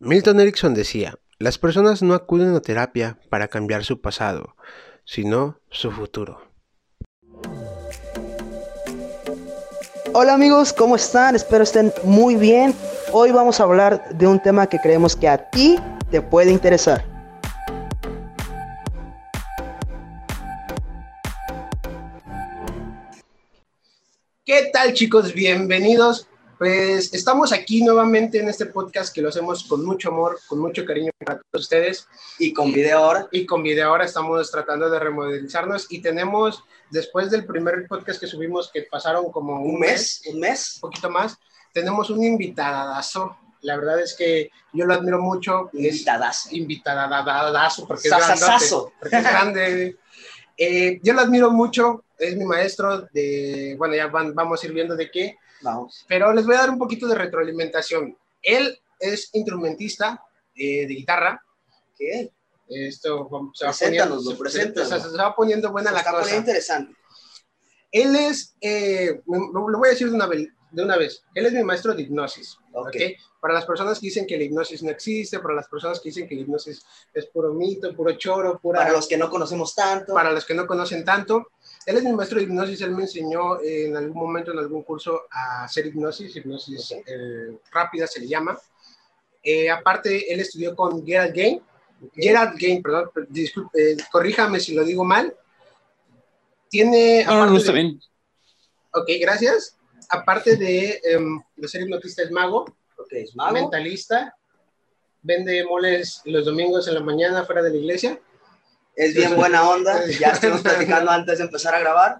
[0.00, 4.56] Milton Erickson decía, las personas no acuden a terapia para cambiar su pasado,
[5.04, 6.50] sino su futuro.
[10.12, 11.36] Hola amigos, ¿cómo están?
[11.36, 12.74] Espero estén muy bien.
[13.12, 15.78] Hoy vamos a hablar de un tema que creemos que a ti
[16.10, 17.04] te puede interesar.
[24.44, 25.32] ¿Qué tal chicos?
[25.32, 26.26] Bienvenidos
[26.64, 30.86] pues estamos aquí nuevamente en este podcast que lo hacemos con mucho amor, con mucho
[30.86, 32.08] cariño para todos ustedes.
[32.38, 33.28] Y con video ahora.
[33.32, 38.26] Y con video ahora estamos tratando de remodelizarnos y tenemos, después del primer podcast que
[38.26, 41.36] subimos, que pasaron como un, mes, un mes, un poquito más,
[41.74, 43.36] tenemos un invitadazo.
[43.60, 45.68] La verdad es que yo lo admiro mucho.
[45.74, 46.48] Invitadazo.
[46.52, 49.98] Invitadazo, porque es, porque es grande.
[50.56, 54.96] Eh, yo lo admiro mucho, es mi maestro de, bueno, ya vamos a ir viendo
[54.96, 55.36] de qué,
[56.08, 58.16] pero les voy a dar un poquito de retroalimentación.
[58.42, 60.22] Él es instrumentista
[60.54, 61.42] eh, de guitarra.
[61.96, 62.30] ¿Qué?
[62.68, 66.22] Esto se va, poniendo, se, va poniendo buena la cosa.
[66.22, 66.94] Está interesante.
[67.92, 71.52] Él es, eh, lo, voy a decir de una, vez, de una vez, él es
[71.52, 72.58] mi maestro de hipnosis.
[72.72, 73.16] Okay.
[73.40, 76.26] Para las personas que dicen que la hipnosis no existe, para las personas que dicen
[76.26, 78.80] que la hipnosis es puro mito, puro choro, pura...
[78.80, 80.14] Para los que no conocemos tanto.
[80.14, 81.52] Para los que no conocen tanto.
[81.86, 85.22] Él es mi maestro de hipnosis, él me enseñó en algún momento, en algún curso,
[85.30, 88.58] a hacer hipnosis, hipnosis eh, rápida se le llama.
[89.42, 91.62] Eh, aparte, él estudió con Gerald Gain.
[92.14, 95.34] Gerald Gain, perdón, disculpe, eh, corríjame si lo digo mal.
[96.70, 97.24] Tiene...
[97.24, 98.00] No, no, está bien.
[98.94, 99.76] Ok, gracias.
[100.08, 102.64] Aparte de, em, de ser hipnotista, es mago.
[102.96, 103.52] Ok, es mago.
[103.52, 104.34] Mentalista.
[105.22, 108.18] Vende moles los domingos en la mañana fuera de la iglesia
[108.96, 112.18] es bien buena onda, ya estamos platicando antes de empezar a grabar.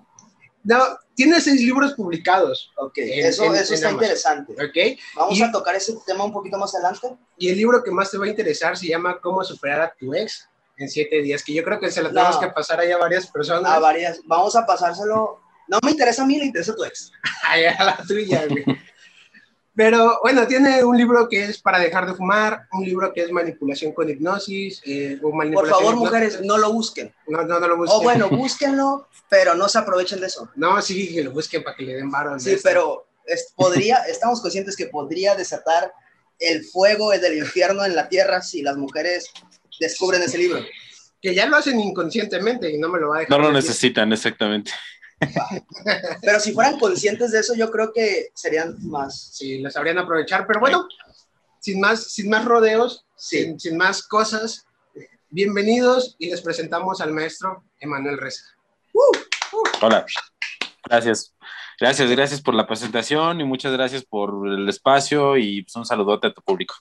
[0.65, 0.79] No,
[1.15, 2.73] tiene seis libros publicados.
[2.77, 4.53] Ok, eso, eso está interesante.
[4.55, 4.99] Ok.
[5.15, 7.17] Vamos a tocar ese tema un poquito más adelante.
[7.37, 10.15] Y el libro que más te va a interesar se llama Cómo superar a tu
[10.15, 12.97] ex en siete días, que yo creo que se lo tenemos que pasar ahí a
[12.97, 13.71] varias personas.
[13.71, 14.21] A varias.
[14.25, 15.41] Vamos a pasárselo.
[15.69, 17.13] No me interesa a mí, le interesa a tu ex.
[17.47, 18.65] Ay, a la tuya, güey.
[19.77, 23.33] Pero bueno, tiene un libro que es para dejar de fumar, un libro que es
[23.33, 24.81] manipulación con hipnosis.
[24.85, 27.13] Eh, o Por favor, mujeres, no lo busquen.
[27.27, 27.99] No, no, no lo busquen.
[27.99, 30.49] O bueno, búsquenlo, pero no se aprovechen de eso.
[30.55, 32.39] No, sí, que lo busquen para que le den varo.
[32.39, 33.07] Sí, pero
[33.57, 35.93] podría, estamos conscientes que podría desatar
[36.39, 39.31] el fuego del infierno en la tierra si las mujeres
[39.81, 40.61] descubren ese libro.
[41.21, 43.39] Que ya lo hacen inconscientemente y no me lo va a dejar.
[43.39, 44.71] No lo necesitan, exactamente.
[46.23, 49.31] Pero si fueran conscientes de eso, yo creo que serían más.
[49.33, 50.47] Sí, lo sabrían aprovechar.
[50.47, 50.89] Pero bueno,
[51.61, 54.67] sin más, sin más rodeos, sin, sin, más cosas,
[55.31, 58.45] bienvenidos y les presentamos al maestro Emanuel Reza.
[58.93, 59.01] Uh,
[59.57, 59.63] uh.
[59.83, 60.05] Hola,
[60.85, 61.35] gracias.
[61.81, 66.29] Gracias, gracias por la presentación y muchas gracias por el espacio y pues, un saludote
[66.29, 66.77] a tu público.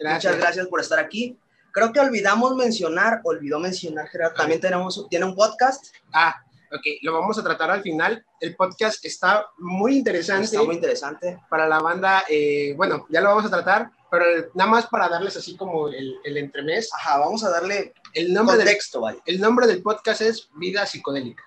[0.00, 1.38] Muchas gracias por estar aquí.
[1.72, 5.94] Creo que olvidamos mencionar, olvidó mencionar, Gerardo, también tenemos, tiene un podcast.
[6.12, 8.24] Ah, Ok, lo vamos a tratar al final.
[8.40, 10.44] El podcast está muy interesante.
[10.44, 11.40] Está muy interesante.
[11.48, 14.24] Para la banda, eh, bueno, ya lo vamos a tratar, pero
[14.54, 16.90] nada más para darles así como el, el entremés.
[16.94, 21.42] Ajá, vamos a darle el nombre contexto, del, El nombre del podcast es Vida Psicodélica.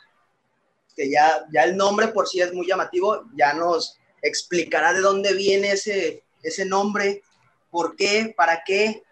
[0.95, 5.33] Que ya, ya el nombre por sí es muy llamativo, ya nos explicará de dónde
[5.33, 7.21] viene ese, ese nombre,
[7.69, 9.03] por qué, para qué,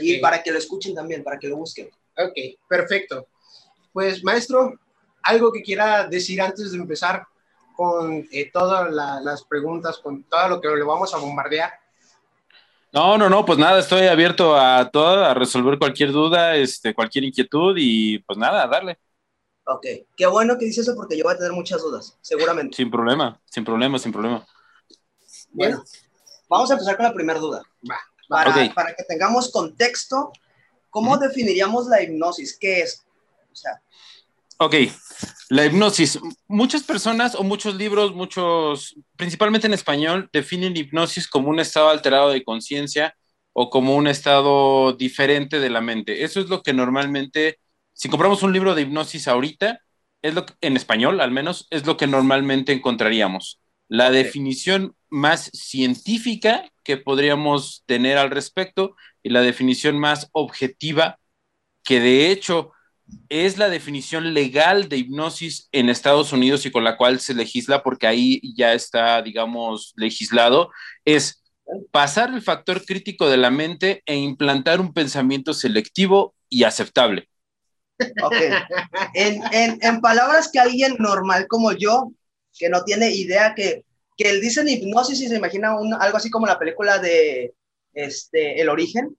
[0.00, 1.90] y para que lo escuchen también, para que lo busquen.
[2.16, 3.28] Ok, perfecto.
[3.92, 4.78] Pues maestro,
[5.26, 7.26] algo que quiera decir antes de empezar
[7.76, 8.90] con eh, todas
[9.22, 11.72] las preguntas, con todo lo que le vamos a bombardear.
[12.92, 17.24] No, no, no, pues nada, estoy abierto a todo, a resolver cualquier duda, este, cualquier
[17.24, 18.98] inquietud y pues nada, a darle.
[19.66, 19.84] Ok,
[20.16, 22.76] qué bueno que dices eso porque yo voy a tener muchas dudas, seguramente.
[22.76, 24.46] Sin problema, sin problema, sin problema.
[25.50, 25.84] Bueno,
[26.48, 27.62] vamos a empezar con la primera duda.
[27.90, 27.98] Va,
[28.28, 30.32] para, para, que tengamos contexto,
[30.88, 32.56] ¿cómo definiríamos la hipnosis?
[32.58, 33.04] ¿Qué es?
[33.52, 33.82] O sea,
[34.58, 34.74] Ok,
[35.50, 36.18] la hipnosis.
[36.48, 42.30] Muchas personas o muchos libros, muchos, principalmente en español, definen hipnosis como un estado alterado
[42.30, 43.14] de conciencia
[43.52, 46.24] o como un estado diferente de la mente.
[46.24, 47.58] Eso es lo que normalmente,
[47.92, 49.80] si compramos un libro de hipnosis ahorita,
[50.22, 53.60] es lo que, en español al menos, es lo que normalmente encontraríamos.
[53.88, 61.18] La definición más científica que podríamos tener al respecto y la definición más objetiva
[61.84, 62.72] que de hecho
[63.28, 67.82] es la definición legal de hipnosis en Estados Unidos y con la cual se legisla,
[67.82, 70.70] porque ahí ya está, digamos, legislado,
[71.04, 71.42] es
[71.90, 77.28] pasar el factor crítico de la mente e implantar un pensamiento selectivo y aceptable.
[78.22, 78.34] Ok.
[79.14, 82.12] En, palabras que alguien normal como yo,
[82.58, 83.84] que no tiene idea, que,
[84.16, 87.54] que él dice hipnosis y se imagina algo así como la película de
[87.94, 89.16] este, el origen.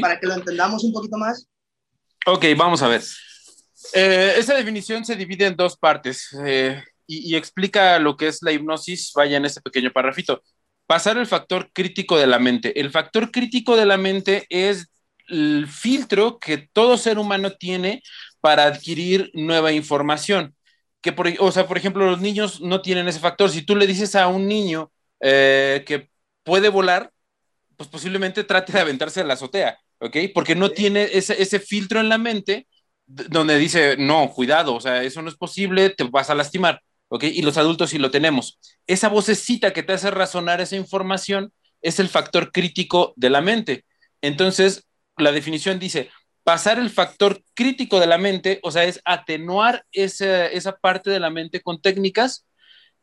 [0.00, 1.48] Para que lo entendamos un poquito más.
[2.26, 3.02] Ok, vamos a ver.
[3.94, 8.42] Eh, esa definición se divide en dos partes eh, y, y, explica lo que es
[8.42, 10.42] la hipnosis, vaya en este pequeño parrafito.
[10.86, 12.80] Pasar el factor crítico de la mente.
[12.80, 14.88] El factor crítico de la mente es
[15.28, 18.02] el filtro que todo ser humano tiene
[18.40, 20.56] para adquirir nueva información.
[21.00, 23.50] Que por, o sea, por ejemplo, los niños no tienen ese factor.
[23.50, 24.90] Si tú le dices a un niño
[25.20, 26.10] eh, que
[26.42, 27.12] puede volar,
[27.76, 30.16] pues posiblemente trate de aventarse a la azotea, ¿ok?
[30.34, 32.66] Porque no tiene ese, ese filtro en la mente
[33.06, 37.24] donde dice, no, cuidado, o sea, eso no es posible, te vas a lastimar, ¿ok?
[37.24, 38.58] Y los adultos sí lo tenemos.
[38.86, 41.52] Esa vocecita que te hace razonar esa información
[41.82, 43.84] es el factor crítico de la mente.
[44.22, 46.10] Entonces, la definición dice,
[46.42, 51.20] pasar el factor crítico de la mente, o sea, es atenuar esa, esa parte de
[51.20, 52.46] la mente con técnicas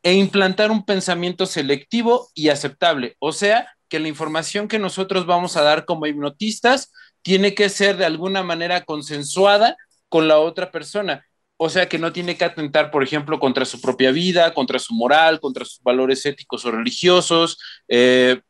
[0.02, 3.16] e implantar un pensamiento selectivo y aceptable.
[3.20, 6.92] O sea, que la información que nosotros vamos a dar como hipnotistas
[7.22, 9.78] tiene que ser de alguna manera consensuada
[10.10, 11.24] con la otra persona.
[11.58, 14.96] O sea, que no tiene que atentar, por ejemplo, contra su propia vida, contra su
[14.96, 18.42] moral, contra sus valores éticos o religiosos, eh,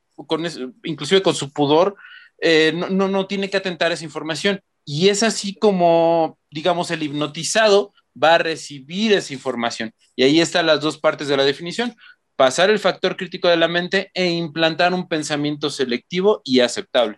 [0.85, 1.97] inclusive con su pudor,
[2.39, 4.61] eh, no, no, no tiene que atentar esa información.
[4.85, 9.91] Y es así como, digamos, el hipnotizado va a recibir esa información.
[10.15, 11.97] Y ahí están las dos partes de la definición.
[12.35, 17.17] Pasar el factor crítico de la mente e implantar un pensamiento selectivo y aceptable.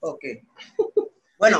[0.00, 0.24] Ok.
[1.40, 1.58] Bueno,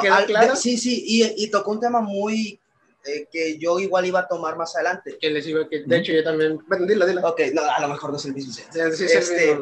[0.56, 2.60] sí, sí, y, tocó un tema muy
[3.06, 5.16] eh, que yo igual iba a tomar más adelante.
[5.18, 6.58] Que les iba que, de hecho, yo también.
[6.68, 7.26] Bueno, dilo, dilo.
[7.26, 8.52] Ok, a lo mejor no es el mismo.
[8.52, 8.62] Sí,
[8.94, 9.58] sí, este,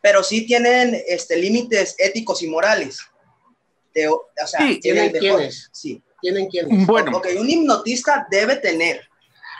[0.00, 3.00] pero sí tienen este, límites éticos y morales.
[4.06, 5.68] o sea, sí, tienen quiénes.
[5.72, 6.00] Sí.
[6.20, 6.86] Tienen quiénes.
[6.86, 7.16] Bueno.
[7.16, 9.00] Ok, un hipnotista debe tener,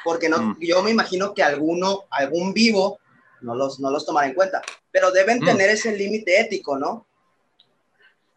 [0.05, 0.59] porque no, mm.
[0.61, 3.01] yo me imagino que alguno, algún vivo,
[3.47, 4.61] no los, no los tomará en cuenta,
[4.91, 5.45] pero deben mm.
[5.47, 7.07] tener ese límite ético, ¿no?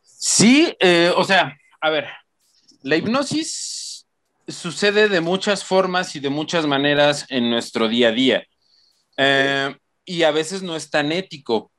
[0.01, 2.05] Sí, eh, o sea, a ver,
[2.83, 4.05] la hipnosis
[4.47, 8.47] sucede de muchas formas y de muchas maneras en nuestro día a día.
[9.17, 9.75] Eh,
[10.05, 11.71] y a veces no es tan ético.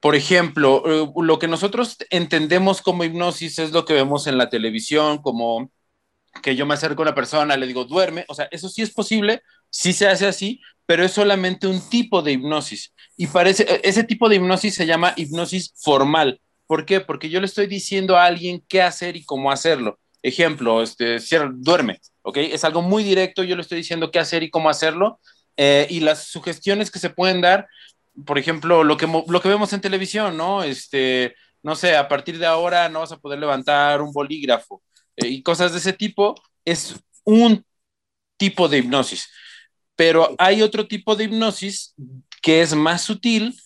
[0.00, 4.48] Por ejemplo, eh, lo que nosotros entendemos como hipnosis es lo que vemos en la
[4.48, 5.70] televisión, como
[6.42, 8.92] que yo me acerco a una persona, le digo, duerme, o sea, eso sí es
[8.92, 12.94] posible, sí se hace así, pero es solamente un tipo de hipnosis.
[13.18, 16.40] Y parece, e, ese tipo de hipnosis se llama hipnosis formal.
[16.66, 17.00] ¿Por qué?
[17.00, 19.98] Porque yo le estoy diciendo a alguien qué hacer y cómo hacerlo.
[20.22, 21.18] Ejemplo, este,
[21.56, 22.38] duerme, ¿ok?
[22.38, 25.20] Es algo muy directo, yo le estoy diciendo qué hacer y cómo hacerlo.
[25.58, 27.68] Eh, y las sugestiones que se pueden dar
[28.24, 30.62] por ejemplo, lo que, lo que vemos en televisión, ¿no?
[30.62, 34.82] Este, no sé, a partir de ahora no vas a poder levantar un bolígrafo
[35.16, 36.34] eh, y cosas de ese tipo,
[36.64, 37.64] es un
[38.36, 39.28] tipo de hipnosis.
[39.98, 41.92] Pero hay otro tipo de hipnosis
[42.40, 43.60] que es más sutil,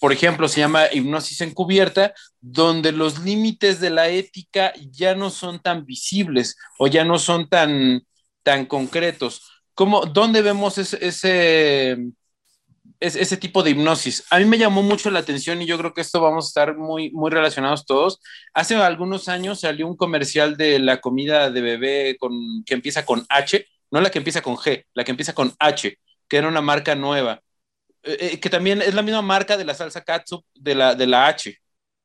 [0.00, 5.60] por ejemplo, se llama hipnosis encubierta, donde los límites de la ética ya no son
[5.60, 8.00] tan visibles o ya no son tan,
[8.42, 9.42] tan concretos.
[9.74, 11.98] ¿Cómo, ¿Dónde vemos ese
[13.02, 14.24] ese tipo de hipnosis.
[14.30, 16.76] A mí me llamó mucho la atención y yo creo que esto vamos a estar
[16.76, 18.20] muy, muy relacionados todos.
[18.54, 22.16] Hace algunos años salió un comercial de la comida de bebé
[22.64, 25.98] que empieza con H, no la que empieza con G, la que empieza con H,
[26.26, 27.40] que era una marca nueva,
[28.02, 31.06] eh, eh, que también es la misma marca de la salsa katsup de la, de
[31.06, 31.56] la H.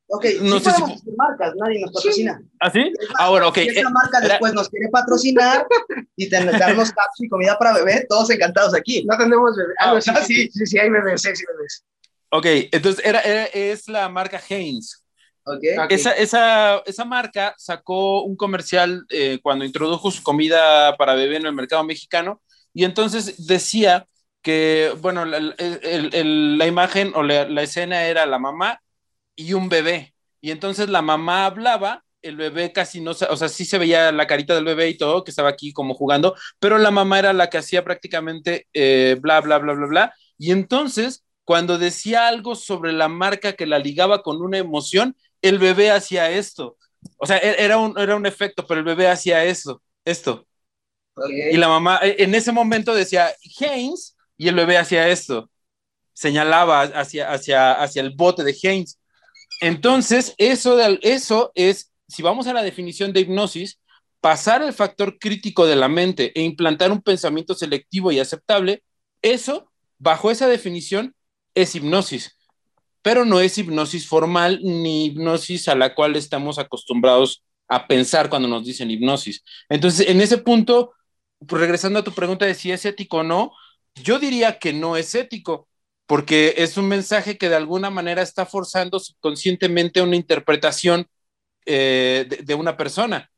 [0.10, 0.82] Ok, no sé si...
[1.18, 2.42] marcas, nadie nos patrocina.
[2.60, 2.94] ¿Ah, sí?
[3.18, 3.56] Ahora, ok.
[3.56, 5.66] Si esa eh, marca después nos quiere patrocinar
[6.16, 9.04] y darnos caps y comida para bebé, todos encantados aquí.
[9.06, 9.74] No tenemos bebé.
[9.80, 11.84] Ah, no, sí, sí, sí, sí, hay bebés, sí, sí, bebés.
[12.30, 15.04] Ok, entonces era, es la marca Heinz.
[15.56, 15.76] Okay.
[15.90, 21.46] Esa, esa, esa, marca sacó un comercial eh, cuando introdujo su comida para bebé en
[21.46, 22.42] el mercado mexicano
[22.74, 24.08] y entonces decía
[24.42, 28.82] que, bueno, la, el, el, la imagen o la, la, escena era la mamá
[29.36, 30.14] y un bebé.
[30.42, 34.28] Y entonces la mamá hablaba, el bebé casi no, o sea, sí se veía la
[34.28, 37.50] carita del bebé y todo, que estaba aquí como jugando, pero la mamá era la
[37.50, 40.14] que hacía prácticamente eh, bla, bla, bla, bla, bla.
[40.38, 45.60] Y entonces, cuando decía algo sobre la marca que la ligaba con una emoción, el
[45.60, 46.78] bebé hacía esto.
[47.18, 50.48] O sea, e-, era un, era un efecto, pero el bebé hacía eso, esto.
[51.30, 55.50] Y la mamá e-, en ese momento decía Haynes y el bebé hacía esto.
[56.14, 59.00] Señalaba hacia, hacia, hacia el bote de Haynes.
[59.62, 63.80] Entonces, eso, de, eso es, si vamos a la definición de hipnosis,
[64.22, 68.84] pasar el factor crítico de la mente e implantar un pensamiento selectivo y aceptable,
[69.22, 71.16] eso, bajo esa definición,
[71.56, 72.37] es hipnosis,
[73.08, 78.50] pero no es hipnosis formal ni hipnosis a la cual estamos acostumbrados a pensar cuando
[78.50, 79.46] nos dicen hipnosis.
[79.70, 80.92] Entonces, en ese punto,
[81.40, 83.54] regresando a tu pregunta de si es ético o no,
[83.96, 85.70] yo diría que no es ético,
[86.06, 91.08] porque es un mensaje que de alguna manera está forzando subconscientemente una interpretación
[91.66, 93.32] eh, de, una persona.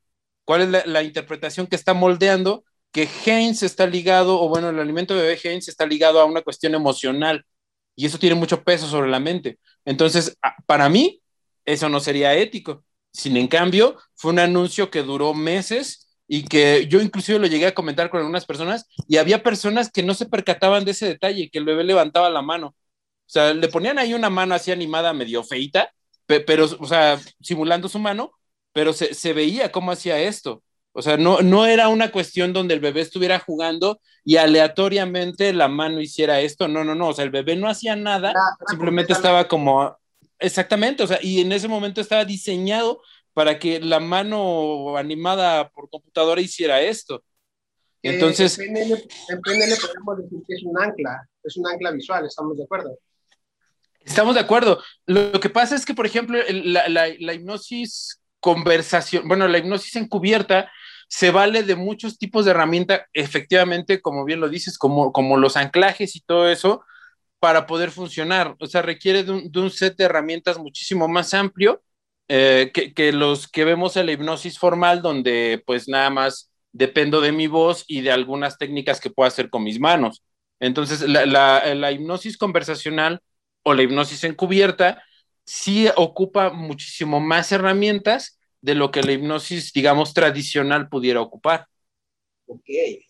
[0.46, 2.64] ¿Cuál es la, interpretación que está moldeando?
[2.92, 6.42] Que Haynes está ligado, o bueno, el alimento de bebé Haynes está ligado a una
[6.42, 7.46] cuestión emocional
[8.00, 9.60] y eso tiene mucho peso sobre la mente.
[9.84, 11.22] Entonces, para mí,
[11.66, 12.86] eso no sería ético.
[13.12, 17.66] Sin en cambio, fue un anuncio que duró meses y que yo inclusive lo llegué
[17.68, 21.50] a comentar con algunas personas y había personas que no se percataban de ese detalle,
[21.50, 22.68] que el bebé levantaba la mano.
[22.68, 22.76] O
[23.26, 25.92] sea, le ponían ahí una mano así animada, medio feita,
[26.26, 28.32] pero, o sea, simulando su mano,
[28.72, 30.64] pero se, se veía cómo hacía esto.
[30.92, 35.68] O sea, no, no era una cuestión donde el bebé estuviera jugando y aleatoriamente la
[35.68, 36.68] mano hiciera esto.
[36.68, 37.10] No, no, no.
[37.10, 38.34] O sea, el bebé no hacía nada,
[38.68, 39.98] simplemente estaba como.
[40.40, 41.04] Exactamente.
[41.04, 43.02] O sea, y en ese momento estaba diseñado
[43.34, 47.24] para que la mano animada por computadora hiciera esto.
[48.02, 48.58] Eh, Entonces.
[48.58, 48.98] en, PNL,
[49.82, 52.98] podemos decir que es un ancla, es un ancla visual, ¿estamos de acuerdo?
[54.02, 54.82] Estamos de acuerdo.
[55.06, 59.96] Lo que pasa es que, por ejemplo, la, la, la hipnosis conversación, bueno, la hipnosis
[59.98, 60.72] encubierta
[61.10, 65.58] se vale de muchos tipos de herramientas, efectivamente, como bien lo dices, como, como los
[65.58, 66.84] anclajes y todo eso,
[67.40, 68.56] para poder funcionar.
[68.60, 71.82] O sea, requiere de un, de un set de herramientas muchísimo más amplio
[72.28, 77.32] eh, que, los que vemos en la hipnosis formal, donde pues nada más dependo de
[77.32, 80.24] mi voz y de algunas técnicas que puedo hacer con mis manos.
[80.60, 83.22] Entonces, la, hipnosis conversacional
[83.64, 85.04] o la hipnosis encubierta
[85.44, 91.68] sí ocupa muchísimo más herramientas de lo que la hipnosis, digamos, tradicional pudiera ocupar.
[92.48, 92.66] Ok,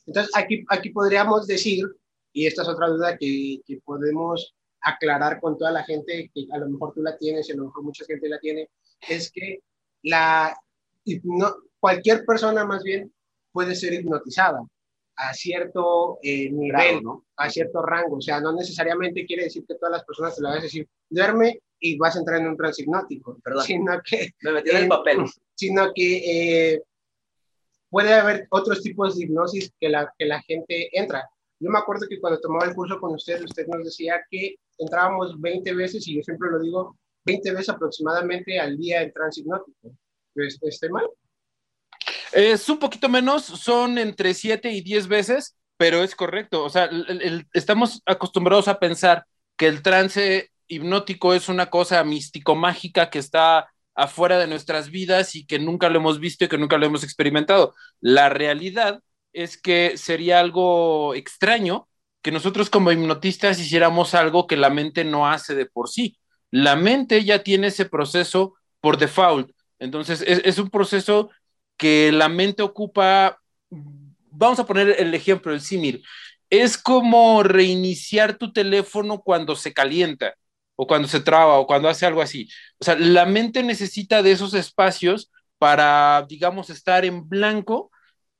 [0.05, 1.85] entonces aquí, aquí podríamos decir,
[2.33, 6.57] y esta es otra duda que, que podemos aclarar con toda la gente, que a
[6.57, 8.69] lo mejor tú la tienes y a lo mejor mucha gente la tiene,
[9.07, 9.59] es que
[10.03, 10.55] la,
[11.79, 13.13] cualquier persona más bien
[13.51, 14.61] puede ser hipnotizada
[15.19, 17.25] a cierto eh, nivel, ¿no?
[17.35, 18.17] a cierto rango.
[18.17, 20.87] O sea, no necesariamente quiere decir que todas las personas te la vas a decir,
[21.09, 24.31] duerme y vas a entrar en un trance hipnótico, sino que...
[24.41, 25.17] Me metí en el papel.
[25.55, 26.83] Sino que eh,
[27.89, 31.29] puede haber otros tipos de hipnosis que la, que la gente entra.
[31.59, 35.39] Yo me acuerdo que cuando tomaba el curso con usted, usted nos decía que entrábamos
[35.41, 39.11] 20 veces, y yo siempre lo digo, 20 veces aproximadamente al día en
[40.33, 41.09] pues, ¿Estoy mal?
[42.31, 46.63] Es un poquito menos, son entre 7 y 10 veces, pero es correcto.
[46.63, 46.89] O sea,
[47.53, 49.25] estamos acostumbrados a pensar
[49.57, 55.45] que el trance hipnótico es una cosa místico-mágica que está afuera de nuestras vidas y
[55.45, 57.75] que nunca lo hemos visto y que nunca lo hemos experimentado.
[57.99, 59.01] La realidad
[59.33, 61.89] es que sería algo extraño
[62.21, 66.19] que nosotros como hipnotistas hiciéramos algo que la mente no hace de por sí
[66.51, 69.51] la mente ya tiene ese proceso por default.
[69.79, 71.29] Entonces, es, un proceso
[71.79, 73.39] que la mente ocupa,
[74.29, 76.03] vamos a poner el ejemplo, el símil,
[76.49, 80.35] es como reiniciar tu teléfono cuando se calienta
[80.75, 82.49] o cuando se traba o cuando hace algo así.
[82.79, 87.91] O sea, la mente necesita de esos espacios para, digamos, estar en blanco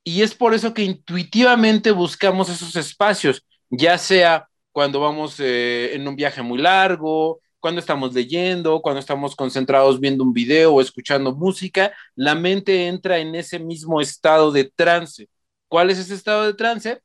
[0.04, 6.06] y es por eso que intuitivamente buscamos esos espacios, ya sea cuando vamos eh, en
[6.06, 11.34] un viaje muy largo, cuando estamos leyendo, cuando estamos concentrados viendo un video o escuchando
[11.34, 15.28] música, la mente entra en ese mismo estado de trance.
[15.68, 17.00] ¿Cuál es ese estado de trance?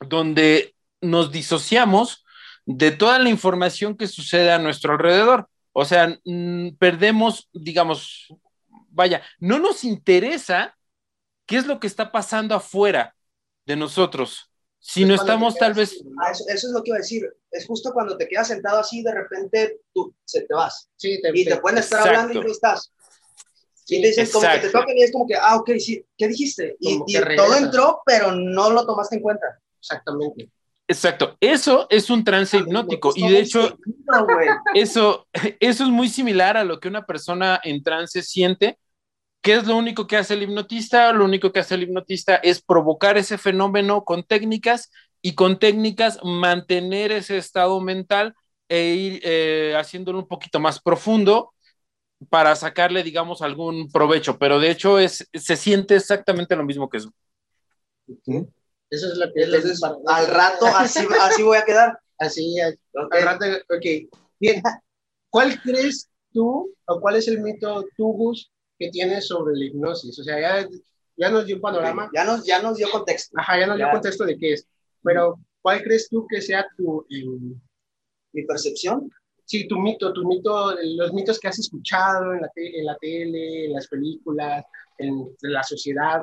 [0.00, 2.24] Donde nos disociamos
[2.66, 5.48] de toda la información que sucede a nuestro alrededor.
[5.72, 8.28] O sea, mm, perdemos, digamos,
[8.90, 10.76] vaya, no nos interesa
[11.46, 13.16] qué es lo que está pasando afuera
[13.66, 14.51] de nosotros
[14.84, 16.02] si no estamos tal vez...
[16.20, 17.24] Ah, eso, es lo que iba a decir.
[17.52, 20.88] Es justo cuando te quedas sentado así, de repente tú se te vas.
[20.96, 22.92] Sí, te, y te, pueden estar hablando y no estás.
[23.86, 26.26] y te dicen como que te tocan y es como que, ah, ok, sí, ¿qué
[26.26, 26.76] dijiste?
[26.80, 26.98] Y,
[27.36, 29.60] todo entró, pero no lo tomaste en cuenta.
[29.78, 30.50] Exactamente.
[30.88, 33.78] Exacto, eso es un trance hipnótico y de hecho
[34.74, 35.28] eso,
[35.60, 38.78] eso es muy similar a lo que una persona en trance siente
[39.42, 41.12] ¿Qué es lo único que hace el hipnotista?
[41.12, 46.20] Lo único que hace el hipnotista es provocar ese fenómeno con técnicas y con técnicas
[46.22, 48.34] mantener ese estado mental
[48.68, 51.54] e ir eh, haciéndolo un poquito más profundo
[52.30, 54.38] para sacarle, digamos, algún provecho.
[54.38, 57.12] Pero de hecho es, se siente exactamente lo mismo que eso.
[58.06, 59.44] Eso es lo que
[60.06, 61.98] al rato así, así voy a quedar.
[62.18, 62.78] Así, al
[63.22, 64.08] rato, ok.
[64.38, 64.62] Bien,
[65.28, 70.18] ¿cuál crees tú o cuál es el mito tú, Gus, que tienes sobre la hipnosis.
[70.18, 70.68] O sea, ya,
[71.16, 72.10] ya nos dio un panorama.
[72.12, 73.38] Ya nos, ya nos dio contexto.
[73.38, 74.66] Ajá, ya nos dio contexto de qué es.
[75.04, 77.06] Pero, ¿cuál crees tú que sea tu...
[78.32, 79.08] ¿Mi percepción?
[79.44, 82.96] Sí, tu mito, tu mito, los mitos que has escuchado en la, tele, en, la
[83.00, 84.64] tele, en las películas,
[84.98, 86.22] en, la sociedad.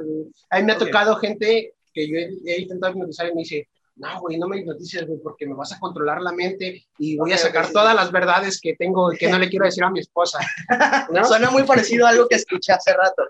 [0.49, 4.21] A mí me ha tocado gente que yo he, intentado hipnotizar y me dice, no,
[4.21, 7.37] güey, no me hipnotices, güey, porque me vas a controlar la mente y voy a
[7.37, 10.39] sacar todas las verdades que tengo y que no le quiero decir a mi esposa.
[11.27, 13.23] Suena muy parecido a algo que escuché hace rato.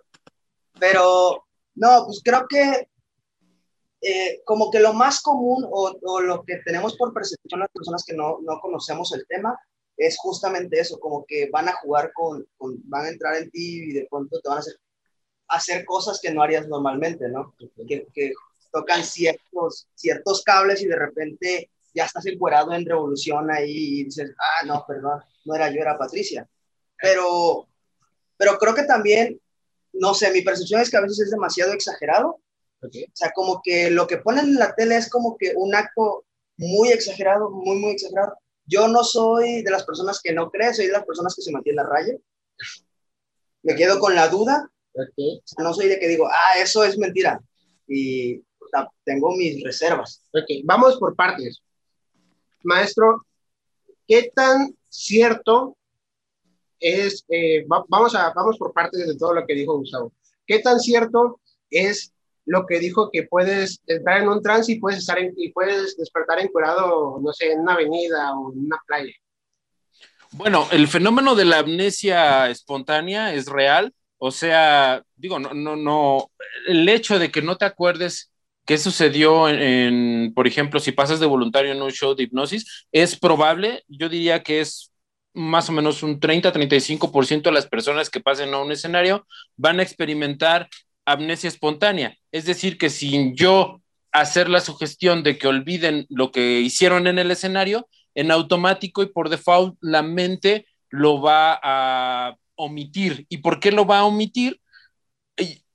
[0.79, 2.87] Pero, no, pues creo que
[4.01, 8.13] eh, como que lo más común o, lo que tenemos por percepción las personas que
[8.13, 9.59] no, no, conocemos el tema
[9.97, 12.47] es justamente eso, como que van a jugar con,
[12.85, 14.75] van a entrar en ti y de pronto te van a hacer,
[15.47, 17.55] hacer cosas que no harías normalmente, ¿no?
[17.87, 18.33] Que, que
[18.71, 24.31] tocan ciertos, ciertos cables y de repente ya estás encuerado en revolución ahí y dices,
[24.37, 26.47] ah, no, perdón, no era yo, era Patricia.
[27.01, 27.67] Pero,
[28.37, 29.39] pero creo que también,
[29.93, 32.41] no sé, mi percepción es que a veces es demasiado exagerado.
[32.81, 36.25] O sea, como que lo que ponen en la tele es como que un acto
[36.57, 38.37] muy exagerado, muy, muy exagerado.
[38.65, 41.51] Yo no soy de las personas que no creen, soy de las personas que se
[41.51, 42.13] mantienen a raya.
[43.63, 44.69] Me quedo con la duda.
[45.57, 47.41] no soy de que digo, ah, eso es mentira.
[47.87, 48.43] Y
[49.03, 50.23] tengo mis reservas.
[50.33, 51.61] Ok, vamos por partes.
[52.63, 53.25] Maestro,
[54.07, 55.77] ¿qué tan cierto
[56.79, 60.13] es, eh, vamos, a, vamos por partes de todo lo que dijo Gustavo,
[60.45, 62.13] ¿qué tan cierto es
[62.45, 66.39] lo que dijo que puedes entrar en un trance y puedes, estar y puedes despertar
[66.39, 69.13] encuerado, no sé, en una avenida o en una playa?
[70.31, 73.93] Bueno, el fenómeno de la amnesia espontánea es real.
[74.17, 76.31] O sea, digo, no, no, no,
[76.67, 78.31] el hecho de que no te acuerdes
[78.69, 82.85] ¿Qué sucedió en, por ejemplo, si pasas de voluntario en un show de hipnosis?
[82.91, 84.91] Es probable, yo diría que es
[85.33, 89.25] más o menos un 30-35% de las personas que pasen a un escenario
[89.57, 90.69] van a experimentar
[91.03, 92.15] amnesia espontánea.
[92.31, 97.17] Es decir, que sin yo hacer la sugestión de que olviden lo que hicieron en
[97.17, 103.25] el escenario, en automático y por default la mente lo va a omitir.
[103.29, 104.61] ¿Y por qué lo va a omitir?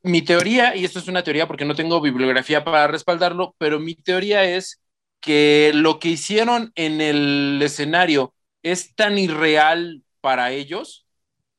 [0.05, 3.95] Mi teoría, y esto es una teoría porque no tengo bibliografía para respaldarlo, pero mi
[3.95, 4.83] teoría es
[5.21, 11.07] que lo que hicieron en el escenario es tan irreal para ellos,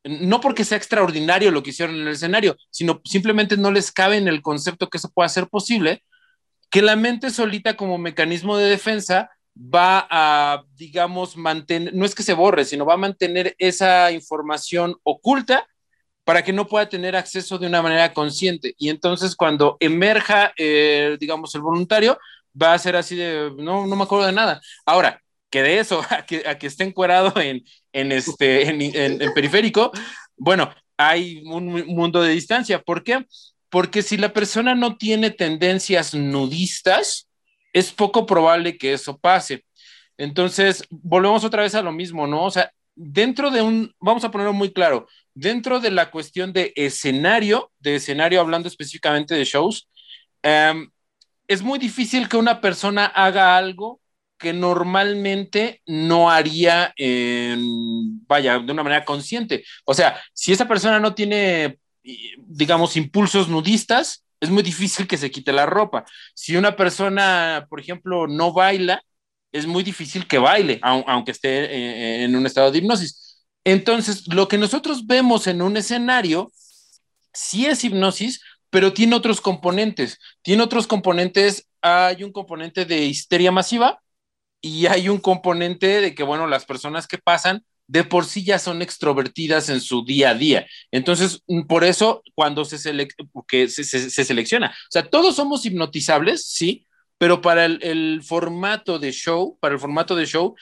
[0.04, 4.18] no porque sea extraordinario lo que hicieron en el escenario, sino simplemente no les cabe
[4.18, 6.04] en el concepto que eso pueda ser posible,
[6.70, 12.22] que la mente solita como mecanismo de defensa va a, digamos, mantener, no es que
[12.22, 15.68] se borre, sino va a mantener esa información oculta
[16.26, 18.76] para que no pueda tener acceso de una manera consciente.
[18.78, 22.18] Y entonces cuando emerja, eh, digamos, el voluntario,
[22.62, 24.60] va a ser así de, no, no me acuerdo de nada.
[24.86, 28.82] Ahora, que de eso, a que, a que esté encuadrado en, en, este, en,
[29.22, 29.92] en, periférico,
[30.36, 32.82] bueno, hay un mundo de distancia.
[32.82, 33.26] ¿Por qué?
[33.70, 37.30] Porque si la persona no tiene tendencias nudistas,
[37.72, 39.64] es poco probable que eso pase.
[40.18, 42.46] Entonces, volvemos otra vez a lo mismo, ¿no?
[42.46, 46.74] O sea, dentro de un, vamos a ponerlo muy claro, dentro de la cuestión de
[46.76, 49.90] escenario, de escenario hablando específicamente de shows,
[50.42, 50.90] em,
[51.48, 54.02] es muy difícil que una persona haga algo
[54.38, 56.94] que normalmente no haría,
[58.28, 59.64] vaya, de una manera consciente.
[59.86, 61.80] O sea, si esa persona no tiene,
[62.38, 66.06] digamos, impulsos nudistas, es muy difícil que se quite la ropa.
[66.34, 69.02] Si una persona, por ejemplo, no baila,
[69.52, 73.25] es muy difícil que baile, aunque esté eh, en un estado de hipnosis.
[73.66, 76.54] Entonces, lo que nosotros vemos en un escenario,
[77.34, 80.20] sí es hipnosis, pero tiene otros componentes.
[80.42, 84.02] Tiene otros componentes, hay un componente de histeria masiva
[84.62, 88.58] y hay un componente de que, bueno, las personas que pasan de por sí ya
[88.58, 90.66] son extrovertidas en su día a día.
[90.92, 96.86] Entonces, por eso, cuando se, se selecciona, o sea, todos somos hipnotizables, sí,
[97.18, 100.56] pero para el, formato de show, para el formato de show,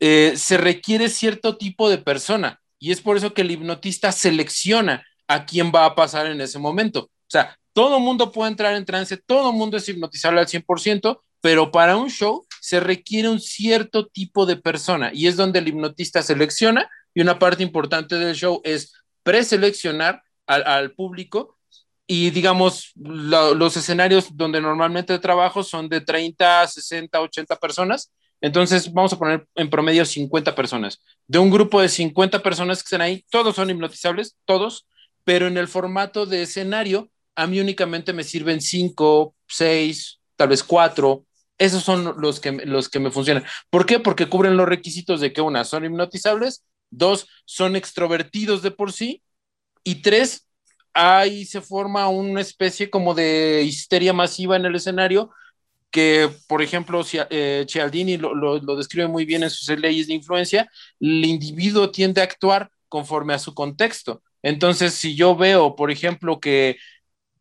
[0.00, 5.04] eh, se requiere cierto tipo de persona y es por eso que el hipnotista selecciona
[5.28, 7.00] a quién va a pasar en ese momento.
[7.04, 11.70] O sea, todo mundo puede entrar en trance, todo mundo es hipnotizable al 100%, pero
[11.70, 16.22] para un show se requiere un cierto tipo de persona y es donde el hipnotista
[16.22, 21.58] selecciona y una parte importante del show es preseleccionar al, público
[22.06, 28.12] y digamos, los escenarios donde normalmente trabajo son de 30, 60, 80 personas.
[28.40, 31.02] Entonces, vamos a poner en promedio 50 personas.
[31.26, 34.86] De un grupo de 50 personas que están ahí, todos son hipnotizables, todos,
[35.24, 40.62] pero en el formato de escenario, a mí únicamente me sirven 5, 6, tal vez
[40.62, 41.24] 4.
[41.58, 43.44] Esos son los que, los que me funcionan.
[43.70, 43.98] ¿Por qué?
[43.98, 49.22] Porque cubren los requisitos de que una, son hipnotizables, dos, son extrovertidos de por sí,
[49.82, 50.46] y tres,
[50.92, 55.30] ahí se forma una especie como de histeria masiva en el escenario
[55.90, 60.70] que, por ejemplo, eh, Cialdini lo, lo, describe muy bien en sus leyes de influencia,
[61.00, 64.22] el individuo tiende a actuar conforme a su contexto.
[64.42, 66.76] Entonces, si yo veo, por ejemplo, que,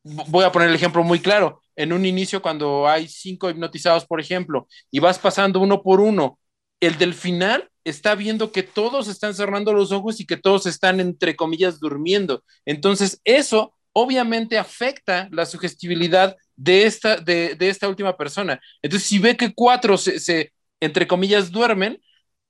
[0.06, 4.22] voy a poner el ejemplo muy claro, en un inicio cuando hay cinco hipnotizados, por
[4.22, 6.40] ejemplo, y vas pasando uno por uno,
[6.80, 11.00] el del final está viendo que todos están cerrando los ojos y que todos están,
[11.00, 12.44] entre comillas, durmiendo.
[12.66, 18.60] Entonces, eso obviamente afecta la sugestibilidad de esta, de, esta última persona.
[18.82, 22.02] Entonces, si ve que cuatro se, entre comillas, duermen,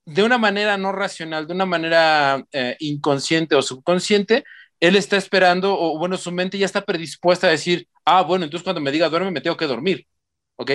[0.05, 4.43] de una manera no racional, de una manera eh, inconsciente o subconsciente,
[4.79, 8.63] él está esperando, o bueno, su mente ya está predispuesta a decir, ah, bueno, entonces
[8.63, 10.07] cuando me diga duerme, me tengo que dormir.
[10.57, 10.71] ¿Ok?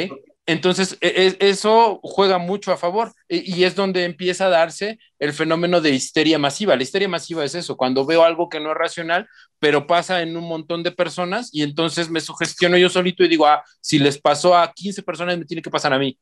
[0.50, 4.98] Entonces, e, e, eso juega mucho a favor e, y es donde empieza a darse
[5.20, 6.74] el fenómeno de histeria masiva.
[6.74, 9.28] La histeria masiva es eso, cuando veo algo que no es racional,
[9.60, 13.46] pero pasa en un montón de personas y entonces me sugestiono yo solito y digo,
[13.46, 16.18] ah, si les pasó a 15 personas, me tiene que pasar a mí.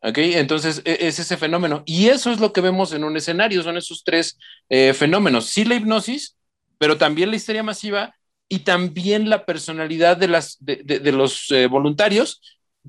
[0.00, 0.18] ¿Ok?
[0.18, 1.82] Entonces, es ese fenómeno.
[1.86, 4.38] Y eso es lo que vemos en un escenario, son esos tres
[4.68, 5.46] eh, fenómenos.
[5.46, 6.36] Sí, la hipnosis,
[6.78, 8.14] pero también la histeria masiva
[8.48, 12.40] y también la personalidad de, los eh, voluntarios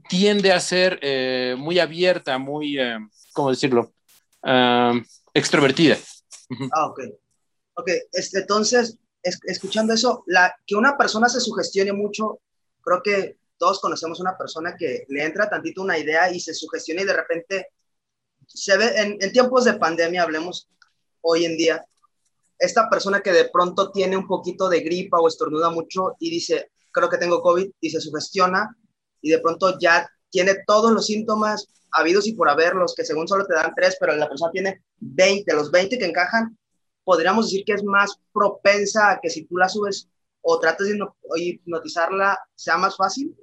[0.07, 2.97] tiende a ser eh, muy abierta, muy, eh,
[3.33, 3.93] ¿cómo decirlo?
[4.43, 4.93] Ah,
[5.33, 5.97] extrovertida.
[6.73, 6.99] Ah, ok.
[7.75, 10.23] Ok, este, entonces, escuchando eso,
[10.65, 12.39] que una persona se sugestione mucho,
[12.81, 17.01] creo que todos conocemos una persona que le entra tantito una idea y se sugestiona
[17.01, 17.67] y de repente
[18.47, 20.69] se ve, en, en tiempos de pandemia, hablemos
[21.21, 21.85] hoy en día,
[22.57, 26.71] esta persona que de pronto tiene un poquito de gripa o estornuda mucho y dice,
[26.91, 28.75] creo que tengo COVID y se sugestiona
[29.21, 33.45] y de pronto ya tiene todos los síntomas habidos y por haberlos, que según solo
[33.45, 36.57] te dan tres, pero la persona tiene 20, los 20 que encajan,
[37.03, 40.07] podríamos decir que es más propensa a que si tú la subes
[40.41, 40.99] o tratas de
[41.37, 43.35] hipnotizarla, sea más fácil.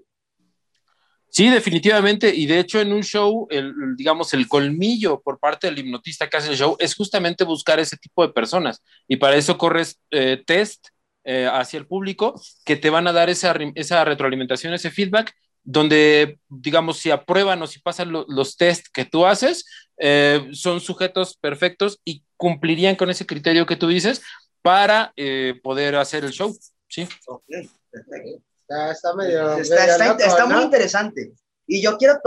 [1.28, 2.34] Sí, definitivamente.
[2.34, 6.38] Y de hecho, en un show, el, digamos, el colmillo por parte del hipnotista que
[6.38, 8.82] hace el show es justamente buscar ese tipo de personas.
[9.06, 10.88] Y para eso corres eh, test
[11.24, 15.34] eh, hacia el público que te van a dar esa, esa retroalimentación, ese feedback
[15.66, 19.66] donde, digamos, si aprueban o si pasan los test que tú haces,
[19.98, 24.22] eh, son sujetos perfectos y cumplirían con ese criterio que tú dices
[24.62, 26.56] para eh, poder hacer el show.
[26.88, 27.02] Sí.
[27.02, 31.32] Está, está, medio, está, muy interesante.
[31.66, 32.20] Y yo quiero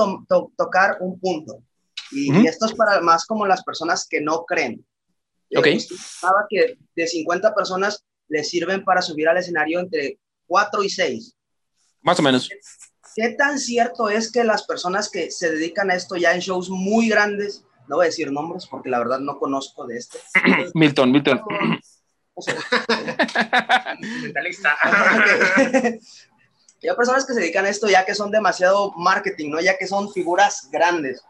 [0.57, 1.63] tocar un punto.
[2.11, 4.85] Y, esto es para más como las personas que no creen.
[5.55, 5.67] Ok.
[6.49, 11.35] que de 50 personas les sirven para subir al escenario entre 4 y 6.
[12.01, 12.49] Más o menos.
[13.15, 16.69] ¿Qué tan cierto es que las personas que se dedican a esto ya en shows
[16.69, 20.19] muy grandes, no voy a decir nombres porque la verdad no conozco de este.
[20.73, 21.41] Milton, Milton.
[24.21, 24.75] Mentalista.
[26.81, 29.59] hay personas que se dedican a esto ya que son demasiado marketing, ¿no?
[29.59, 31.21] Ya que son figuras grandes.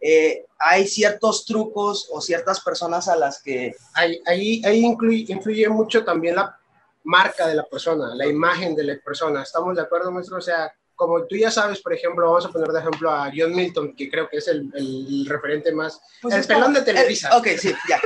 [0.00, 3.74] Eh, hay ciertos trucos o ciertas personas a las que...
[3.94, 4.82] Ahí, ahí, ahí
[5.28, 6.58] influye mucho también la
[7.04, 9.42] marca de la persona, la imagen de la persona.
[9.42, 10.38] ¿Estamos de acuerdo, maestro?
[10.38, 13.54] O sea, como tú ya sabes, por ejemplo, vamos a poner de ejemplo a John
[13.56, 17.34] Milton, que creo que es el, el referente más, pues el pelón de Televisa.
[17.38, 17.98] ok, sí, ya.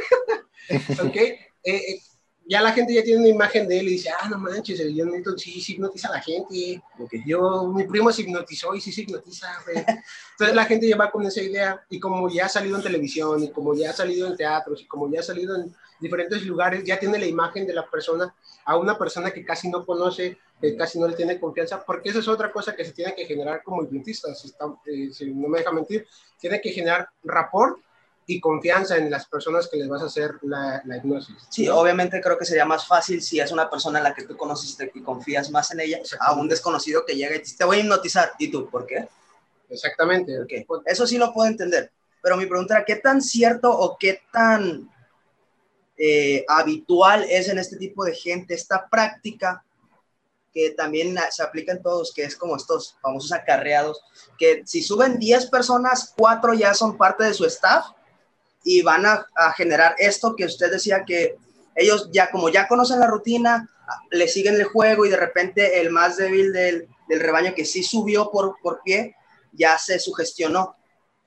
[1.05, 2.01] ok, eh, eh,
[2.47, 4.95] ya la gente ya tiene una imagen de él y dice, ah, no manches, el
[4.97, 6.81] John Milton sí, sí hipnotiza a la gente.
[7.01, 7.25] Okay.
[7.27, 11.27] Yo, mi primo se hipnotizó y sí se hipnotiza, Entonces la gente ya va con
[11.27, 14.37] esa idea y como ya ha salido en televisión y como ya ha salido en
[14.37, 17.89] teatros y como ya ha salido en diferentes lugares, ya tiene la imagen de la
[17.89, 22.11] persona a una persona que casi no conoce, que casi no le tiene confianza, porque
[22.11, 24.53] esa es otra cosa que se tiene que generar como hipnotista, si,
[24.87, 26.07] eh, si no me deja mentir,
[26.39, 27.79] tiene que generar rapport
[28.27, 31.37] y confianza en las personas que les vas a hacer la, la hipnosis.
[31.51, 34.37] Sí, obviamente creo que sería más fácil si es una persona en la que tú
[34.37, 37.65] conoces y confías más en ella, a un desconocido que llega y te dice, te
[37.65, 38.33] voy a hipnotizar.
[38.39, 39.07] ¿Y tú, por qué?
[39.69, 40.41] Exactamente.
[40.41, 40.67] Okay.
[40.87, 41.91] Eso sí lo puedo entender.
[42.23, 44.89] Pero mi pregunta era, ¿qué tan cierto o qué tan
[45.97, 49.65] eh, habitual es en este tipo de gente esta práctica
[50.53, 54.01] que también se aplica en todos, que es como estos famosos acarreados,
[54.39, 57.87] que si suben 10 personas, 4 ya son parte de su staff
[58.63, 59.27] y van a,
[59.57, 61.37] generar esto que usted decía que
[61.75, 63.69] ellos ya como ya conocen la rutina,
[64.11, 67.83] le siguen el juego y de repente el más débil del, del rebaño que sí
[67.83, 69.17] subió por, por pie,
[69.53, 70.77] ya se sugestionó.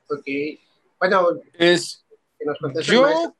[0.07, 0.59] porque
[0.99, 2.05] Bueno, es...
[2.83, 3.35] yo,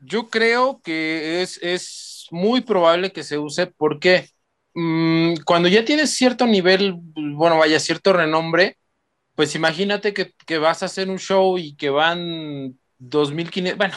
[0.00, 4.28] yo creo que es, es muy probable que se use porque
[4.74, 8.78] mmm, cuando ya tienes cierto nivel, bueno, vaya, cierto renombre,
[9.34, 13.96] pues imagínate que, que vas a hacer un show y que van 2.500, bueno,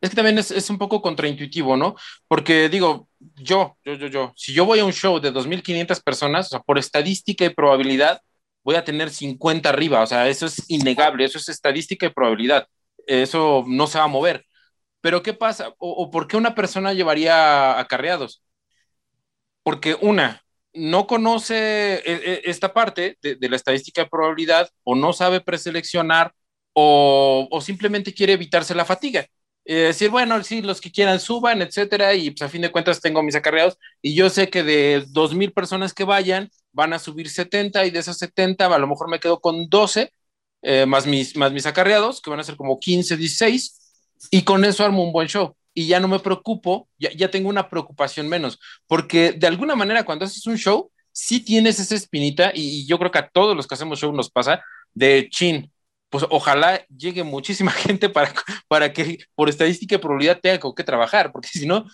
[0.00, 1.96] es que también es, es, un poco contraintuitivo, ¿no?
[2.28, 6.46] Porque digo, yo, yo, yo, yo, si yo voy a un show de 2.500 personas,
[6.46, 8.20] o sea, por estadística y probabilidad,
[8.64, 12.66] voy a tener 50 arriba, o sea, eso es innegable, eso es estadística y probabilidad,
[13.06, 14.44] eso no se va a mover.
[15.02, 15.74] Pero ¿qué pasa?
[15.78, 18.42] ¿O, por qué una persona llevaría acarreados?
[19.62, 25.12] Porque una, no conoce eh, eh, esta parte de, la estadística de probabilidad o no
[25.12, 26.32] sabe preseleccionar
[26.72, 29.26] o, o simplemente quiere evitarse la fatiga.
[29.64, 33.22] decir, bueno, sí, los que quieran suban, etcétera, y pues a fin de cuentas tengo
[33.22, 37.84] mis acarreados y yo sé que de 2.000 personas que vayan van a subir 70
[37.86, 40.12] y de esas 70 a lo mejor me quedo con 12
[40.62, 43.81] eh, más, mis, más mis acarreados, que van a ser como 15, 16,
[44.30, 47.48] y con eso armo un buen show y ya no me preocupo, ya, ya tengo
[47.48, 52.52] una preocupación menos, porque de alguna manera cuando haces un show, sí tienes esa espinita
[52.54, 54.62] y, yo creo que a todos los que hacemos show nos pasa
[54.94, 55.70] de chin.
[56.10, 58.34] Pues ojalá llegue muchísima gente para,
[58.68, 61.86] para que por estadística y probabilidad tenga que trabajar, porque si no,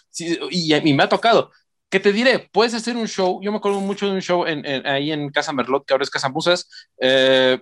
[0.51, 1.53] y, y me ha tocado,
[1.91, 2.39] ¿Qué te diré?
[2.53, 3.41] Puedes hacer un show.
[3.43, 6.11] Yo me acuerdo mucho de un show en, ahí en Casa Merlot, que ahora es
[6.11, 6.69] Casa Musas,
[7.01, 7.59] eh,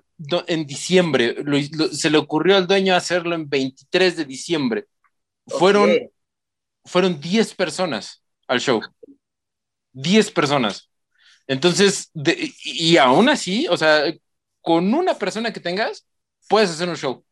[0.48, 1.36] en diciembre.
[1.92, 4.86] se le ocurrió al dueño hacerlo en 23 de diciembre.
[5.46, 5.90] Fueron,
[6.84, 8.80] fueron 10 personas al show.
[9.92, 10.90] 10 personas.
[11.46, 12.10] Entonces,
[12.64, 14.12] y aún así, o sea,
[14.60, 16.06] con una persona que tengas,
[16.48, 17.24] puedes hacer un show.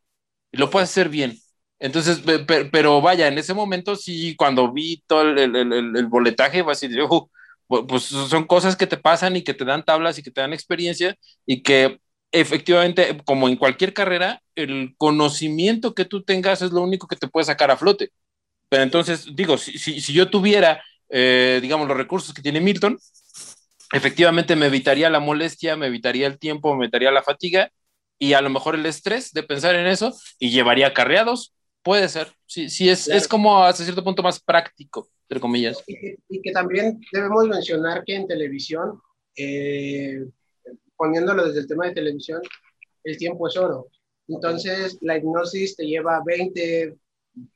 [0.52, 1.36] Y lo puedes hacer bien.
[1.78, 2.22] Entonces,
[2.72, 6.76] pero vaya, en ese momento sí, cuando vi todo el, el, el, boletaje, va a
[6.76, 6.96] decir,
[7.66, 10.52] pues son cosas que te pasan y que te dan tablas y que te dan
[10.52, 11.98] experiencia y que
[12.32, 17.28] efectivamente, como en cualquier carrera, el conocimiento que tú tengas es lo único que te
[17.28, 18.10] puede sacar a flote.
[18.68, 22.98] Pero entonces, digo, si, si, yo tuviera, eh, digamos, los recursos que tiene Milton,
[23.92, 27.70] efectivamente me evitaría la molestia, me evitaría el tiempo, me evitaría la fatiga
[28.18, 31.54] y a lo mejor el estrés de pensar en eso y llevaría carreados.
[31.84, 35.84] Puede ser, sí, sí es, es como hasta cierto punto más práctico, entre comillas.
[35.86, 38.98] Y que, también debemos mencionar que en televisión,
[39.36, 40.24] eh,
[40.96, 42.40] poniéndolo desde el tema de televisión,
[43.04, 43.88] el tiempo es oro.
[44.28, 46.96] Entonces, la hipnosis te lleva 20,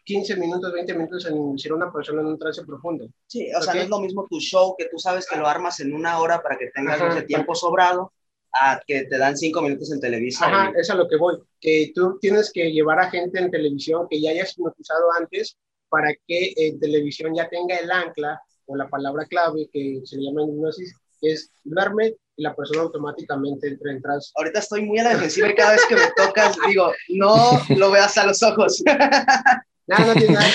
[0.05, 3.09] 15 minutos, 20 minutos en inducir a una persona en un trance profundo.
[3.27, 5.81] Sí, o sea, no es lo mismo tu show que tú sabes que lo armas
[5.81, 8.13] en una hora para que tengas ese tiempo sobrado
[8.53, 10.53] a que te dan 5 minutos en televisión.
[10.53, 11.37] Ajá, es a lo que voy.
[11.61, 15.57] Que tú tienes que llevar a gente en televisión que ya hayas hipnotizado antes
[15.89, 20.43] para que en televisión ya tenga el ancla o la palabra clave que se llama
[20.43, 24.31] hipnosis, que es duerme y la persona automáticamente entra en trance.
[24.37, 27.91] Ahorita estoy muy a la defensiva y cada vez que me tocas digo, no lo
[27.91, 28.83] veas a los ojos.
[29.87, 30.47] no, no tiene nada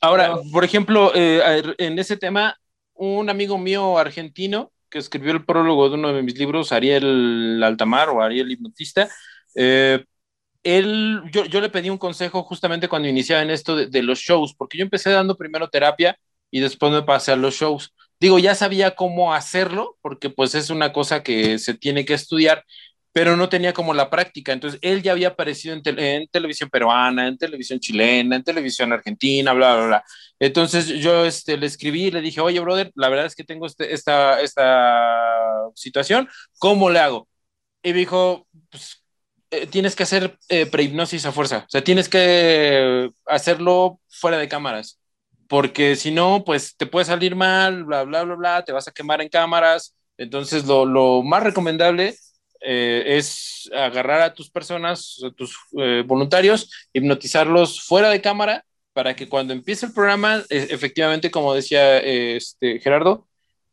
[0.00, 2.58] Ahora, por ejemplo, eh, en ese tema,
[2.94, 8.08] un amigo mío argentino que escribió el prólogo de uno de mis libros, Ariel Altamar
[8.10, 9.08] o Ariel Hipnotista,
[9.54, 10.04] eh,
[10.62, 14.54] él, yo, yo, le pedí un consejo justamente cuando iniciaba en esto de, los shows,
[14.54, 16.18] porque yo empecé dando primero terapia
[16.50, 17.94] y después me pasé a los shows.
[18.18, 22.64] Digo, ya sabía cómo hacerlo, porque pues es una cosa que se tiene que estudiar,
[23.16, 24.52] pero no tenía como la práctica.
[24.52, 29.74] Entonces, él ya había aparecido en, televisión peruana, en televisión chilena, en televisión argentina, bla,
[29.74, 30.04] bla, bla.
[30.38, 33.64] Entonces, yo este, le escribí y le dije, oye, brother, la verdad es que tengo
[33.64, 35.32] este, esta, esta
[35.74, 37.26] situación, ¿cómo le hago?
[37.82, 39.02] Y me dijo, pues,
[39.50, 44.48] eh, tienes que hacer eh, prehipnosis a fuerza, o sea, tienes que hacerlo fuera de
[44.48, 45.00] cámaras
[45.48, 48.92] porque si no, pues te puede salir mal, bla, bla, bla, bla, te vas a
[48.92, 49.94] quemar en cámaras.
[50.18, 52.16] Entonces, lo, más recomendable
[52.60, 59.14] eh, es agarrar a tus personas, a tus eh, voluntarios, hipnotizarlos fuera de cámara para
[59.14, 63.28] que cuando empiece el programa, e, efectivamente, como decía este, Gerardo,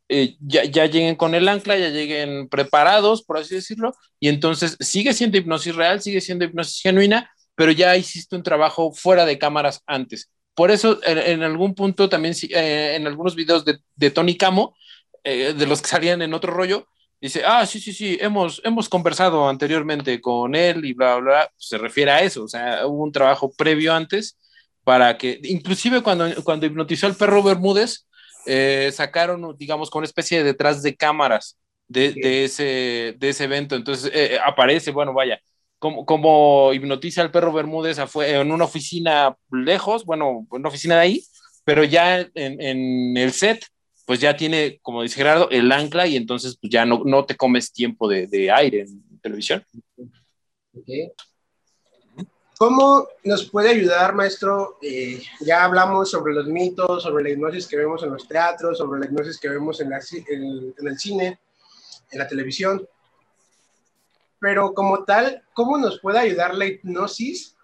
[0.08, 4.76] eh, ya, ya, lleguen con el ancla, ya lleguen preparados, por así decirlo, y entonces
[4.80, 9.38] sigue siendo hipnosis real, sigue siendo hipnosis genuina, pero ya hiciste un trabajo fuera de
[9.38, 10.30] cámaras antes.
[10.54, 14.76] Por eso, en, algún punto también, en algunos videos de, Tony Camo,
[15.24, 16.86] de los que salían en otro rollo,
[17.26, 21.50] dice, ah, sí, sí, sí, hemos, hemos conversado anteriormente con él y bla, bla, bla.
[21.56, 24.38] Se refiere a eso, o sea, hubo un trabajo previo antes
[24.84, 28.06] para que, inclusive cuando, cuando hipnotizó al perro Bermúdez,
[28.46, 31.58] eh, sacaron, digamos, con una especie de detrás de cámaras
[31.88, 33.74] de, de, ese, de ese evento.
[33.76, 34.12] Entonces
[34.44, 35.40] aparece, bueno, vaya,
[36.04, 41.22] como, hipnotiza al perro Bermúdez en una oficina lejos, bueno, en una oficina de ahí,
[41.64, 43.66] pero ya en, el set,
[44.04, 47.36] pues ya tiene, como dice Gerardo, el ancla y entonces pues ya no, no te
[47.36, 49.64] comes tiempo de, aire en televisión.
[52.58, 54.78] ¿Cómo nos puede ayudar, maestro?
[54.82, 59.00] Eh, ya hablamos sobre los mitos, sobre la hipnosis que vemos en los teatros, sobre
[59.00, 61.40] la hipnosis que vemos en, en el cine,
[62.10, 62.86] en la televisión
[64.44, 67.56] pero como tal, ¿cómo nos puede ayudar la hipnosis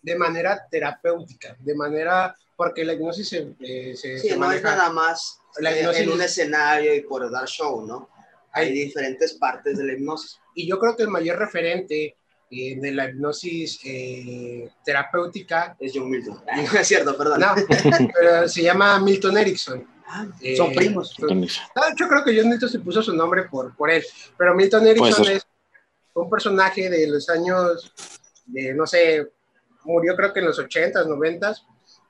[0.00, 1.58] de manera terapéutica?
[1.58, 6.10] De manera, porque la hipnosis se, eh, sí, no es nada más la hipnosis, en
[6.10, 8.08] un escenario y por dar show, ¿no?
[8.52, 10.38] Hay diferentes partes de la hipnosis.
[10.54, 12.16] Y yo creo que el mayor referente
[12.50, 16.40] eh, de la hipnosis eh, terapéutica es John Milton.
[16.72, 17.40] No es cierto, perdón.
[17.40, 17.54] No,
[18.14, 19.86] pero se llama Milton Erickson.
[20.06, 21.16] Ah, son eh, primos.
[21.16, 24.04] yo creo que John Milton se puso su nombre por, por él,
[24.36, 25.46] pero Milton Erickson es
[26.12, 27.92] un personaje de los años,
[28.46, 29.26] de, no sé,
[29.84, 31.62] murió creo que en los 80s, 90s,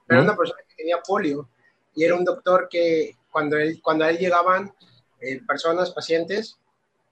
[0.06, 1.48] pero era una persona que tenía polio
[1.94, 4.72] y era un doctor que cuando, él, cuando a él llegaban
[5.20, 6.58] eh, personas, pacientes,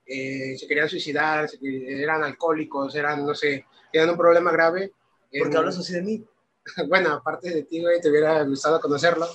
[0.07, 4.93] eh, se querían suicidar, eran alcohólicos, eran, no sé, tenían un problema grave.
[5.39, 6.25] ¿Por qué hablas así de mí?
[6.89, 9.27] bueno, aparte de ti, güey, te hubiera gustado conocerlo.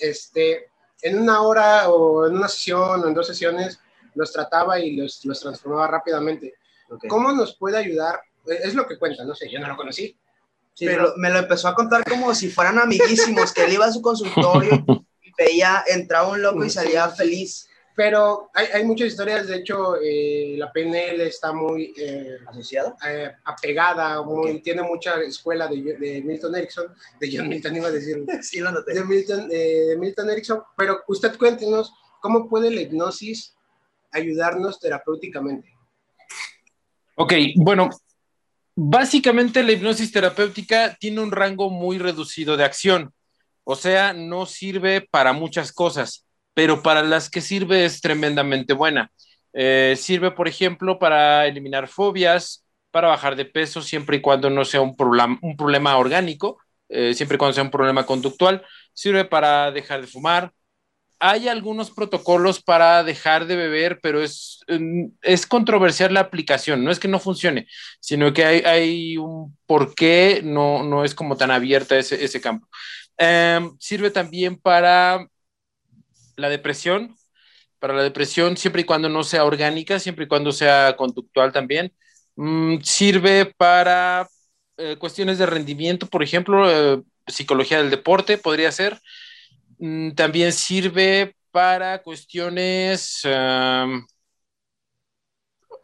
[0.00, 0.70] este,
[1.02, 3.80] en una hora o en una sesión o en dos sesiones
[4.14, 6.54] los trataba y los, los transformaba rápidamente.
[7.08, 8.20] ¿Cómo nos puede ayudar?
[8.46, 10.16] Es lo que cuenta, no sé, yo no lo conocí.
[10.78, 14.02] Pero me lo empezó a contar como si fueran amiguísimos, que él iba a su
[14.02, 14.84] consultorio
[15.22, 17.68] y veía, entraba un loco y salía feliz.
[17.96, 23.30] Pero hay, hay muchas historias, de hecho, eh, la PNL está muy eh, asociada, eh,
[23.44, 26.86] apegada, muy, tiene mucha escuela de, de, Milton Erickson,
[27.20, 28.94] de John Milton iba a decir, sí, lo noté.
[28.94, 33.54] De, Milton, de Milton Erickson, pero usted cuéntenos cómo puede la hipnosis
[34.10, 35.72] ayudarnos terapéuticamente.
[37.16, 37.90] Ok, bueno,
[38.76, 43.12] básicamente la hipnosis terapéutica tiene un rango muy reducido de acción,
[43.64, 49.10] o sea, no sirve para muchas cosas pero para las que sirve es tremendamente buena.
[49.52, 54.64] Eh, sirve, por ejemplo, para eliminar fobias, para bajar de peso, siempre y cuando no
[54.64, 56.58] sea un, problema, orgánico,
[56.88, 58.64] eh, siempre y cuando sea un problema conductual.
[58.92, 60.52] Sirve para dejar de fumar.
[61.26, 64.60] Hay algunos protocolos para dejar de beber, pero es,
[65.22, 66.84] es controversial la aplicación.
[66.84, 67.66] No es que no funcione,
[67.98, 72.42] sino que hay, hay un por qué no, no es como tan abierta ese, ese
[72.42, 72.68] campo.
[73.16, 75.26] Em, sirve también para
[76.36, 77.16] la depresión,
[77.78, 81.92] para la depresión, siempre y cuando no sea orgánica, siempre y cuando sea conductual también.
[82.36, 84.28] Mm, sirve para
[84.78, 89.00] eh, cuestiones de rendimiento, por ejemplo, eh, psicología del deporte podría ser.
[89.78, 93.22] Mm, también sirve para cuestiones...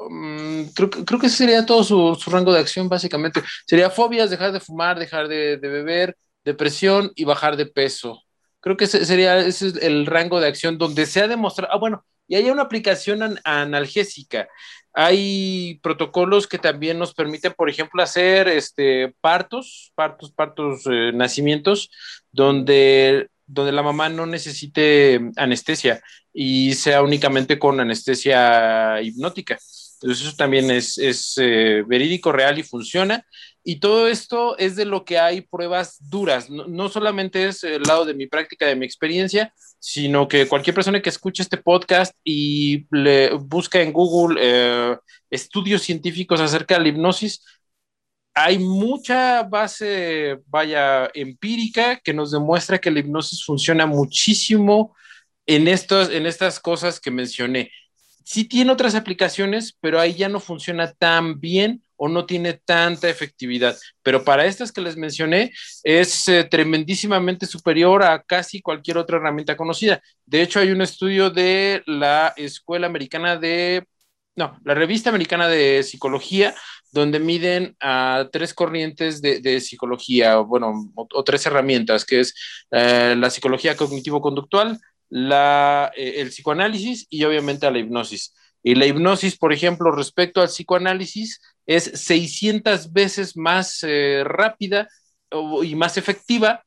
[0.09, 3.43] Mm, creo, creo, que ese sería todo su, rango de acción, básicamente.
[3.67, 8.23] Sería fobias, dejar de fumar, dejar de, de beber, depresión y bajar de peso.
[8.61, 11.79] Creo que ese sería ese es el rango de acción donde se ha demostrado, ah,
[11.79, 14.49] bueno, y hay una aplicación analgésica.
[14.93, 21.91] Hay protocolos que también nos permiten, por ejemplo, hacer este, partos, partos, partos, eh, nacimientos,
[22.33, 29.59] donde, donde la mamá no necesite anestesia y sea únicamente con anestesia hipnótica.
[30.01, 33.25] Entonces eso también es, es eh, verídico, real y funciona.
[33.63, 36.49] Y todo esto es de lo que hay pruebas duras.
[36.49, 41.03] No, solamente es el lado de mi práctica, de mi experiencia, sino que cualquier persona
[41.03, 44.97] que escuche este podcast y le busca en Google eh,
[45.29, 47.45] estudios científicos acerca de la hipnosis,
[48.35, 54.95] hay mucha base, vaya, empírica que nos demuestra que la hipnosis funciona muchísimo
[55.47, 57.71] en, estos, en estas cosas que mencioné
[58.31, 63.09] sí tiene otras aplicaciones, pero ahí ya no funciona tan bien o no tiene tanta
[63.09, 63.77] efectividad.
[64.05, 69.57] Pero para estas que les mencioné, es eh, tremendísimamente superior a casi cualquier otra herramienta
[69.57, 70.01] conocida.
[70.27, 73.85] De hecho, hay un estudio de la Escuela Americana de,
[74.37, 76.55] no, la Revista Americana de Psicología,
[76.93, 82.35] donde miden a tres corrientes de, psicología, bueno, o, tres herramientas, que es
[82.71, 84.79] eh, la psicología cognitivo-conductual,
[85.11, 88.35] eh, el psicoanálisis y obviamente a la hipnosis.
[88.63, 94.89] Y la hipnosis, por ejemplo, respecto al psicoanálisis, es 600 veces más eh, rápida
[95.63, 96.65] y más efectiva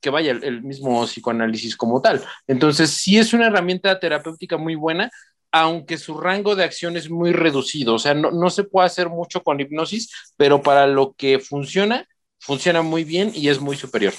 [0.00, 2.24] que vaya el, mismo psicoanálisis como tal.
[2.46, 5.10] Entonces, sí es una herramienta terapéutica muy buena,
[5.50, 7.94] aunque su rango de acción es muy reducido.
[7.94, 12.06] O sea, no, no se puede hacer mucho con hipnosis, pero para lo que funciona,
[12.38, 14.12] funciona muy bien y es muy superior.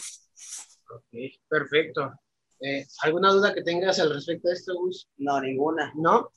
[0.92, 2.14] Ok, perfecto.
[2.62, 5.08] Eh, ¿Alguna duda que tengas al respecto de esto, Gus?
[5.18, 5.94] No, ninguna.
[5.96, 6.32] ¿No?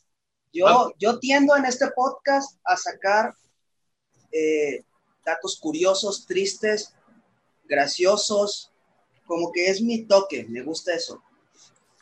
[0.52, 0.92] Yo, ah.
[0.98, 3.34] yo tiendo en este podcast a sacar
[4.30, 4.84] eh,
[5.24, 6.94] datos curiosos, tristes,
[7.64, 8.70] graciosos,
[9.26, 11.22] como que es mi toque, me gusta eso.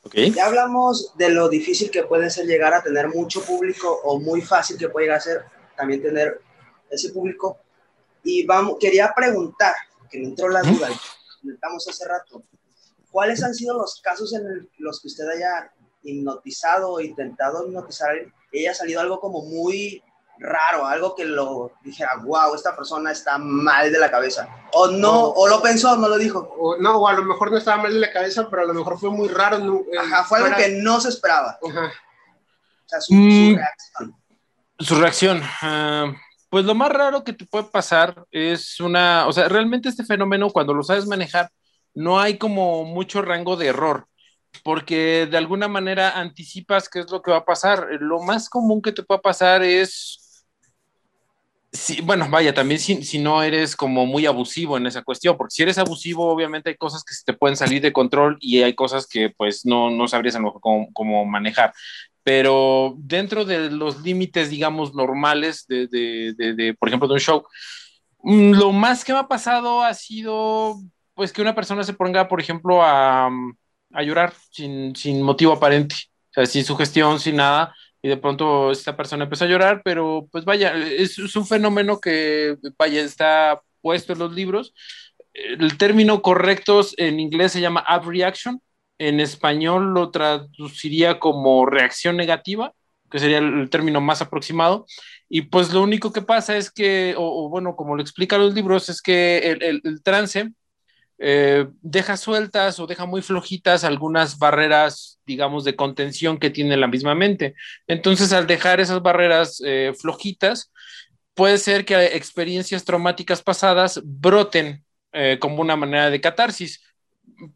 [0.02, 0.32] Okay.
[0.32, 4.40] Ya hablamos de lo difícil que puede ser llegar a tener mucho público o muy
[4.40, 5.44] fácil que puede llegar a ser
[5.76, 6.40] también tener
[6.88, 7.58] ese público.
[8.24, 9.74] Y vamos, quería preguntar,
[10.10, 10.88] que me entró la duda,
[11.40, 12.42] comentamos hace rato,
[13.10, 15.72] ¿cuáles han sido los casos en los que usted haya
[16.02, 18.16] hipnotizado o intentado hipnotizar
[18.52, 20.02] y haya salido algo como muy
[20.40, 24.48] raro, algo que lo dijera, wow, esta persona está mal de la cabeza.
[24.72, 26.54] O no, o, lo pensó, no lo dijo.
[26.58, 28.74] O, no, o a lo mejor no estaba mal de la cabeza, pero a lo
[28.74, 29.58] mejor fue muy raro.
[29.92, 31.58] Eh, Ajá, fue algo que no se esperaba.
[31.68, 31.92] Ajá.
[32.84, 34.16] O sea, su, mm, reacción.
[34.78, 35.42] Su reacción.
[35.60, 36.12] Ah,
[36.48, 40.50] pues lo más raro que te puede pasar es una, o sea, realmente este fenómeno
[40.50, 41.50] cuando lo sabes manejar,
[41.94, 44.06] no hay como mucho rango de error.
[44.64, 47.86] porque de alguna manera anticipas qué es lo que va a pasar.
[48.00, 50.19] Lo más común que te pueda pasar es,
[51.72, 55.54] si, bueno, vaya, también si, si, no eres como muy abusivo en esa cuestión, porque
[55.54, 58.74] si eres abusivo, obviamente hay cosas que se te pueden salir de control y hay
[58.74, 61.72] cosas que pues no, no sabrías cómo, cómo manejar.
[62.22, 67.20] Pero dentro de los límites, digamos, normales de, de, de, de, por ejemplo, de un
[67.20, 67.44] show,
[68.22, 70.76] mm, lo más que me ha pasado ha sido
[71.14, 73.30] pues que una persona se ponga, por ejemplo, a,
[73.92, 75.94] a llorar sin, sin, motivo aparente,
[76.30, 80.28] o sea, sin sugestión, sin nada, y de pronto esta persona empezó a llorar, pero
[80.32, 84.74] pues vaya, es, un fenómeno que, vaya, está puesto en los libros.
[85.34, 88.60] El término correcto en inglés se llama abreaction,
[88.98, 92.72] en español lo traduciría como reacción negativa,
[93.10, 94.86] que sería el término más aproximado.
[95.28, 98.88] Y pues lo único que pasa es que, o, bueno, como lo explican los libros,
[98.88, 100.50] es que el trance
[101.22, 106.86] eh, deja sueltas o deja muy flojitas algunas barreras, digamos, de contención que tiene la
[106.86, 107.54] misma mente.
[107.86, 110.72] Entonces, al dejar esas barreras eh, flojitas,
[111.34, 116.82] puede ser que experiencias traumáticas pasadas broten eh, como una manera de catarsis,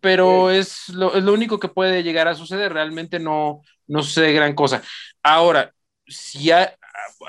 [0.00, 0.56] pero sí.
[0.56, 4.54] es, lo, es, lo, único que puede llegar a suceder, realmente no, no sucede gran
[4.54, 4.82] cosa.
[5.22, 5.72] Ahora,
[6.06, 6.66] si hay,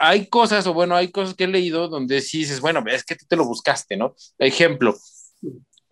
[0.02, 3.16] hay cosas, o bueno, hay cosas que he leído donde sí dices, bueno, es que
[3.16, 4.16] tú te lo buscaste, ¿no?
[4.38, 4.96] Ejemplo,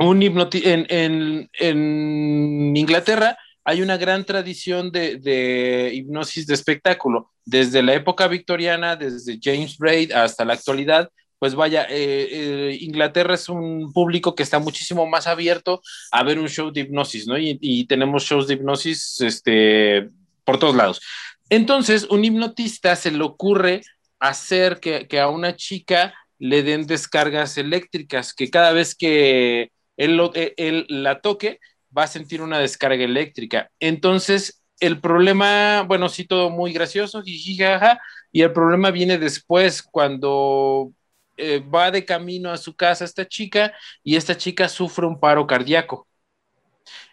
[0.03, 7.31] un en, en, Inglaterra hay una gran tradición de, de, hipnosis de espectáculo.
[7.45, 13.33] Desde la época victoriana, desde James Braid hasta la actualidad, pues vaya, eh, eh, Inglaterra
[13.33, 15.81] es un público que está muchísimo más abierto
[16.11, 17.37] a ver un show de hipnosis, ¿no?
[17.37, 20.09] Y, tenemos shows de hipnosis este,
[20.45, 21.01] por todos lados.
[21.49, 23.81] Entonces, un hipnotista se le ocurre
[24.19, 30.19] hacer que a una chica le den descargas eléctricas, que cada vez que él,
[30.57, 31.59] él, la toque,
[31.95, 33.69] va a sentir una descarga eléctrica.
[33.79, 37.99] Entonces, el problema, bueno, sí, todo muy gracioso, jijijaja,
[38.31, 40.91] y el problema viene después, cuando
[41.37, 43.73] eh, va de camino a su casa esta chica
[44.03, 46.07] y esta chica sufre un paro cardíaco.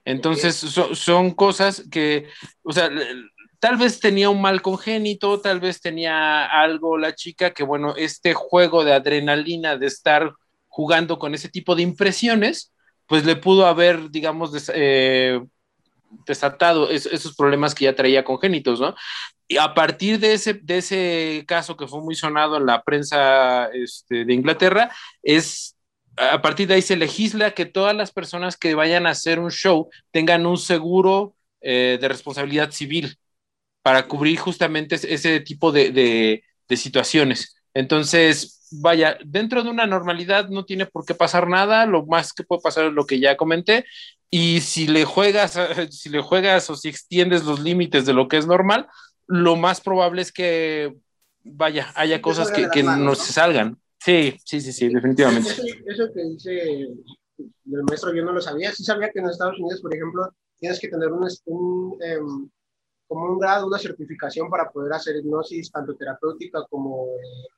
[0.04, 2.28] Entonces, so, son cosas que,
[2.62, 2.90] o sea,
[3.60, 8.34] tal vez tenía un mal congénito, tal vez tenía algo la chica que, bueno, este
[8.34, 10.32] juego de adrenalina, de estar
[10.70, 12.72] jugando con ese tipo de impresiones,
[13.06, 15.40] pues le pudo haber, digamos, des, eh,
[16.26, 18.94] desatado es, esos problemas que ya traía congénitos, ¿no?
[19.48, 23.66] Y a partir de ese, de ese caso que fue muy sonado en la prensa
[23.66, 24.90] este, de Inglaterra,
[25.22, 25.76] es
[26.16, 29.50] a partir de ahí se legisla que todas las personas que vayan a hacer un
[29.50, 33.18] show tengan un seguro eh, de responsabilidad civil
[33.82, 37.59] para cubrir justamente ese tipo de, de, de situaciones.
[37.74, 42.44] Entonces, vaya, dentro de una normalidad no tiene por qué pasar nada, lo más que
[42.44, 43.84] puede pasar es lo que ya comenté,
[44.30, 45.58] y si le juegas,
[45.90, 48.88] si le juegas o si extiendes los límites de lo que es normal,
[49.26, 50.94] lo más probable es que,
[51.44, 53.78] vaya, haya cosas que, que manos, no, se salgan.
[53.98, 55.50] Sí, sí, sí, sí, definitivamente.
[55.50, 56.88] Eso, eso, que dice
[57.38, 60.80] el maestro yo no lo sabía, sí sabía que en Estados Unidos, por ejemplo, tienes
[60.80, 62.50] que tener un, un um,
[63.10, 67.08] como un grado, una certificación para poder hacer hipnosis tanto terapéutica como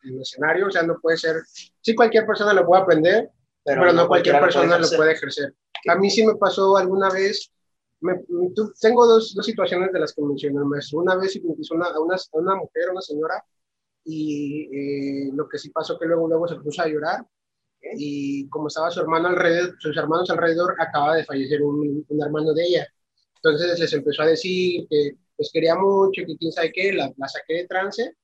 [0.03, 0.69] en el escenario.
[0.69, 3.31] O sea, no puede ser, sí cualquier persona lo puede aprender,
[3.63, 5.55] pero, pero no, no cualquier persona lo puede ejercer.
[5.89, 7.53] A mí sí me pasó alguna vez,
[8.01, 8.15] me,
[8.81, 11.01] tengo dos, dos, situaciones de las que mencioné el maestro.
[11.01, 13.45] Una vez hipnotizó una, a una, a una mujer, una señora,
[14.07, 17.27] y eh, lo que sí pasó que luego, luego se puso a llorar
[17.99, 22.55] y como estaba su hermano alrededor, sus hermanos alrededor, acaba de fallecer un, un hermano
[22.55, 22.89] de ella.
[23.35, 27.29] Entonces les empezó a decir que pues quería mucho, que quién sabe qué, la, la
[27.29, 28.15] saqué de trance,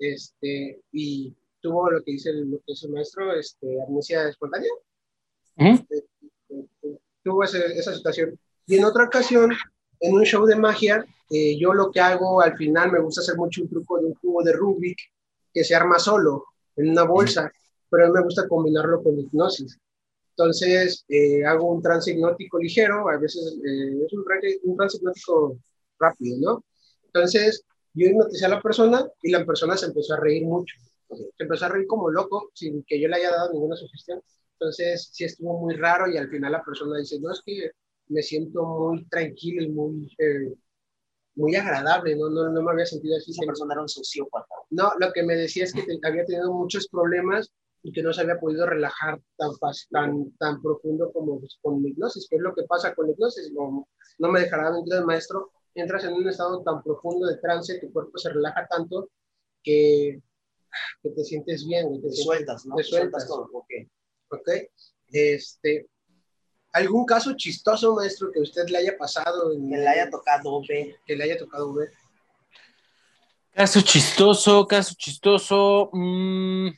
[0.00, 4.70] este, y tuvo lo que dice el, lo que dice el maestro, este, amnesia espontánea.
[5.58, 6.98] Uh -huh.
[7.22, 8.36] tuvo ese, esa situación.
[8.66, 9.52] Y en otra ocasión,
[10.00, 13.36] en un show de magia, eh, yo lo que hago al final, me gusta hacer
[13.36, 14.98] mucho un truco de un cubo de Rubik
[15.54, 17.50] que se arma solo, en una bolsa,
[17.88, 19.78] pero a mí me gusta combinarlo con hipnosis.
[20.30, 24.24] Entonces, eh, hago un trance hipnótico ligero, a veces eh, es un,
[24.64, 25.56] un trance hipnótico
[25.98, 26.64] rápido, ¿no?
[27.04, 30.74] Entonces, yo hipnoticé a la persona y la persona se empezó a reír mucho.
[31.08, 34.20] Se empezó a reír como loco sin que yo le haya dado ninguna sugestión.
[34.52, 37.70] Entonces, sí estuvo muy raro y al final la persona dice, no, es que
[38.08, 40.54] me siento muy tranquilo y muy, eh,
[41.36, 42.28] muy agradable, ¿no?
[42.30, 43.30] No, no me había sentido así.
[43.30, 44.54] Esa persona era un sociópata.
[44.70, 47.50] No, lo que me decía es que te, había tenido muchos problemas
[47.82, 52.26] y que no se había podido relajar tan fácil, tan, tan profundo como con hipnosis,
[52.28, 53.52] que es lo que pasa con hipnosis.
[53.52, 53.86] No,
[54.18, 57.92] no me dejará mentir el maestro, entras en un estado tan profundo de trance, tu
[57.92, 59.10] cuerpo se relaja tanto
[59.62, 60.20] que,
[61.02, 62.00] que te sientes bien.
[62.00, 62.76] Te, te sueltas, ¿no?
[62.76, 63.26] Te sueltas.
[63.26, 63.70] todo, ok.
[64.30, 64.48] Ok.
[65.08, 65.88] Este,
[66.72, 69.50] ¿Algún caso chistoso, maestro, que usted le haya pasado?
[69.50, 70.94] que le haya tocado ver.
[71.06, 71.90] Que le haya tocado ver.
[73.52, 75.88] Caso chistoso, caso chistoso.
[75.92, 76.68] Mm,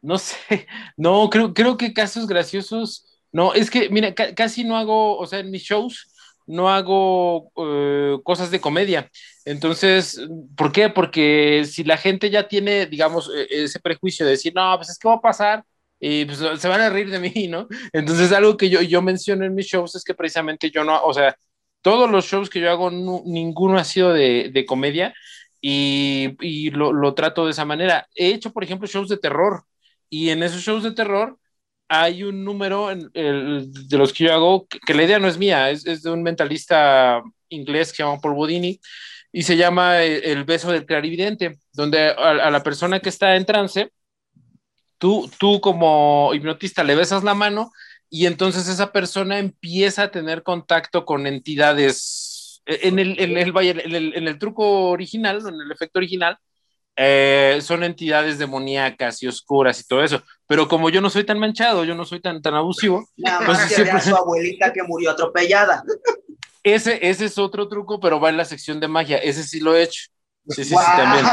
[0.00, 0.66] no sé.
[0.96, 3.20] No, creo, creo que casos graciosos.
[3.30, 6.11] No, es que, mira, casi no hago, o sea, en mis shows
[6.52, 9.10] no hago eh, cosas de comedia.
[9.44, 10.20] Entonces,
[10.56, 10.90] ¿por qué?
[10.90, 14.98] Porque si la gente ya tiene, digamos, e, ese prejuicio de decir, no, pues es
[14.98, 15.64] que va a pasar
[15.98, 17.68] y pues se van a reír de mí, ¿no?
[17.92, 21.14] Entonces, algo que yo, yo menciono en mis shows es que precisamente yo no, o
[21.14, 21.34] sea,
[21.80, 25.14] todos los shows que yo hago, ninguno ha sido de, de comedia
[25.60, 28.08] y, y lo, lo, trato de esa manera.
[28.14, 29.64] He hecho, por ejemplo, shows de terror
[30.10, 31.38] y en esos shows de terror
[31.94, 35.84] hay un número de los que yo hago, que, la idea no es mía, es,
[35.84, 37.20] de un mentalista
[37.50, 38.80] inglés que se Paul Bodini,
[39.30, 43.92] y se llama el, beso del clarividente, donde a, la persona que está en trance,
[44.96, 47.70] tú, tú como hipnotista le besas la mano
[48.08, 52.62] y entonces esa persona empieza a tener contacto con entidades.
[52.64, 56.38] E, en el truco original, en el efecto original,
[56.96, 60.22] eh, son entidades demoníacas y oscuras y todo eso.
[60.46, 63.08] Pero como yo no soy tan manchado, yo no soy tan, tan abusivo.
[63.16, 64.00] Nada pues más siempre...
[64.00, 65.82] su abuelita que murió atropellada.
[66.64, 69.16] Ese, ese es otro truco, pero va en la sección de magia.
[69.16, 70.04] Ese sí lo he hecho.
[70.48, 71.24] Sí, sí, sí, también.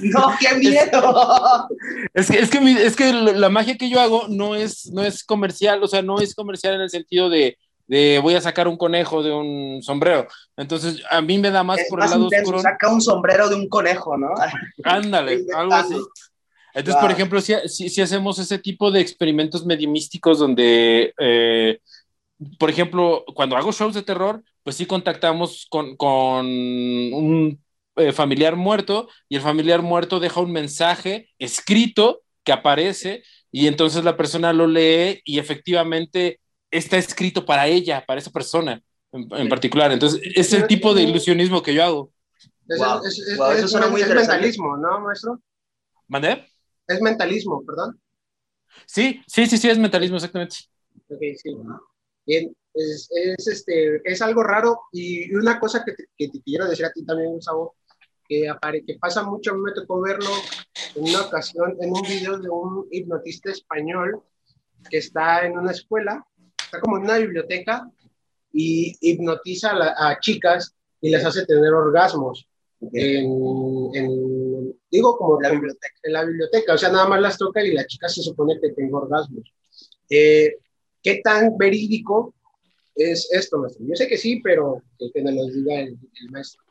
[0.12, 1.68] ¡No, qué miedo!
[2.12, 5.24] Es que, es, que, es que la magia que yo hago no es, no es
[5.24, 7.56] comercial, o sea, no es comercial en el sentido de,
[7.92, 10.26] de voy a sacar un conejo de un sombrero.
[10.56, 12.58] Entonces, a mí me da más por el lado oscuro.
[12.60, 14.30] Saca un sombrero de un conejo, ¿no?
[14.84, 15.96] Ándale, algo así.
[16.72, 21.80] Entonces, por ejemplo, si, si, hacemos ese tipo de experimentos medimísticos donde, eh,
[22.58, 27.62] por ejemplo, cuando hago shows de terror, pues sí contactamos con, con un
[27.96, 34.02] eh, familiar muerto y el familiar muerto deja un mensaje escrito que aparece y entonces
[34.02, 36.40] la persona lo lee y efectivamente
[36.72, 39.92] está escrito para ella, para esa persona en, particular.
[39.92, 42.12] Entonces, es el tipo de ilusionismo que yo hago.
[42.66, 45.40] Es, es, mentalismo, ¿no, maestro?
[46.08, 46.46] ¿Mandé?
[46.86, 48.00] Es mentalismo, perdón.
[48.86, 50.56] Sí, sí, sí, sí, es mentalismo, exactamente.
[51.08, 51.54] Ok, sí.
[52.24, 53.10] Bien, es,
[53.46, 57.04] este, es algo raro y una cosa que te, que te quiero decir a ti
[57.04, 57.76] también, Gustavo,
[58.26, 58.50] que,
[58.86, 60.30] que pasa mucho, a mí me tocó verlo
[60.94, 64.22] en una ocasión en un video de un hipnotista español
[64.88, 66.26] que está en una escuela
[66.72, 67.86] está como en una biblioteca
[68.50, 72.48] y hipnotiza a, chicas y les hace tener orgasmos.
[72.92, 73.28] En,
[74.90, 75.94] digo como la biblioteca.
[76.02, 78.70] en la biblioteca, o sea, nada más las toca y la chica se supone que
[78.70, 79.52] tiene orgasmos.
[80.08, 80.56] Eh,
[81.02, 82.34] ¿Qué tan verídico
[82.94, 83.84] es esto, maestro?
[83.86, 85.98] Yo sé que sí, pero que, nos lo diga el,
[86.30, 86.62] maestro.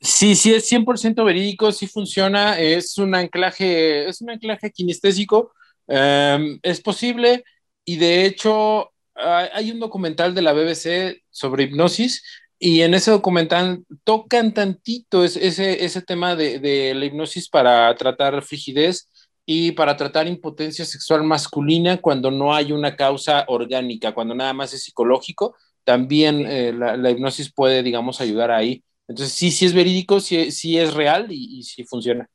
[0.00, 5.52] Sí, sí, es 100% verídico, sí funciona, es un anclaje, es un anclaje kinestésico,
[5.86, 7.44] em, es posible
[7.84, 12.22] y de hecho hay un documental de la BBC sobre hipnosis
[12.58, 19.08] y en ese documental tocan tantito ese, ese tema de, la hipnosis para tratar frigidez
[19.46, 24.74] y para tratar impotencia sexual masculina cuando no hay una causa orgánica, cuando nada más
[24.74, 28.84] es psicológico, también eh, la, hipnosis puede, digamos, ayudar ahí.
[29.06, 32.28] Entonces, sí, sí es verídico, sí, sí es real y, y sí funciona.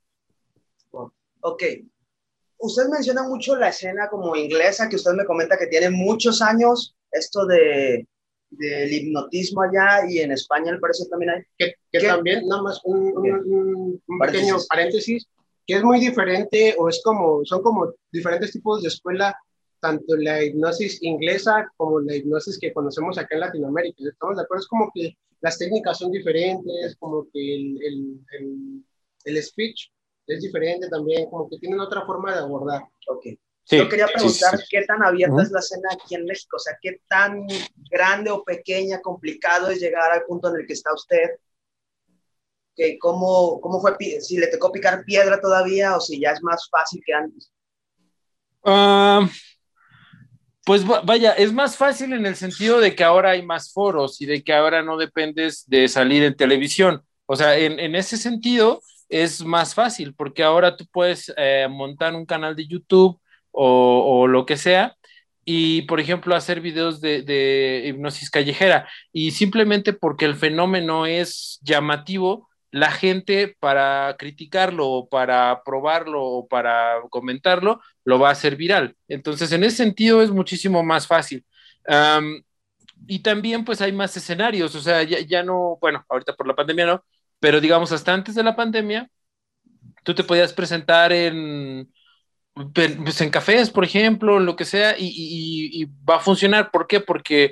[1.41, 1.63] Ok,
[2.63, 6.95] usted menciona mucho la escena como inglesa, que usted me comenta que tiene muchos años,
[7.11, 8.07] esto de
[8.57, 11.41] del hipnotismo allá y en España al parecer también hay.
[11.57, 15.27] Que, que también, nada más un, pequeño paréntesis,
[15.65, 19.35] que es muy diferente o es como, son como diferentes tipos de escuela,
[19.79, 24.03] tanto la hipnosis inglesa como la hipnosis que conocemos acá en Latinoamérica.
[24.07, 24.61] ¿Estamos de acuerdo?
[24.61, 28.83] Es como que las técnicas son diferentes, como que el, el, el,
[29.25, 29.89] el speech
[30.27, 32.83] es diferente también, como que tienen otra forma de abordar.
[33.07, 33.25] Ok.
[33.65, 36.99] Yo quería preguntar qué tan abierta es la escena aquí en México, o sea, qué
[37.07, 37.47] tan
[37.89, 41.39] grande o pequeña, complicado es llegar al punto en el que está usted.
[42.75, 46.67] Que cómo, ¿Cómo fue, si le tocó picar piedra todavía o si ya es más
[46.69, 47.51] fácil que antes?
[48.65, 49.29] Ah,
[50.65, 54.25] pues vaya, es más fácil en el sentido de que ahora hay más foros y
[54.25, 57.03] de que ahora no dependes de salir en televisión.
[57.25, 62.15] O sea, en, en ese sentido, es más fácil porque ahora tú puedes eh, montar
[62.15, 63.19] un canal de YouTube
[63.51, 64.95] o, lo que sea
[65.45, 72.49] y, por ejemplo, hacer videos de, hipnosis callejera y simplemente porque el fenómeno es llamativo,
[72.71, 78.95] la gente para criticarlo o para probarlo o para comentarlo lo va a hacer viral.
[79.07, 81.45] Entonces, en ese sentido es muchísimo más fácil.
[83.07, 86.55] y también pues hay más escenarios, o sea, ya, ya no, bueno, ahorita por la
[86.55, 87.03] pandemia no,
[87.43, 89.09] pero digamos, hasta antes de la pandemia,
[90.05, 91.91] tú te podías presentar en,
[92.73, 96.71] pues en cafés, por ejemplo, lo que sea, y, va a funcionar.
[96.71, 97.01] ¿Por qué?
[97.01, 97.51] Porque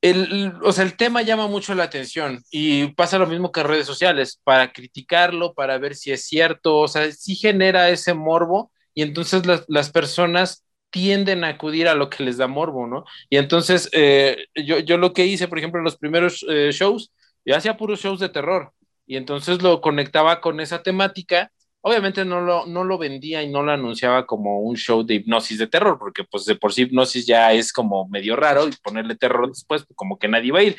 [0.00, 3.66] el, o sea, el tema llama mucho la atención y pasa lo mismo que en
[3.66, 8.72] redes sociales, para criticarlo, para ver si es cierto, o sea, sí genera ese morbo
[8.94, 13.04] y entonces las, personas tienden a acudir a lo que les da morbo, ¿no?
[13.28, 17.12] Y entonces eh, yo, yo, lo que hice, por ejemplo, en los primeros eh, shows,
[17.44, 18.72] yo hacía puros shows de terror
[19.06, 21.50] y entonces lo conectaba con esa temática
[21.86, 25.58] Obviamente no lo, no lo vendía y no lo anunciaba como un show de hipnosis
[25.58, 29.16] de terror, porque pues de por sí hipnosis ya es como medio raro y ponerle
[29.16, 30.76] terror después, pues, como que nadie va a ir.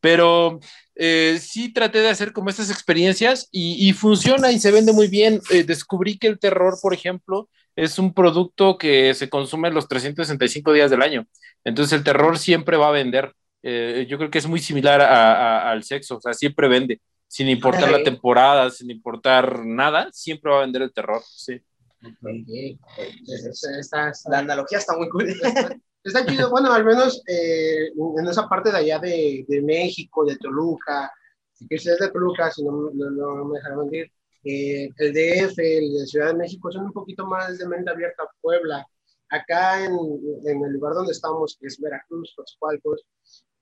[0.00, 0.58] Pero
[0.96, 5.40] eh, sí traté de hacer como estas experiencias y, funciona y se vende muy bien.
[5.50, 10.72] Eh, descubrí que el terror, por ejemplo, es un producto que se consume los 365
[10.72, 11.24] días del año.
[11.62, 13.32] Entonces el terror siempre va a vender.
[13.62, 17.90] Eh, yo creo que es muy similar al sexo, o sea, siempre vende sin importar
[17.90, 21.60] la temporada, sin importar nada, siempre va a vender el terror, sí.
[24.30, 25.28] la analogía está muy cool.
[26.02, 30.36] Está, chido, bueno, al menos eh, en esa parte de allá de, de México, de
[30.36, 31.12] Toluca,
[31.68, 34.10] que si es de Toluca, si no, no, me dejarán mentir,
[34.44, 38.22] eh, el DF, el de Ciudad de México, son un poquito más de mente abierta,
[38.40, 38.86] Puebla.
[39.28, 39.92] Acá en,
[40.46, 42.56] en el lugar donde estamos, que es Veracruz, los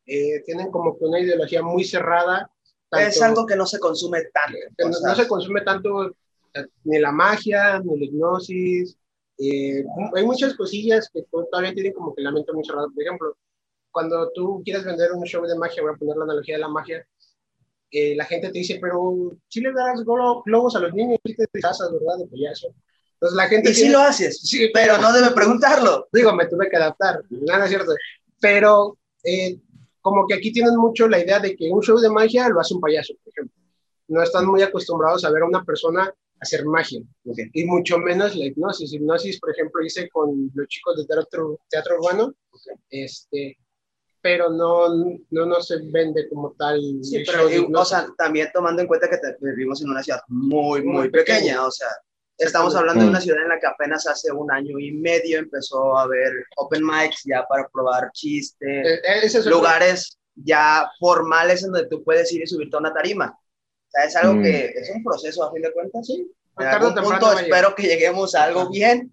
[0.06, 2.48] eh, tienen como que una ideología muy cerrada
[2.92, 4.58] es algo que no se consume tanto.
[5.04, 6.10] no, se consume tanto
[6.54, 8.96] eh, ni la magia, ni la hipnosis.
[9.38, 9.84] Eh,
[10.14, 12.88] hay muchas cosillas que todavía tienen como que la mente muy cerrada.
[12.94, 13.36] Por ejemplo,
[13.90, 16.68] cuando tú quieres vender un show de magia, voy a poner la analogía de la
[16.68, 17.06] magia,
[17.90, 21.46] eh, la gente te dice, pero si le das globos a los niños, si te
[21.52, 22.18] disfrazas, ¿verdad?
[22.18, 22.68] De payaso.
[23.14, 23.70] Entonces la gente...
[23.70, 26.08] Y sí lo haces, sí, pero, no debe preguntarlo.
[26.12, 27.94] Digo, me tuve que adaptar, nada es cierto.
[28.40, 29.58] Pero eh,
[30.06, 32.74] como que aquí tienen mucho la idea de que un show de magia lo hace
[32.74, 33.60] un payaso, por ejemplo.
[34.06, 38.44] No están muy acostumbrados a ver a una persona hacer magia, y mucho menos la
[38.44, 38.92] hipnosis.
[38.92, 42.32] Hipnosis, por ejemplo, hice con los chicos de teatro, teatro urbano,
[42.88, 43.58] este,
[44.20, 44.94] pero no,
[45.30, 46.80] no, no se vende como tal.
[47.02, 47.48] Sí, pero
[47.80, 51.70] o sea, también tomando en cuenta que vivimos en una ciudad muy, muy, pequeña, o
[51.72, 51.88] sea,
[52.38, 55.96] Estamos hablando de una ciudad en la que apenas hace un año y medio empezó
[55.96, 61.88] a haber open mics ya para probar chistes, eh, eh, lugares ya formales en donde
[61.88, 63.38] tú puedes ir y subirte a una tarima.
[63.38, 64.42] O sea, es algo mm.
[64.42, 66.30] que es un proceso a fin de cuentas, sí.
[66.58, 69.12] En algún punto espero que lleguemos a algo bien,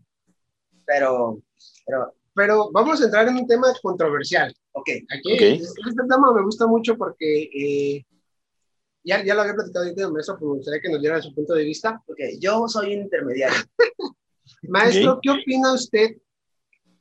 [0.85, 1.39] pero,
[1.85, 2.13] pero...
[2.35, 4.51] Pero vamos a entrar en un tema controversial.
[4.71, 4.89] Ok.
[5.15, 8.05] Aquí, Este, tema me gusta mucho porque eh,
[9.03, 11.21] ya, ya lo había platicado yo con el maestro, pero me gustaría que nos diera
[11.21, 12.01] su punto de vista.
[12.07, 13.57] Ok, yo soy intermediario.
[14.63, 16.17] maestro, ¿qué opina usted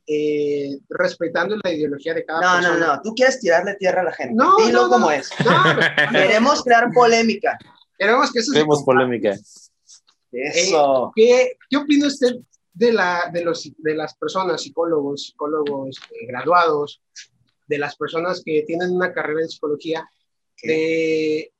[0.05, 2.77] eh, respetando la ideología de cada no, persona?
[2.77, 4.35] No, no, no, tú quieres tirarle tierra a la gente.
[4.35, 5.29] No, Dilo como es.
[6.11, 7.57] Queremos crear polémica.
[7.97, 9.37] Queremos que eso Queremos polémica.
[10.31, 11.07] Eso.
[11.07, 12.35] Eh, ¿qué, ¿Qué opina usted
[12.73, 17.01] de, la, de, los, de las personas, psicólogos, psicólogos eh, graduados,
[17.67, 20.09] de las personas que tienen una carrera en psicología,
[20.63, 21.53] de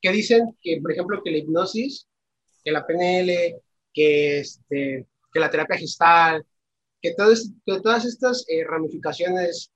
[0.00, 2.06] que dicen que, por ejemplo, que la hipnosis,
[2.64, 3.60] que la PNL,
[3.92, 6.44] que, este, que la terapia gestal,
[7.00, 7.14] que,
[7.66, 9.72] que todas estas eh, ramificaciones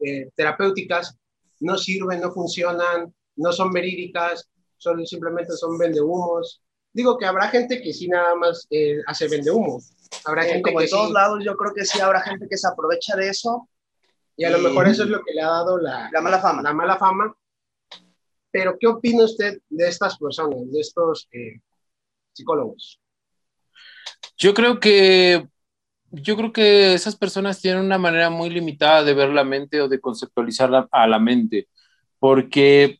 [0.00, 1.16] eh, terapéuticas
[1.60, 6.62] no sirven, no funcionan, no son verídicas, son, simplemente son vendehumos.
[6.92, 9.80] Digo que habrá gente que sí nada más eh, hace vendehumo.
[10.24, 12.68] Habrá gente como que de todos lados, yo creo que sí habrá gente que se
[12.68, 13.68] aprovecha de eso.
[14.36, 16.62] Y a lo mejor eso es lo que le ha dado la, la mala fama.
[16.62, 17.34] La mala fama
[18.56, 21.60] pero, ¿qué opina usted de estas personas, de estos eh,
[22.32, 22.98] psicólogos?
[24.38, 25.46] Yo creo que
[26.10, 29.88] yo creo que esas personas tienen una manera muy limitada de ver la mente o
[29.88, 31.68] de conceptualizar a la mente,
[32.18, 32.98] porque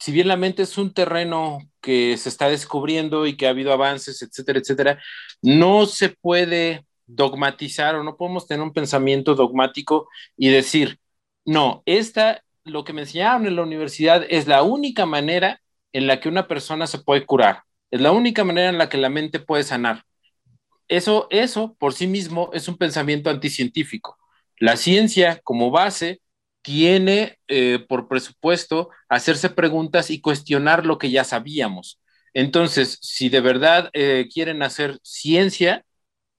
[0.00, 3.72] si bien la mente es un terreno que se está descubriendo y que ha habido
[3.72, 5.00] avances, etcétera, etcétera,
[5.42, 10.98] no se puede dogmatizar o no podemos tener un pensamiento dogmático y decir,
[11.44, 15.60] no, esta lo que me enseñaron en la universidad es la única manera
[15.92, 18.98] en la que una persona se puede curar, es la única manera en la que
[18.98, 20.04] la mente puede sanar.
[20.88, 24.18] Eso, eso por sí mismo es un pensamiento anticientífico.
[24.58, 26.20] La ciencia como base
[26.62, 32.00] tiene eh, por presupuesto hacerse preguntas y cuestionar lo que ya sabíamos.
[32.34, 35.84] Entonces, si de verdad eh, quieren hacer ciencia,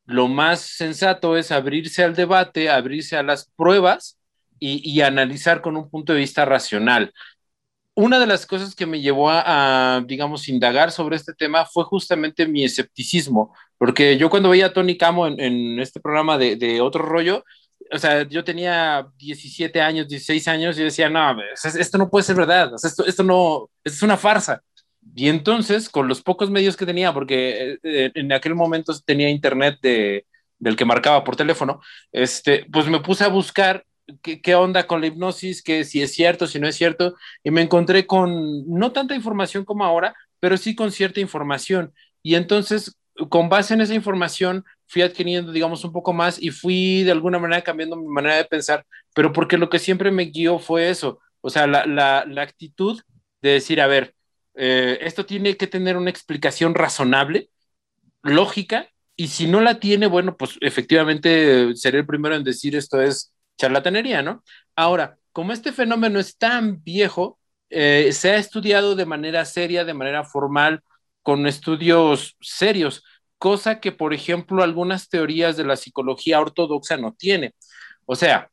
[0.05, 4.19] lo más sensato es abrirse al debate, abrirse a las pruebas
[4.61, 7.11] y, analizar con un punto de vista racional.
[7.95, 12.47] Una de las cosas que me llevó a, digamos, indagar sobre este tema fue justamente
[12.47, 17.43] mi escepticismo, porque yo cuando veía a Tony Camo en, este programa de, Otro Rollo,
[17.91, 22.35] o sea, yo tenía 17 años, 16 años y decía, no, esto no puede ser
[22.37, 24.61] verdad, esto, esto no, es una farsa.
[25.15, 29.79] Y entonces, con los pocos medios que tenía, porque eh, en aquel momento tenía internet
[29.81, 30.25] de,
[30.59, 31.81] del que marcaba por teléfono,
[32.11, 33.83] este, pues me puse a buscar
[34.21, 37.51] qué, qué, onda con la hipnosis, que si es cierto, si no es cierto, y
[37.51, 41.93] me encontré con no tanta información como ahora, pero sí con cierta información.
[42.23, 42.97] Y entonces,
[43.29, 47.39] con base en esa información, fui adquiriendo, digamos, un poco más y fui de alguna
[47.39, 48.85] manera cambiando mi manera de pensar,
[49.15, 53.01] pero porque lo que siempre me guió fue eso, o sea, la, la, la actitud
[53.41, 54.15] de decir, a ver,
[54.55, 57.49] eh, esto tiene que tener una explicación razonable,
[58.23, 63.01] lógica, y si no la tiene, bueno, pues efectivamente seré el primero en decir esto
[63.01, 64.43] es charlatanería, ¿no?
[64.75, 67.39] Ahora, como este fenómeno es tan viejo,
[67.69, 70.81] eh, se ha estudiado de manera seria, de manera formal,
[71.21, 73.03] con estudios serios,
[73.37, 77.53] cosa que, por ejemplo, algunas teorías de la psicología ortodoxa no tiene.
[78.05, 78.49] O sea,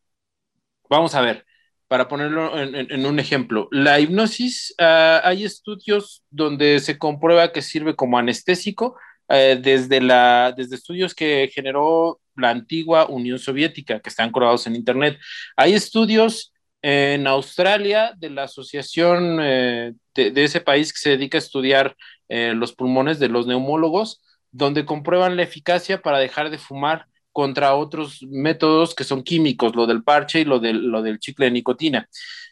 [0.90, 1.46] vamos a ver,
[1.88, 7.96] para ponerlo en, un ejemplo, la hipnosis, uh, hay estudios donde se comprueba que sirve
[7.96, 8.96] como anestésico
[9.28, 14.76] uh, desde, la, desde estudios que generó la antigua Unión Soviética, que están colgados en
[14.76, 15.18] Internet.
[15.56, 21.40] Hay estudios en Australia de la asociación uh, de, ese país que se dedica a
[21.40, 21.96] estudiar
[22.30, 24.20] los pulmones de los neumólogos,
[24.50, 29.86] donde comprueban la eficacia para dejar de fumar contra otros métodos que son químicos, lo
[29.86, 32.08] del parche y lo del, lo del chicle de nicotina.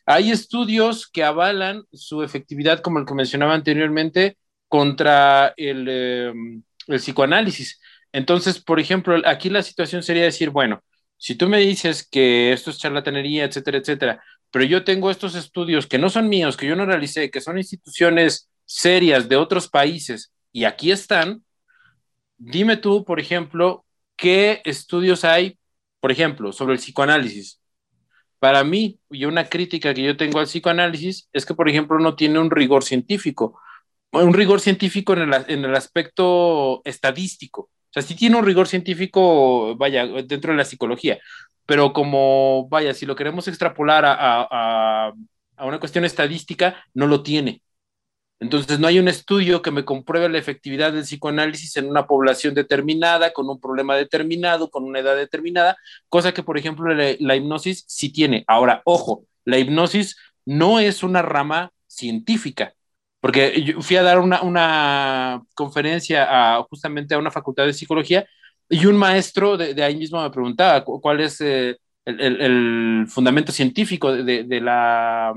[0.07, 6.32] Hay estudios que avalan su efectividad, como el que mencionaba anteriormente, contra el, eh,
[6.87, 7.80] el psicoanálisis.
[8.16, 10.82] Entonces, por ejemplo, aquí la situación sería decir, bueno,
[11.18, 15.86] si tú me dices que esto es charlatanería, etcétera, etcétera, pero yo tengo estos estudios
[15.86, 20.32] que no son míos, que yo no realicé, que son instituciones serias de otros países
[20.50, 21.44] y aquí están,
[22.38, 23.84] dime tú, por ejemplo,
[24.16, 25.58] ¿qué estudios hay,
[26.00, 27.60] por ejemplo, sobre el psicoanálisis?
[28.38, 32.16] Para mí, y una crítica que yo tengo al psicoanálisis es que, por ejemplo, no
[32.16, 33.60] tiene un rigor científico,
[34.10, 37.68] un rigor científico en el, en el aspecto estadístico.
[37.97, 41.18] Sea, sí tiene un rigor científico, vaya, dentro de la psicología,
[41.66, 45.12] pero como, vaya, si lo queremos extrapolar a
[45.59, 47.62] una cuestión estadística, no lo tiene.
[48.38, 52.55] Entonces, no hay un estudio que me compruebe la efectividad del psicoanálisis en una población
[52.55, 55.76] determinada, con un problema determinado, con una edad determinada,
[56.11, 58.44] cosa que, por ejemplo, la, la hipnosis sí tiene.
[58.47, 62.74] Ahora, ojo, la hipnosis no es una rama científica,
[63.20, 68.26] porque yo fui a dar una, una conferencia a, justamente a una facultad de psicología
[68.68, 73.06] y un maestro de, de ahí mismo me preguntaba cuál es eh, el, el, el,
[73.08, 75.34] fundamento científico de, de la...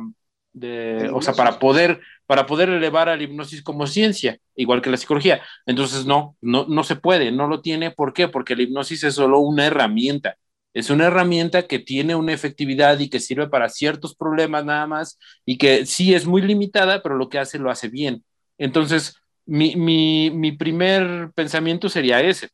[0.51, 4.91] De, o sea, para poder para poder elevar a la hipnosis como ciencia, igual que
[4.91, 5.41] la psicología.
[5.65, 7.89] Entonces, no, no, no se puede, no lo tiene.
[7.89, 8.27] ¿Por qué?
[8.27, 10.35] Porque la hipnosis es solo una herramienta.
[10.73, 15.17] Es una herramienta que tiene una efectividad y que sirve para ciertos problemas nada más
[15.45, 18.23] y que sí es muy limitada, pero lo que hace lo hace bien.
[18.57, 19.15] Entonces,
[19.45, 22.49] mi, mi, mi primer pensamiento sería ese,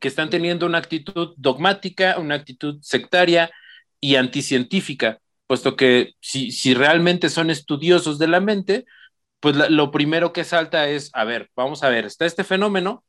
[0.00, 3.50] que están teniendo una actitud dogmática, una actitud sectaria
[4.00, 8.84] y anticientífica puesto que si, si realmente son estudiosos de la mente,
[9.40, 13.04] pues lo primero que salta es, a ver, vamos a ver, está este fenómeno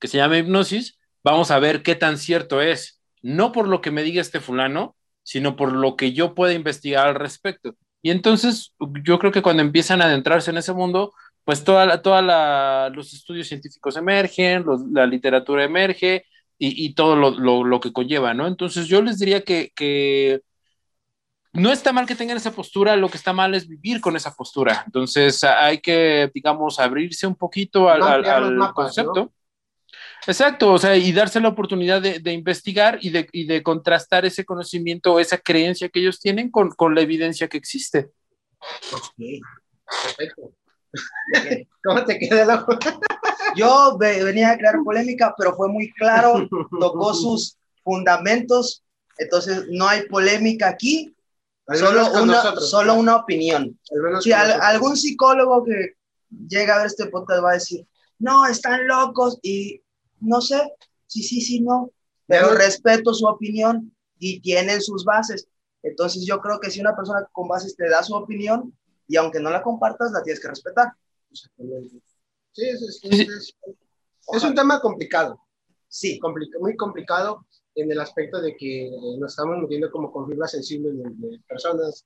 [0.00, 2.95] que se llama hipnosis, vamos a ver qué tan cierto es,
[3.26, 7.08] no por lo que me diga este fulano, sino por lo que yo pueda investigar
[7.08, 7.74] al respecto.
[8.00, 8.72] Y entonces
[9.02, 11.12] yo creo que cuando empiezan a adentrarse en ese mundo,
[11.44, 16.24] pues toda, toda la, los estudios científicos emergen, los, la literatura emerge
[16.56, 18.46] y, y todo lo, lo, lo, que conlleva, ¿no?
[18.46, 20.40] Entonces yo les diría que, que
[21.52, 24.34] no está mal que tengan esa postura, lo que está mal es vivir con esa
[24.34, 24.84] postura.
[24.86, 29.14] Entonces hay que, digamos, abrirse un poquito al, al, al mapas, concepto.
[29.14, 29.32] ¿no?
[30.26, 34.24] Exacto, o sea, y darse la oportunidad de, de investigar y de, y de, contrastar
[34.24, 38.10] ese conocimiento o esa creencia que ellos tienen con, con la evidencia que existe.
[38.92, 39.40] Okay.
[40.02, 40.52] Perfecto.
[41.84, 42.72] ¿Cómo te queda el ojo?
[43.54, 46.48] Yo venía a crear polémica, pero fue muy claro,
[46.80, 48.82] tocó sus fundamentos,
[49.18, 51.16] entonces no hay polémica aquí,
[51.74, 53.76] Solo una, solo una opinión.
[54.20, 55.94] Si al, algún psicólogo que
[56.48, 57.84] llega a ver este podcast va a decir,
[58.20, 59.82] no, están locos y
[60.26, 60.60] no sé,
[61.06, 61.90] sí, sí, sí, no,
[62.26, 65.48] pero respeto su opinión y tienen sus bases.
[65.82, 69.40] Entonces yo creo que si una persona con bases te da su opinión y aunque
[69.40, 70.92] no la compartas, la tienes que respetar.
[71.30, 73.54] Sí, es, es, es,
[74.32, 75.40] es un tema complicado.
[75.88, 76.18] Sí.
[76.18, 80.96] Complica, muy complicado en el aspecto de que nos estamos metiendo como con fibras sensibles
[80.96, 82.04] de, de personas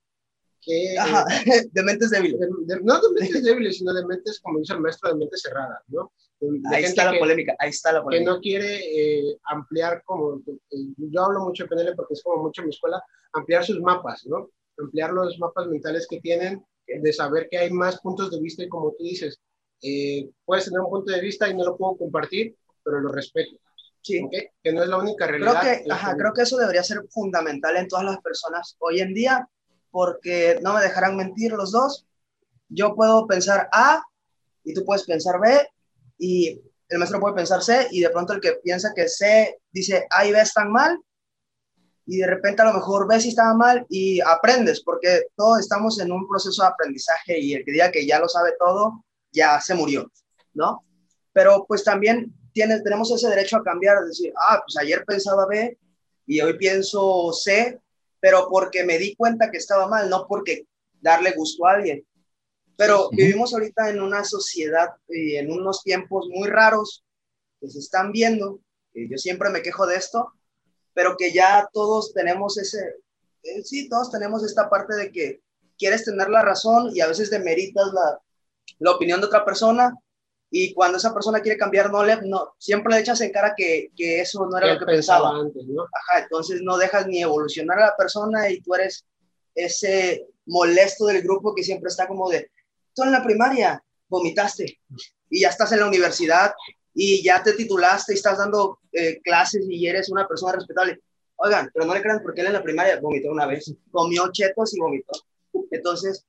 [0.61, 0.99] que...
[0.99, 1.25] Ajá,
[1.73, 2.41] de mentes débiles.
[2.41, 5.43] De, de, no de mentes débiles, sino de mentes, como dice el maestro, de mentes
[5.43, 6.13] cerradas, ¿no?
[6.73, 8.31] ahí está la polémica, ahí está la polémica.
[8.31, 12.45] Que no quiere eh, ampliar como, eh, yo hablo mucho de PNL porque es como
[12.45, 13.03] mucho en mi escuela,
[13.35, 14.51] ampliar sus mapas, ¿no?
[14.81, 18.69] ampliar los mapas mentales que tienen, de saber que hay más puntos de vista y
[18.69, 19.39] como tú dices,
[19.83, 23.57] eh, puedes tener un punto de vista y no lo puedo compartir, pero lo respeto.
[24.03, 24.27] Sí.
[24.63, 25.61] Que no es la única realidad.
[25.61, 29.15] Creo que, ajá, creo que eso debería ser fundamental en todas las personas hoy en
[29.15, 29.49] día,
[29.91, 32.07] porque no me dejarán mentir los dos.
[32.69, 34.03] Yo puedo pensar A
[34.65, 35.69] y tú puedes pensar B
[36.19, 40.07] y el maestro puede pensar C y de pronto el que piensa que C dice
[40.11, 40.99] A y B están mal
[42.11, 46.01] y de repente a lo mejor ves si estaba mal y aprendes, porque todos estamos
[46.01, 49.61] en un proceso de aprendizaje y el que diga que ya lo sabe todo, ya
[49.61, 50.11] se murió,
[50.53, 50.85] ¿no?
[51.33, 55.79] Pero pues también tiene, tenemos ese derecho a cambiar, decir, ah, pues ayer pensaba B
[56.27, 57.81] y hoy pienso C,
[58.21, 60.67] pero porque me di cuenta que estaba mal, no porque
[61.01, 62.07] darle gusto a alguien.
[62.77, 67.05] Pero vivimos ahorita en una sociedad y en unos tiempos muy raros
[67.61, 68.61] que se están viendo,
[68.95, 70.33] yo siempre me quejo de esto,
[70.95, 72.97] pero que ya todos tenemos ese,
[73.43, 75.43] eh, sí, todos tenemos esta parte de que
[75.79, 78.21] quieres tener la razón y a veces demeritas la,
[78.79, 79.95] la opinión de otra persona
[80.51, 83.93] y cuando esa persona quiere cambiar, no le, no, siempre le echas en cara que,
[83.97, 85.31] que eso no era lo que pensaba.
[85.31, 85.85] Antes, ¿no?
[85.85, 89.07] Ajá, entonces no dejas ni evolucionar a la persona y tú eres
[89.55, 92.51] ese molesto del grupo que siempre está como de,
[92.95, 94.81] tú en la primaria vomitaste
[95.29, 96.53] y ya estás en la universidad
[96.93, 101.01] y ya te titulaste y estás dando eh, clases y eres una persona respetable.
[101.37, 104.75] Oigan, pero no le crean porque él en la primaria vomitó una vez, comió chetos
[104.75, 105.13] y vomitó.
[105.71, 106.27] Entonces,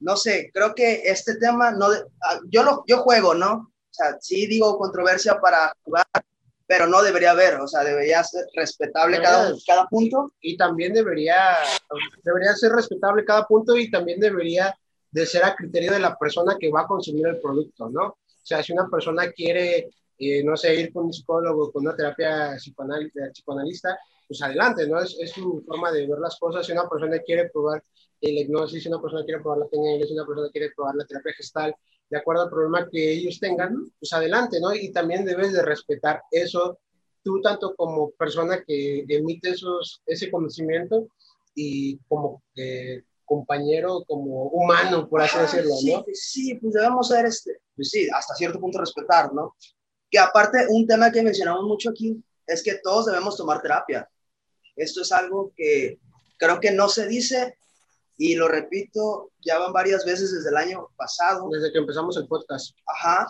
[0.00, 3.52] no sé, creo que este tema, no, ah, yo, lo, yo juego, ¿no?
[3.52, 6.06] O sea, sí digo controversia para jugar,
[6.66, 10.32] pero no debería haber, o sea, debería ser respetable cada, cada punto.
[10.40, 11.56] Y también debería,
[12.22, 14.76] debería ser respetable cada punto y también debería
[15.10, 18.06] de ser a criterio de la persona que va a consumir el producto, ¿no?
[18.06, 19.88] O sea, si una persona quiere,
[20.18, 25.00] eh, no sé, ir con un psicólogo, con una terapia psicoanalista, pues adelante, ¿no?
[25.00, 26.66] Es, es, su forma de ver las cosas.
[26.66, 27.82] Si una persona quiere probar
[28.20, 31.04] el hipnosis, si una persona quiere probar la técnica, si una persona quiere probar la
[31.04, 31.74] terapia gestal,
[32.08, 34.74] de acuerdo al problema que ellos tengan, pues adelante, ¿no?
[34.74, 36.78] Y también debes de respetar eso,
[37.22, 41.08] tú tanto como persona que emite esos, ese conocimiento
[41.54, 46.04] y como eh, compañero, como humano, por así decirlo, ¿no?
[46.12, 49.56] Sí, pues debemos ser, este, pues sí, hasta cierto punto respetar, ¿no?
[50.08, 54.08] Que aparte, un tema que mencionamos mucho aquí es que todos debemos tomar terapia.
[54.76, 55.98] Esto es algo que
[56.38, 57.56] creo que no se dice
[58.18, 61.48] y lo repito, ya van varias veces desde el año pasado.
[61.50, 62.74] Desde que empezamos el podcast.
[62.86, 63.28] Ajá.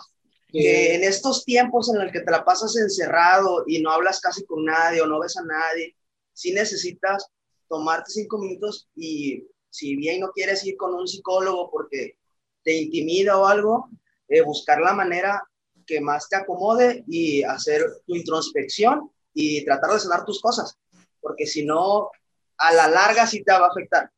[0.49, 4.45] Que en estos tiempos en el que te la pasas encerrado y no hablas casi
[4.45, 5.95] con nadie o no ves a nadie,
[6.31, 7.27] sí necesitas
[7.67, 12.17] tomarte cinco minutos y si bien no quieres ir con un psicólogo porque
[12.63, 13.89] te intimida o algo,
[14.29, 15.43] eh, buscar la manera
[15.85, 20.77] que más te acomode y hacer tu introspección y tratar de sanar tus cosas,
[21.21, 22.09] porque si no,
[22.57, 24.09] a la larga sí te va a afectar.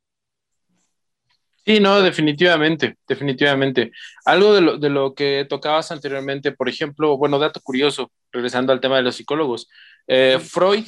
[1.64, 3.92] Sí, no, definitivamente, definitivamente.
[4.24, 8.80] Algo de lo, de lo que tocabas anteriormente, por ejemplo, bueno, dato curioso, regresando al
[8.80, 9.68] tema de los psicólogos,
[10.06, 10.86] eh, Freud,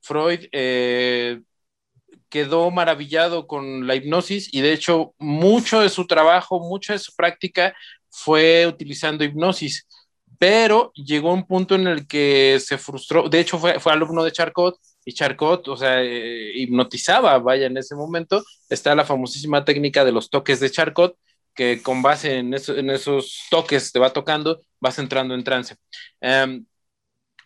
[0.00, 1.40] Freud eh,
[2.28, 7.14] quedó maravillado con la hipnosis y de hecho mucho de su trabajo, mucha de su
[7.14, 7.74] práctica
[8.08, 9.86] fue utilizando hipnosis,
[10.38, 14.32] pero llegó un punto en el que se frustró, de hecho fue, fue alumno de
[14.32, 20.04] Charcot y Charcot, o sea, eh, hipnotizaba, vaya, en ese momento está la famosísima técnica
[20.04, 21.16] de los toques de Charcot,
[21.54, 25.76] que con base en, en esos toques te va tocando, vas entrando en trance.
[26.20, 26.66] Em,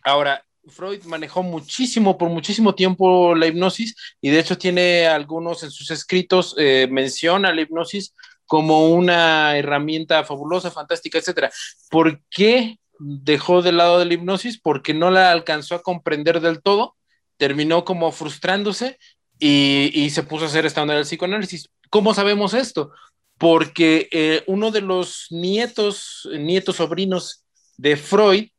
[0.03, 5.69] ahora, Freud manejó muchísimo, por muchísimo tiempo la hipnosis y de hecho tiene algunos en
[5.69, 8.15] sus escritos, eh, menciona la hipnosis
[8.47, 11.51] como una herramienta fabulosa, fantástica, etc.
[11.91, 14.59] ¿Por qué dejó de lado de la hipnosis?
[14.59, 16.95] Porque no la alcanzó a comprender del todo,
[17.41, 18.99] terminó como frustrándose
[19.39, 21.71] y, se puso a hacer esta onda del psicoanálisis.
[21.89, 22.91] ¿Cómo sabemos esto?
[23.39, 27.43] Porque eh, uno de los nietos, nietos sobrinos
[27.77, 28.49] de Freud,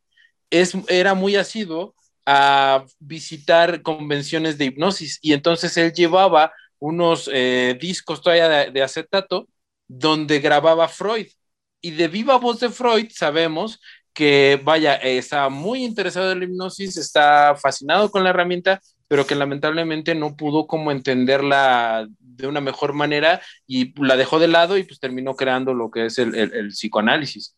[0.51, 1.95] era muy asiduo
[2.27, 9.47] a visitar convenciones de hipnosis y entonces él llevaba unos eh, discos todavía de, acetato
[9.87, 11.29] donde grababa Freud.
[11.81, 13.79] Y de viva voz de Freud sabemos
[14.15, 19.35] que, vaya, está muy interesado en la hipnosis, está fascinado con la herramienta, pero que
[19.35, 24.85] lamentablemente no pudo como entenderla de una mejor manera y la dejó de lado y
[24.85, 27.55] pues terminó creando lo que es el psicoanálisis.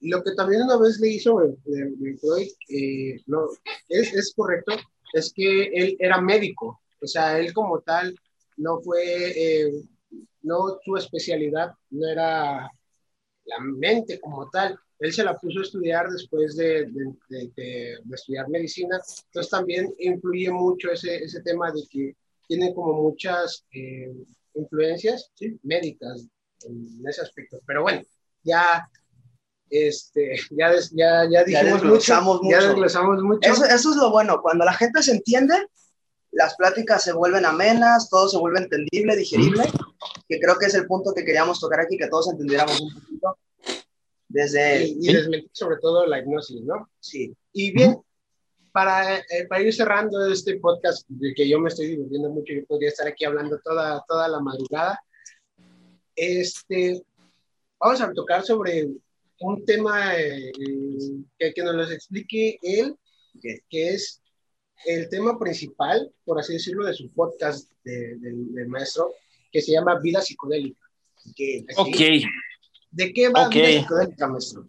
[0.00, 3.48] Lo que también una vez le hizo Freud, eh, no,
[3.88, 4.72] es, es correcto,
[5.12, 8.14] es que él era médico, o sea, él como tal
[8.56, 9.72] no fue, eh,
[10.42, 12.70] no su especialidad no era
[13.44, 18.48] la mente como tal, él se la puso a estudiar después de, de, de, estudiar
[18.48, 22.14] medicina, entonces también influye mucho ese, ese, tema de que
[22.46, 24.12] tiene como muchas, eh,
[24.54, 25.30] influencias
[25.62, 26.26] médicas
[26.62, 27.60] en ese aspecto.
[27.66, 28.02] Pero bueno,
[28.42, 28.88] ya
[29.70, 33.48] este, ya, ya, ya dijimos mucho, Ya desglosamos mucho.
[33.48, 35.54] Eso, eso, es lo bueno, cuando la gente se entiende,
[36.32, 39.64] las pláticas se vuelven amenas, todo se vuelve entendible, digerible,
[40.28, 43.38] que creo que es el punto que queríamos tocar aquí, que todos entendiéramos un poquito.
[44.30, 44.86] Desde...
[44.86, 46.88] Y, desmentir sobre todo la hipnosis, ¿no?
[47.00, 47.34] Sí.
[47.52, 47.96] Y bien,
[48.72, 52.64] para, eh, para ir cerrando este podcast, de que yo me estoy divirtiendo mucho, yo
[52.66, 55.00] podría estar aquí hablando toda, toda la madrugada,
[56.14, 57.02] este,
[57.78, 58.88] vamos a tocar sobre
[59.40, 60.52] un tema eh,
[61.36, 62.94] que, que, nos lo explique él,
[63.40, 64.22] que es
[64.86, 69.12] el tema principal, por así decirlo, de su podcast del maestro,
[69.50, 70.86] que se llama Vida Psicodélica.
[71.76, 71.96] ok.
[72.90, 74.64] ¿De qué va Vida Psicodélica, maestro?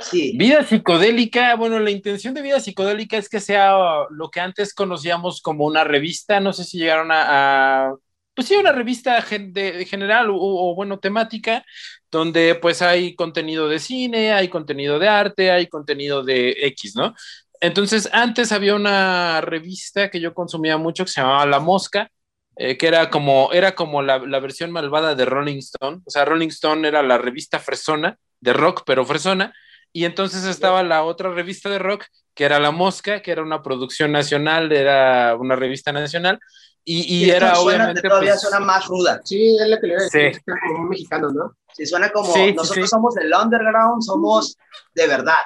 [0.00, 0.32] Sí.
[0.36, 3.74] Vida psicodélica, bueno, la intención de vida psicodélica es que sea
[4.08, 7.94] lo que antes conocíamos como una revista, no sé si llegaron a,
[8.34, 11.64] pues sí, una revista de, general o, o, bueno, temática,
[12.10, 17.14] donde pues hay contenido de cine, hay contenido de arte, hay contenido de X, ¿no?
[17.60, 22.10] Entonces, antes había una revista que yo consumía mucho que se llamaba La Mosca,
[22.62, 26.02] eh, que era como, era como la, versión malvada de Rolling Stone.
[26.04, 29.54] O sea, Rolling Stone era la revista fresona, de rock, pero fresona.
[29.94, 32.04] Y entonces estaba la otra revista de rock,
[32.34, 36.38] que era La Mosca, que era una producción nacional, era una revista nacional.
[36.84, 38.02] Y, y, era obviamente.
[38.02, 39.22] Todavía pues, suena más ruda.
[39.24, 41.56] Sí, es lo que le voy a decir, como un mexicano, ¿no?
[41.72, 42.36] Sí, suena como.
[42.54, 44.58] nosotros somos del underground, somos
[44.94, 45.40] de verdad.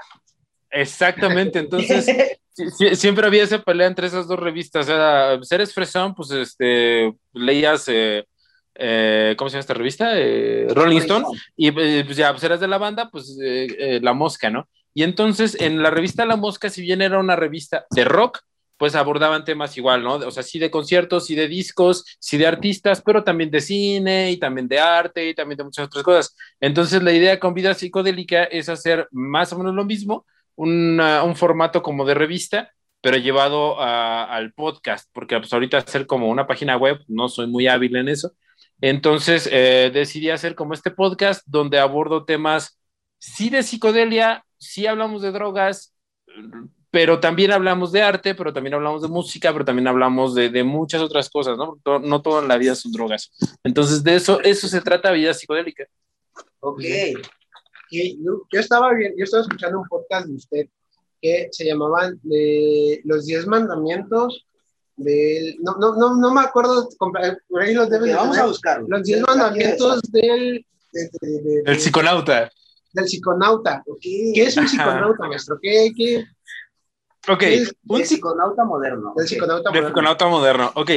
[0.69, 2.07] Exactamente, entonces
[2.55, 4.89] siempre había esa pelea entre esas dos revistas.
[4.89, 8.27] Era Seres Fresón, pues este, leías, eh,
[8.75, 10.13] eh, ¿cómo se llama esta revista?
[10.19, 11.27] Eh, Rolling Stone,
[11.57, 13.37] y pues ya, pues eras de la banda, pues
[14.01, 14.69] La Mosca, ¿no?
[14.95, 18.41] Y entonces en la revista La Mosca, si bien era una revista de rock,
[18.77, 20.15] pues abordaban temas igual, ¿no?
[20.15, 24.31] O sea, sí de conciertos, sí de discos, sí de artistas, pero también de cine
[24.33, 26.37] y también de arte y también de muchas otras cosas.
[26.61, 30.27] Entonces la idea con Vida Psicodélica es hacer más o menos lo mismo,
[30.57, 36.47] un formato como de revista, pero llevado al podcast, porque pues ahorita hacer como una
[36.47, 38.33] página web, no soy muy hábil en eso.
[38.81, 42.81] Entonces eh, decidí hacer como este podcast donde abordo temas,
[43.19, 45.95] sí de psicodelia, sí hablamos de drogas,
[46.91, 50.65] pero también hablamos de arte, pero también hablamos de música, pero también hablamos de, de
[50.65, 51.79] muchas otras cosas, ¿no?
[52.01, 53.33] No toda la vida son drogas.
[53.65, 55.85] Entonces de eso, eso se trata vida psicodélica.
[56.61, 56.81] Ok
[57.91, 60.67] yo, estaba bien, yo estaba escuchando un podcast de usted
[61.21, 64.47] que se llamaban de Los Diez Mandamientos
[64.97, 68.83] del, no, no, no, no me acuerdo, por ahí los debes Vamos a buscar.
[68.87, 70.65] Los Diez Mandamientos del...
[70.93, 72.51] del psiconauta.
[72.93, 73.83] Del psiconauta.
[74.01, 75.59] ¿Qué es un psiconauta, maestro?
[75.61, 76.25] ¿Qué, qué,
[77.29, 77.43] Ok,
[77.89, 79.15] un psiconauta moderno.
[79.17, 79.89] El psiconauta moderno.
[79.89, 80.73] psiconauta moderno.
[80.75, 80.91] Ok,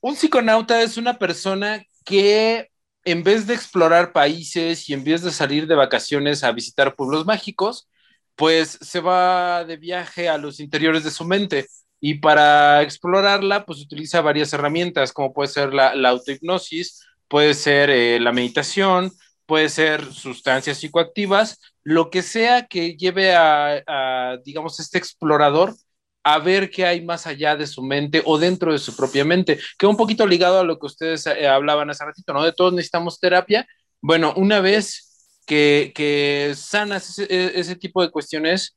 [0.00, 2.70] un psiconauta es una persona que
[3.04, 7.26] en vez de explorar países y en vez de salir de vacaciones a visitar pueblos
[7.26, 7.88] mágicos,
[8.36, 11.66] pues se va de viaje a los interiores de su mente.
[12.00, 18.18] Y para explorarla, pues utiliza varias herramientas, como puede ser la, autohipnosis, puede ser eh,
[18.20, 19.12] la meditación,
[19.46, 25.74] puede ser sustancias psicoactivas, lo que sea que lleve a, a digamos, este explorador
[26.24, 29.58] a ver qué hay más allá de su mente o dentro de su propia mente,
[29.78, 32.44] que un poquito ligado a lo que ustedes eh, hablaban hace ratito, ¿no?
[32.44, 33.66] De todos necesitamos terapia.
[34.00, 38.76] Bueno, una vez que, que sanas ese, tipo de cuestiones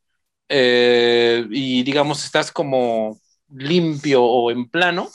[0.50, 3.20] eh, y digamos estás como
[3.50, 5.10] limpio o en plano,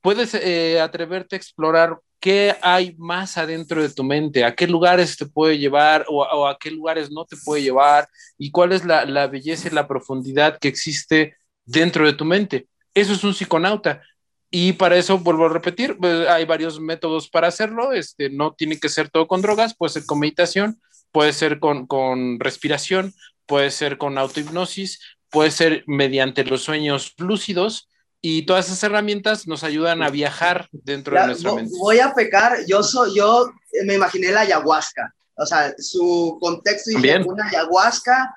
[0.00, 5.16] puedes eh, atreverte a explorar qué hay más adentro de tu mente, a qué lugares
[5.16, 9.04] te puede llevar o, a qué lugares no te puede llevar y cuál es la,
[9.04, 11.36] la belleza y la profundidad que existe
[11.68, 12.66] dentro de tu mente.
[12.94, 14.02] Eso es un psiconauta.
[14.50, 17.92] Y para eso, vuelvo a repetir, pues, hay varios métodos para hacerlo.
[17.92, 20.80] Este, no tiene que ser todo con drogas, puede ser con meditación,
[21.12, 23.14] puede ser con, con respiración,
[23.46, 25.00] puede ser con autohipnosis,
[25.30, 27.88] puede ser mediante los sueños lúcidos.
[28.20, 31.72] Y todas esas herramientas nos ayudan a viajar dentro de nuestra mente.
[31.78, 33.52] Voy a pecar, yo, soy, yo
[33.84, 35.14] me imaginé la ayahuasca.
[35.36, 38.34] O sea, su contexto dice una ayahuasca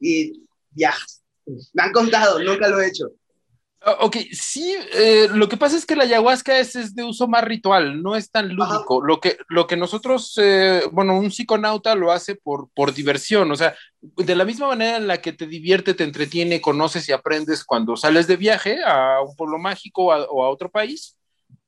[0.00, 1.17] y viajas
[1.72, 3.06] me han contado, nunca lo he hecho.
[4.00, 8.02] Ok, sí, eh, lo que pasa es que la ayahuasca es, de uso más ritual,
[8.02, 9.00] no es tan lúdico.
[9.00, 13.56] Lo que, lo que nosotros, eh, bueno, un psiconauta lo hace por, por diversión, o
[13.56, 17.64] sea, de la misma manera en la que te divierte, te entretiene, conoces y aprendes
[17.64, 21.16] cuando sales de viaje a un pueblo mágico o a otro país,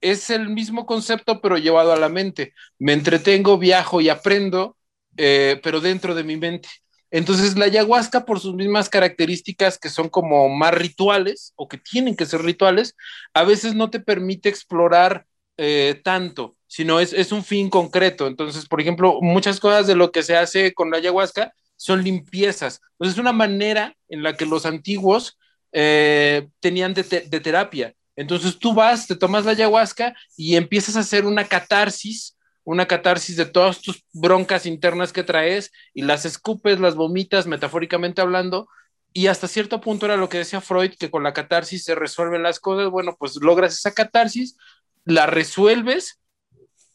[0.00, 2.54] es el mismo concepto pero llevado a la mente.
[2.78, 4.76] Me entretengo, viajo y aprendo,
[5.16, 6.68] eh, pero dentro de mi mente.
[7.10, 12.16] Entonces, la ayahuasca, por sus mismas características que son como más rituales o que tienen
[12.16, 12.96] que ser rituales,
[13.34, 18.26] a veces no te permite explorar eh, tanto, sino es, es un fin concreto.
[18.26, 22.80] Entonces, por ejemplo, muchas cosas de lo que se hace con la ayahuasca son limpiezas.
[22.92, 25.38] Entonces, es una manera en la que los antiguos
[25.72, 27.94] eh, tenían de, de, terapia.
[28.16, 32.36] Entonces, tú vas, te tomas la ayahuasca y empiezas a hacer una catarsis,
[32.70, 38.20] una catarsis de todas tus broncas internas que traes y las escupes, las vomitas, metafóricamente
[38.20, 38.68] hablando,
[39.12, 42.44] y hasta cierto punto era lo que decía Freud, que con la catarsis se resuelven
[42.44, 42.88] las cosas.
[42.88, 44.56] Bueno, pues logras esa catarsis,
[45.04, 46.20] la resuelves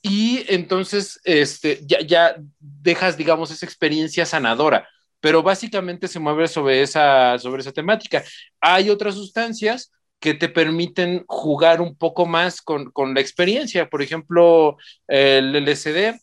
[0.01, 4.87] y entonces este, ya, ya dejas, digamos, esa experiencia sanadora.
[5.19, 8.23] Pero básicamente se mueve sobre esa, sobre esa temática.
[8.61, 13.89] Hay otras sustancias que te permiten jugar un poco más con, con la experiencia.
[13.89, 16.19] Por ejemplo, el LSD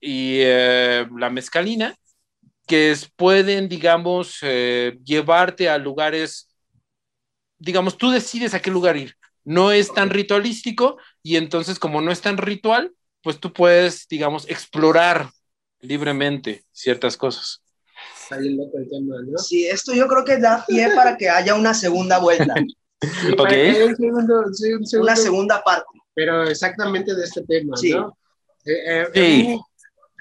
[0.00, 1.96] y eh, la mescalina
[2.66, 6.48] que pueden, digamos, eh, llevarte a lugares,
[7.58, 9.14] digamos, tú decides a qué lugar ir.
[9.44, 14.48] No es tan ritualístico y entonces como no es tan ritual, pues tú puedes, digamos,
[14.48, 15.30] explorar
[15.80, 17.62] libremente ciertas cosas.
[18.22, 19.38] Está bien loco el tema, ¿no?
[19.38, 22.54] Sí, esto yo creo que da pie para que haya una segunda vuelta.
[23.38, 25.00] ok.
[25.00, 25.86] Una segunda parte.
[26.14, 28.16] Pero exactamente de este tema, ¿no?
[28.64, 29.58] Eh, eh,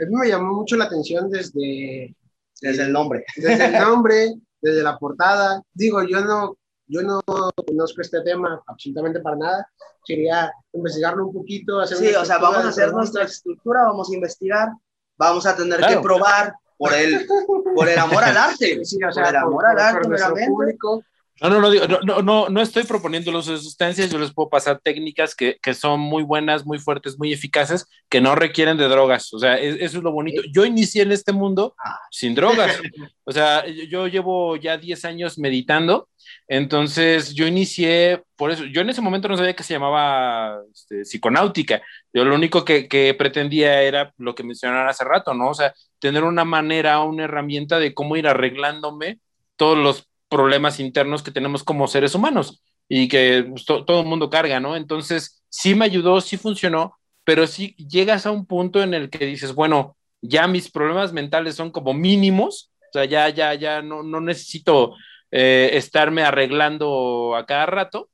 [0.02, 2.16] a mí me llamó mucho la atención desde
[2.62, 3.26] desde el nombre.
[3.36, 5.62] Desde el nombre, desde la portada.
[5.74, 6.58] Digo, yo no,
[6.88, 7.22] yo no
[7.68, 9.68] conozco este tema absolutamente para nada.
[10.06, 11.80] Quería investigarlo un poquito.
[11.80, 14.70] Hacer sí, o sea, vamos a hacer nuestra estructura, vamos a investigar,
[15.18, 17.28] vamos a tener que probar por el,
[17.76, 18.86] por el amor al arte.
[18.86, 21.04] Sí, o sea, por el amor al arte, público,
[21.40, 24.80] no, no, no, no, no, no, no estoy proponiendo las sustancias, yo les puedo pasar
[24.80, 29.34] técnicas que, que, son muy buenas, muy fuertes, muy eficaces, que no requieren de drogas.
[29.34, 30.44] O sea, eso es lo bonito.
[30.52, 31.76] Yo inicié en este mundo
[32.12, 32.78] sin drogas.
[33.24, 36.10] O sea, yo llevo ya 10 años meditando,
[36.48, 41.06] entonces yo inicié, por eso, yo en ese momento no sabía que se llamaba este,
[41.06, 41.82] psiconáutica.
[42.12, 45.50] Yo lo único que, que pretendía era lo que mencionaron hace rato, ¿no?
[45.50, 49.20] O sea, tener una manera, una herramienta de cómo ir arreglándome
[49.56, 54.30] todos los problemas internos que tenemos como seres humanos y que pues, todo el mundo
[54.30, 54.76] carga, ¿no?
[54.76, 59.26] Entonces, sí me ayudó, sí funcionó, pero sí llegas a un punto en el que
[59.26, 64.04] dices, bueno, ya mis problemas mentales son como mínimos, o sea, ya, ya, ya no,
[64.04, 64.96] no necesito
[65.32, 68.10] eh, estarme arreglando a cada rato,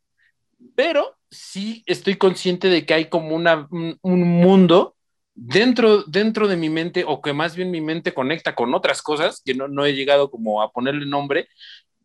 [0.75, 4.95] pero sí estoy consciente de que hay como una, un, mundo
[5.35, 9.41] dentro, dentro de mi mente, o que más bien mi mente conecta con otras cosas,
[9.43, 11.47] que no, no he llegado como a ponerle nombre,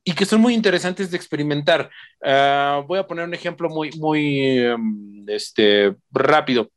[0.05, 1.91] y que son muy interesantes de experimentar.
[2.21, 6.71] Uh, voy a poner un ejemplo muy, muy um, este, rápido.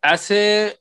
[0.00, 0.78] Hace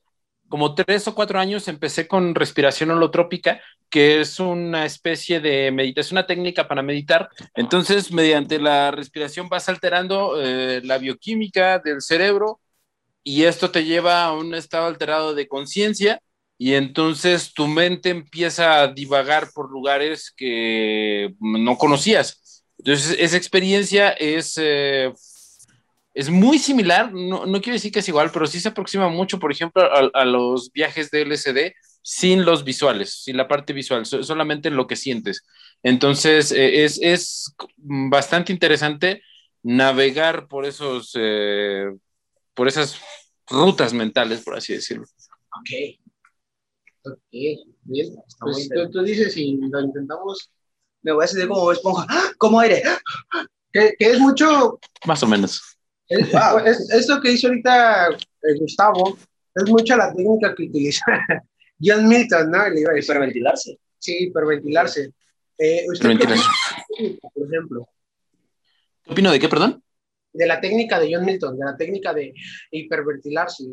[0.48, 6.18] como tres o cuatro años empecé con respiración holotrópica, que es una especie de meditación,
[6.18, 7.30] una técnica para meditar.
[7.54, 12.60] Entonces, mediante la respiración vas alterando eh, la bioquímica del cerebro
[13.24, 16.22] y esto te lleva a un estado alterado de conciencia
[16.64, 22.64] y entonces tu mente empieza a divagar por lugares que no conocías.
[22.78, 25.12] Entonces esa experiencia es, eh,
[26.14, 29.40] es muy similar, no, no, quiero decir que es igual, pero sí se aproxima mucho,
[29.40, 29.82] por ejemplo,
[30.14, 34.98] a, los viajes de LSD sin los visuales, sin la parte visual, solamente lo que
[34.98, 35.44] sientes.
[35.82, 39.24] Entonces eh, es, es, bastante interesante
[39.64, 41.88] navegar por esos, eh,
[42.54, 43.02] por esas
[43.48, 45.06] rutas mentales, por así decirlo.
[45.60, 46.01] Ok.
[47.04, 48.16] Ok, bien.
[48.40, 50.52] Pues tú, dices, si lo intentamos.
[51.04, 52.06] Me voy a sentir como esponja,
[52.38, 52.84] como aire.
[53.74, 54.82] Que, que, es mucho.
[55.06, 55.62] Más o menos.
[56.10, 56.28] Es,
[56.94, 59.18] esto que hizo ahorita eh, Gustavo
[59.56, 61.06] es mucha la técnica que utiliza
[61.82, 62.68] John Milton, ¿no?
[62.68, 63.16] Le iba a decir.
[63.16, 63.78] Hiperventilarse.
[63.98, 65.14] Sí, hiperventilarse.
[65.58, 65.86] Eh,
[67.34, 67.88] por ejemplo.
[69.04, 69.82] ¿Qué opino de qué, perdón?
[70.34, 72.34] de la técnica de John Milton, de la técnica de
[72.72, 73.64] hiperventilarse,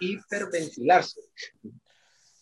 [0.00, 1.20] hiperventilarse.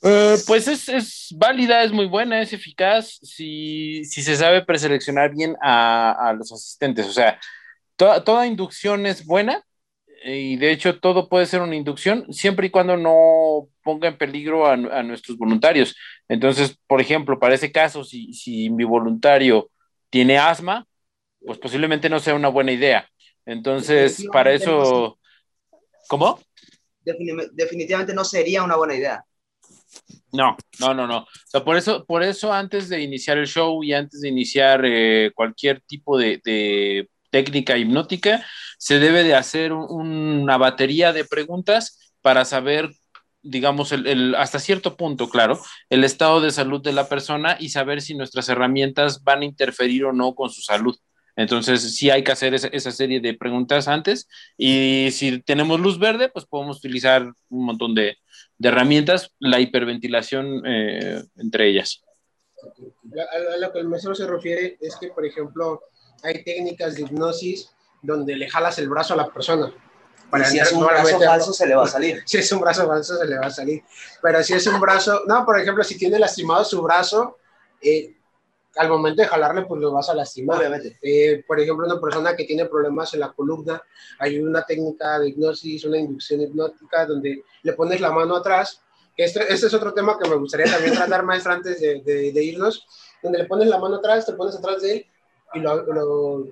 [0.02, 6.34] Eh, pues es, válida, es muy buena, es eficaz si, se sabe preseleccionar bien a,
[6.36, 7.06] los asistentes.
[7.06, 7.38] O sea,
[7.96, 9.62] toda inducción es buena
[10.24, 14.66] y de hecho todo puede ser una inducción siempre y cuando no ponga en peligro
[14.66, 15.94] a, nuestros voluntarios.
[16.28, 19.70] Entonces, por ejemplo, para ese caso, si, si mi voluntario
[20.08, 20.86] tiene asma,
[21.44, 23.08] pues posiblemente no sea una buena idea.
[23.44, 25.18] Entonces, para eso...
[26.08, 26.40] ¿Cómo?
[27.04, 29.24] Definitivamente no sería una buena idea.
[30.32, 31.26] No, no, no, no.
[31.52, 35.32] O por eso, por eso antes de iniciar el show y antes de iniciar eh,
[35.34, 38.44] cualquier tipo de, técnica hipnótica,
[38.78, 42.90] se debe de hacer una batería de preguntas para saber,
[43.42, 43.92] digamos,
[44.36, 45.60] hasta cierto punto, claro,
[45.90, 50.04] el estado de salud de la persona y saber si nuestras herramientas van a interferir
[50.04, 50.96] o no con su salud.
[51.36, 56.28] Entonces, sí hay que hacer esa, serie de preguntas antes y si tenemos luz verde,
[56.28, 58.18] pues podemos utilizar un montón de,
[58.68, 62.02] herramientas, la hiperventilación eh, entre ellas.
[62.62, 65.82] A, lo que el maestro se refiere es que, por ejemplo,
[66.22, 67.70] hay técnicas de hipnosis
[68.02, 69.72] donde le jalas el brazo a la persona.
[70.30, 72.22] Para si es un brazo falso, se le va a salir.
[72.24, 73.82] Si es un brazo falso, se le va a salir.
[74.22, 77.38] Pero si es un brazo, no, por ejemplo, si tiene lastimado su brazo,
[77.80, 78.14] eh,
[78.76, 80.60] al momento de jalarle, pues lo vas a lastimar.
[81.02, 83.82] Eh, por ejemplo, una persona que tiene problemas en la columna,
[84.18, 88.80] hay una técnica de hipnosis, una inducción hipnótica, donde le pones la mano atrás.
[89.16, 92.86] Este, este es otro tema que me gustaría también tratar, maestra, antes de, de, irnos,
[93.22, 95.06] donde le pones la mano atrás, te pones atrás de él
[95.54, 96.46] y lo,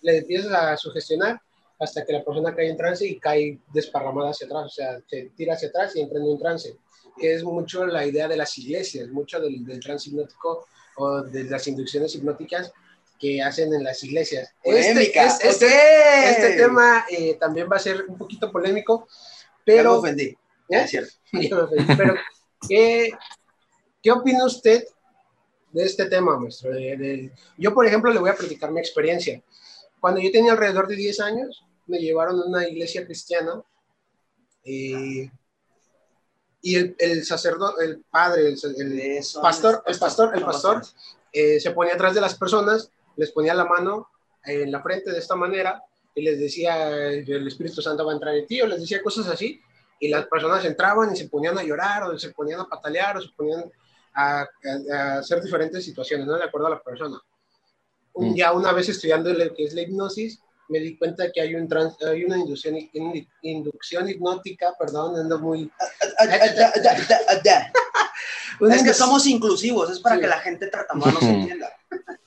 [0.00, 1.40] le empiezas a sugestionar
[1.78, 5.30] hasta que la persona cae en trance y cae desparramada hacia atrás, o sea, se
[5.36, 6.78] tira hacia atrás y entra en un trance,
[7.18, 10.66] que es mucho la idea de las iglesias, mucho del, del trance hipnótico
[10.96, 12.72] o de las inducciones hipnóticas
[13.18, 14.52] que hacen en las iglesias.
[14.62, 19.08] Este, este, este, tema eh, también va a ser un poquito polémico,
[19.64, 19.92] pero...
[19.92, 20.36] me ofendí.
[20.68, 20.86] ¿Eh?
[20.86, 21.12] cierto.
[21.96, 22.14] pero,
[22.68, 23.10] ¿qué,
[24.02, 24.84] ¿qué opina usted
[25.72, 26.70] de este tema, maestro?
[27.58, 29.42] yo, por ejemplo, le voy a platicar mi experiencia.
[30.00, 33.62] Cuando yo tenía alrededor de 10 años, me llevaron a una iglesia cristiana
[34.64, 35.30] eh,
[36.66, 38.54] y el, sacerdote, el padre, el,
[39.42, 40.82] pastor, el pastor, el pastor
[41.30, 44.08] eh, se ponía atrás de las personas, les ponía la mano
[44.42, 45.82] en la frente de esta manera
[46.14, 49.28] y les decía, el Espíritu Santo va a entrar en ti, o les decía cosas
[49.28, 49.60] así,
[50.00, 53.20] y las personas entraban y se ponían a llorar, o se ponían a patalear, o
[53.20, 53.70] se ponían
[54.14, 54.48] a,
[55.18, 56.38] hacer diferentes situaciones, ¿no?
[56.38, 57.20] De acuerdo a la persona.
[58.14, 58.36] Un, mm.
[58.36, 61.68] Ya una vez estudiando lo que es la hipnosis, me di cuenta que hay, un
[61.68, 62.76] trans, hay una inducción,
[63.42, 65.70] inducción hipnótica, perdón, ando muy...
[68.70, 71.70] es que somos inclusivos, es para que la gente no se entienda.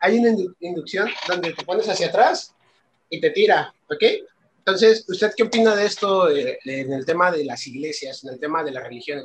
[0.00, 0.30] hay una
[0.60, 2.54] inducción donde te pones hacia atrás
[3.10, 4.04] y te tira, ¿ok?
[4.58, 8.62] Entonces, ¿usted qué opina de esto en el tema de las iglesias, en el tema
[8.62, 9.24] de las religiones?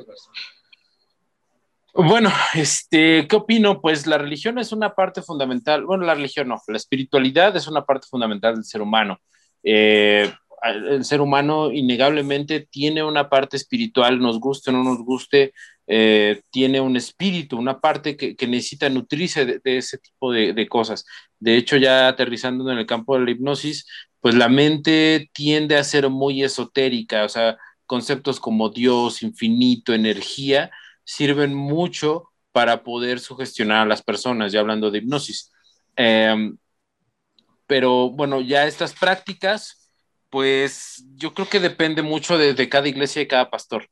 [1.94, 3.80] Bueno, este, ¿qué opino?
[3.80, 7.84] Pues la religión es una parte fundamental, bueno, la religión no, la espiritualidad es una
[7.84, 9.20] parte fundamental del ser humano.
[9.62, 10.30] Eh,
[10.64, 15.52] el ser humano innegablemente tiene una parte espiritual, nos guste o no nos guste,
[15.86, 21.04] eh, tiene un espíritu, una parte que, necesita nutrirse de, ese tipo de, de, cosas.
[21.38, 23.86] De hecho, ya aterrizando en el campo de la hipnosis,
[24.20, 30.70] pues la mente tiende a ser muy esotérica, o sea, conceptos como Dios, infinito, energía,
[31.04, 35.52] sirven mucho para poder sugestionar a las personas, ya hablando de hipnosis.
[35.96, 36.56] Em,
[37.66, 39.90] pero bueno, ya estas prácticas,
[40.30, 43.88] pues yo creo que depende mucho de, cada iglesia y cada pastor.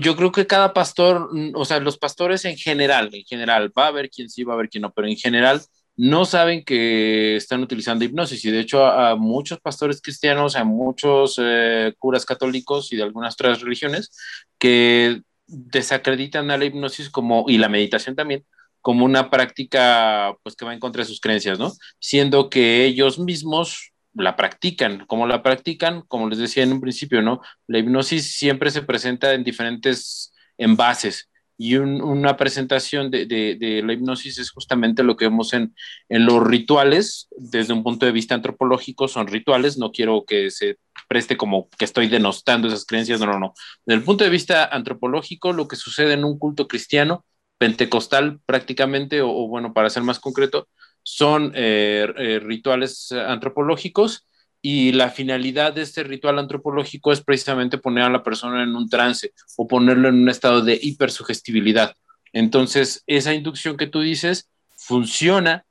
[0.00, 3.88] yo creo que cada pastor, o sea, los pastores en general, en general, va a
[3.88, 5.62] haber quien sí, va a haber quien no, pero en general
[5.96, 11.38] no saben que están utilizando hipnosis y de hecho a, muchos pastores cristianos, a muchos
[11.42, 14.10] eh, curas católicos y de algunas otras religiones
[14.58, 18.44] que desacreditan a la hipnosis como, y la meditación también,
[18.80, 21.72] como una práctica pues que va en contra de sus creencias, ¿no?
[21.98, 27.22] Siendo que ellos mismos la practican, como la practican, como les decía en un principio,
[27.22, 27.40] ¿no?
[27.66, 31.29] La hipnosis siempre se presenta en diferentes envases
[31.62, 35.74] y una presentación de, la hipnosis es justamente lo que vemos en,
[36.08, 41.36] los rituales, desde un punto de vista antropológico, son rituales, no quiero que se preste
[41.36, 43.52] como que estoy denostando esas creencias, no, no, no.
[43.84, 47.26] Desde el punto de vista antropológico, lo que sucede en un culto cristiano,
[47.58, 50.66] pentecostal prácticamente, o, bueno, para ser más concreto,
[51.02, 54.26] son eh, eh, rituales antropológicos
[54.62, 58.88] y la finalidad de este ritual antropológico es precisamente poner a la persona en un
[58.88, 61.94] trance o ponerlo en un estado de hipersugestibilidad.
[62.32, 65.64] Entonces, esa inducción que tú dices funciona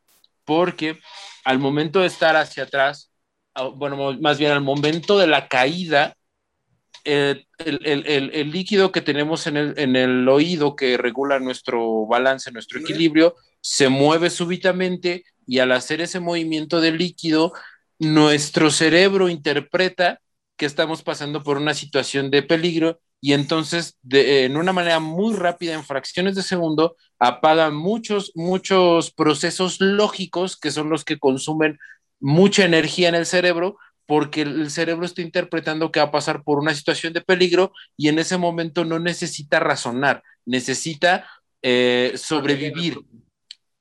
[0.44, 1.00] porque
[1.46, 3.12] al momento de estar hacia atrás,
[3.76, 6.16] bueno, más bien al momento de la caída,
[7.04, 7.46] el,
[8.52, 13.90] líquido que tenemos en el, en el oído que regula nuestro balance, nuestro equilibrio, se
[13.90, 17.54] mueve súbitamente y al hacer ese movimiento del líquido,
[18.00, 20.20] nuestro cerebro interpreta
[20.58, 25.36] que estamos pasando por una situación de peligro y entonces de, en una manera muy
[25.36, 31.78] rápida, en fracciones de segundo, apaga muchos, muchos procesos lógicos que son los que consumen
[32.20, 36.58] mucha energía en el cerebro porque el cerebro está interpretando que va a pasar por
[36.58, 41.30] una situación de peligro y en ese momento no necesita razonar, necesita
[41.62, 42.98] eh, sobrevivir.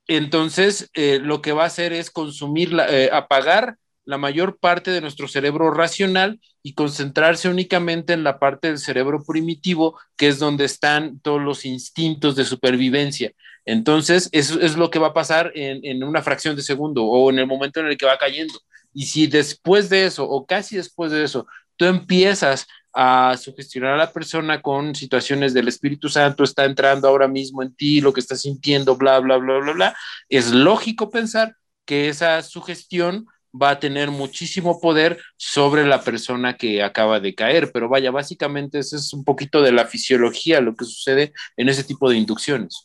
[0.06, 3.78] Entonces, eh, lo que va a hacer es consumir, eh, apagar
[4.08, 9.22] la mayor parte de nuestro cerebro racional y concentrarse únicamente en la parte del cerebro
[9.22, 13.32] primitivo, que es donde están todos los instintos de supervivencia.
[13.66, 17.28] Entonces, eso es lo que va a pasar en, en una fracción de segundo o
[17.28, 18.58] en el momento en el que va cayendo.
[18.94, 23.98] Y si después de eso, o casi después de eso, tú empiezas a sugestionar a
[23.98, 28.20] la persona con situaciones del Espíritu Santo, está entrando ahora mismo en ti, lo que
[28.20, 29.96] estás sintiendo, bla, bla, bla, bla, bla,
[30.30, 33.26] es lógico pensar que esa sugestión
[33.60, 38.78] va a tener muchísimo poder sobre la persona que acaba de caer, pero vaya, básicamente
[38.78, 42.84] eso es un poquito de la fisiología, lo que sucede en ese tipo de inducciones.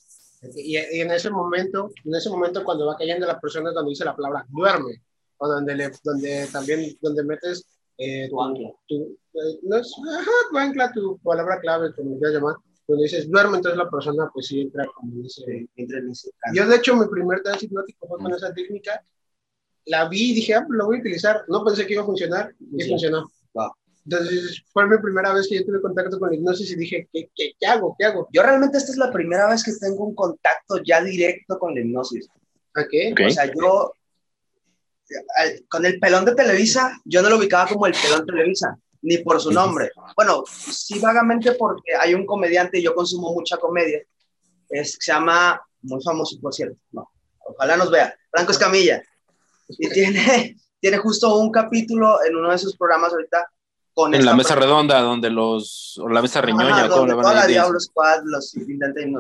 [0.56, 4.06] Y, en ese momento, en ese momento cuando va cayendo la persona es donde dice
[4.06, 5.02] la palabra duerme,
[5.38, 7.66] o donde, le, donde también, donde metes
[7.98, 8.70] eh, tu ancla.
[8.88, 12.56] Tu, eh, no es, ajá, tu ancla, tu palabra clave, como quieras llamar.
[12.86, 15.70] Cuando dices duerme, entonces la persona pues sí entra como dice.
[15.76, 19.04] Entra en ese Yo de hecho mi primer dance hipnótico fue con esa técnica.
[19.86, 21.44] La vi y dije, ah, pues lo voy a utilizar.
[21.48, 23.30] No pensé que iba a funcionar y funcionó.
[24.06, 27.30] Entonces fue mi primera vez que yo tuve contacto con la hipnosis y dije, ¿qué,
[27.34, 27.96] qué, qué hago?
[27.98, 28.28] ¿Qué hago?
[28.34, 31.82] Yo realmente esta es la primera vez que tengo un contacto ya directo con la
[31.82, 32.28] hipnosis.
[32.76, 33.14] ¿A qué?
[33.26, 33.94] O sea, yo
[35.68, 39.40] con el pelón de Televisa, yo no lo ubicaba como el pelón Televisa, ni por
[39.40, 39.92] su nombre.
[40.16, 44.02] Bueno, sí vagamente porque hay un comediante, y yo consumo mucha comedia,
[44.70, 49.04] es, se llama, muy famoso por cierto, no, ojalá nos vea, Franco Escamilla,
[49.68, 53.48] y tiene, tiene justo un capítulo en uno de sus programas ahorita
[53.94, 57.80] con en la mesa redonda donde los o la mesa riñoña donde toda la Diablo
[57.80, 59.14] Squad los intentan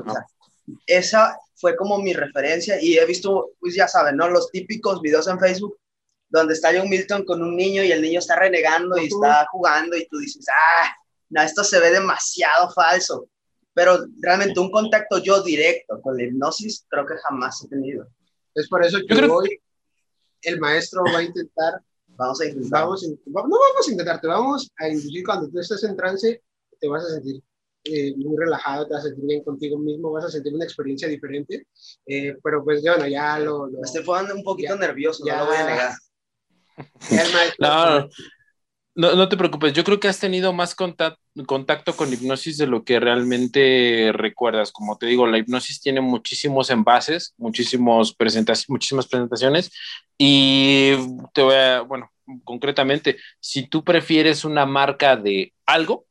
[0.88, 5.28] esa fue como mi referencia y he visto pues ya saben no los típicos videos
[5.28, 5.78] en Facebook
[6.34, 9.96] donde está John Milton con un niño y el niño está renegando y está jugando
[9.96, 10.90] y tú dices, ah,
[11.30, 13.28] no, esto se ve demasiado falso.
[13.76, 18.08] Pero realmente un contacto yo directo con la hipnosis creo que jamás he tenido.
[18.56, 19.62] Es por eso que hoy
[20.44, 24.72] el maestro va a intentar, vamos a intentar, vamos no vamos a intentar, te vamos
[24.78, 26.42] a inducir cuando tú estés en trance,
[26.80, 27.42] te vas a sentir
[27.86, 31.08] eh, muy relajado, te vas a sentir bien contigo mismo, vas a sentir una experiencia
[31.08, 31.68] diferente,
[32.06, 33.68] eh, pero pues bueno, ya lo...
[33.68, 35.94] lo Me estoy poniendo un poquito nervioso, ya, no lo voy a negar.
[37.60, 38.10] no, no,
[38.96, 43.00] no, te preocupes, yo creo que has tenido más contacto, con hipnosis de lo que
[43.00, 44.72] realmente recuerdas.
[44.72, 49.72] Como te digo, la hipnosis tiene muchísimos envases, muchísimos presentaciones, muchísimas presentaciones
[50.18, 50.94] y
[51.34, 52.12] te voy a, bueno,
[52.44, 56.06] concretamente, si tú prefieres una marca de algo,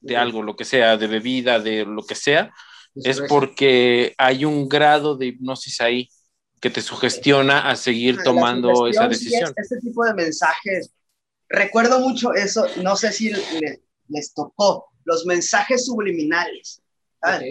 [0.00, 2.52] de algo, lo que sea, de bebida, de lo que sea,
[2.94, 6.08] es porque hay un grado de hipnosis ahí
[6.60, 9.52] que te sugestiona a seguir tomando esa decisión.
[9.56, 10.92] este tipo de mensajes,
[11.48, 13.30] recuerdo mucho eso, no sé si
[14.08, 16.80] les, tocó, los mensajes subliminales.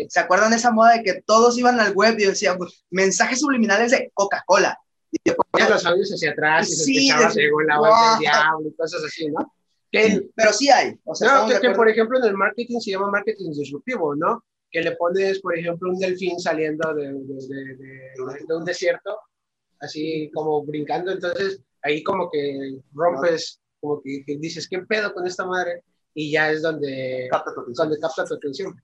[0.09, 3.39] ¿Se acuerdan de esa moda de que todos iban al web y decían pues, mensajes
[3.39, 4.77] subliminales de Coca-Cola?
[5.11, 8.75] Y ponían los audios hacia atrás y sí, se escuchaba la voz del diablo y
[8.75, 9.51] cosas así, ¿no?
[10.35, 10.99] pero sí hay.
[11.05, 14.43] O sea, no, que, que, por ejemplo en el marketing se llama marketing disruptivo, ¿no?
[14.73, 19.15] que le pones, por ejemplo, un delfín saliendo de, de, de, un desierto,
[19.79, 25.45] así como brincando, entonces ahí como que rompes, como que, dices, ¿qué pedo con esta
[25.45, 25.83] madre?
[26.13, 28.81] Y ya es donde capta tu, donde capta tu atención.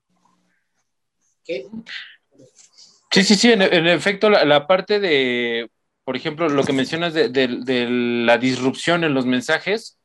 [1.42, 1.66] ¿Qué?
[3.10, 5.70] Sí, sí, sí, en, efecto, la, la, parte de,
[6.04, 9.98] por ejemplo, lo que mencionas de, de la disrupción en los mensajes,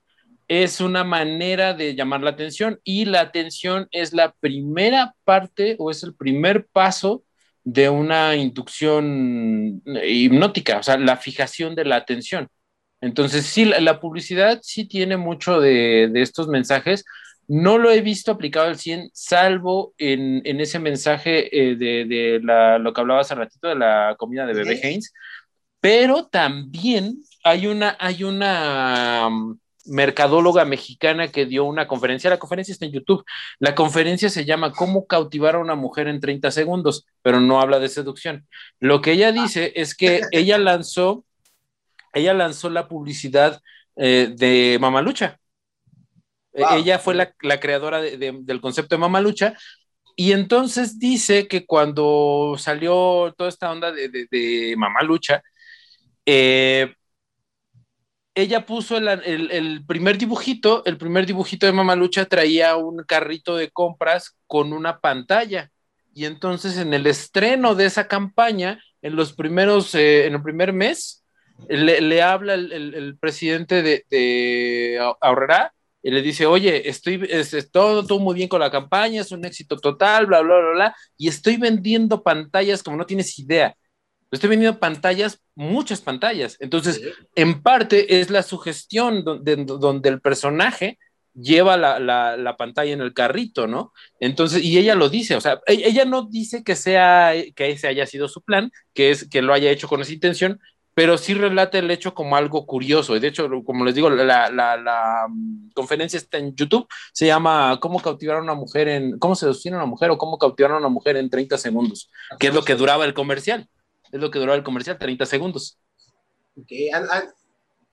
[0.48, 5.92] es una manera de llamar la atención y la atención es la primera parte o
[5.92, 7.24] es el primer paso
[7.66, 12.48] de una inducción hipnótica, o sea, la fijación de la atención.
[13.06, 17.06] Entonces, sí, la, publicidad sí tiene mucho de, estos mensajes.
[17.48, 22.40] No lo he visto aplicado al 100, salvo en, ese mensaje eh, de,
[22.80, 25.14] lo que hablaba hace ratito de la comida de bebé Haynes,
[25.80, 29.30] pero también hay una, hay una,
[29.86, 32.30] mercadóloga mexicana que dio una conferencia.
[32.30, 33.24] La conferencia está en YouTube.
[33.60, 37.80] La conferencia se llama Cómo cautivar a una mujer en 30 segundos, pero no habla
[37.80, 38.48] de seducción.
[38.80, 41.25] Lo que ella dice es que ella lanzó,
[42.16, 43.62] ella lanzó la publicidad
[43.96, 45.40] eh, de Mamalucha.
[46.54, 49.54] E, ella fue la, creadora del concepto de Mamalucha.
[50.16, 55.44] Y entonces dice que cuando salió toda esta onda de, de Mamalucha,
[56.26, 56.96] eh,
[58.34, 64.38] ella puso el, primer dibujito, el primer dibujito de Mamalucha traía un carrito de compras
[64.48, 65.72] con una pantalla.
[66.14, 70.74] Y entonces en el estreno de esa campaña, en los primeros, eh, en el primer
[70.74, 71.25] mes,
[71.68, 75.74] le, habla el, presidente de, de Ahorrará
[76.06, 79.44] y le dice, oye, estoy, es, todo, todo muy bien con la campaña, es un
[79.44, 83.76] éxito total, bla, bla, bla, bla, y estoy vendiendo pantallas como no tienes idea.
[84.30, 86.58] Estoy vendiendo pantallas muchas pantallas.
[86.60, 87.02] Entonces,
[87.34, 91.00] en parte es la sugestión donde, donde el personaje
[91.34, 93.92] lleva la, la, pantalla en el carrito, ¿no?
[94.20, 97.88] Entonces, y ella lo dice, o sea, e, ella no dice que sea, que ese
[97.88, 100.60] haya sido su plan, que es que lo haya hecho con esa intención,
[100.96, 103.16] pero sí relata el hecho como algo curioso.
[103.16, 107.28] Y de hecho, como les digo, la, la, la mm, conferencia está en YouTube, se
[107.28, 110.72] llama ¿Cómo cautivar a una mujer en, cómo seducir a una mujer o cómo cautivar
[110.72, 112.10] a una mujer en 30 segundos?
[112.40, 113.68] Que es lo que duraba el comercial.
[114.10, 115.78] Es lo que duraba el comercial, 30 segundos.
[116.64, 116.90] Okay.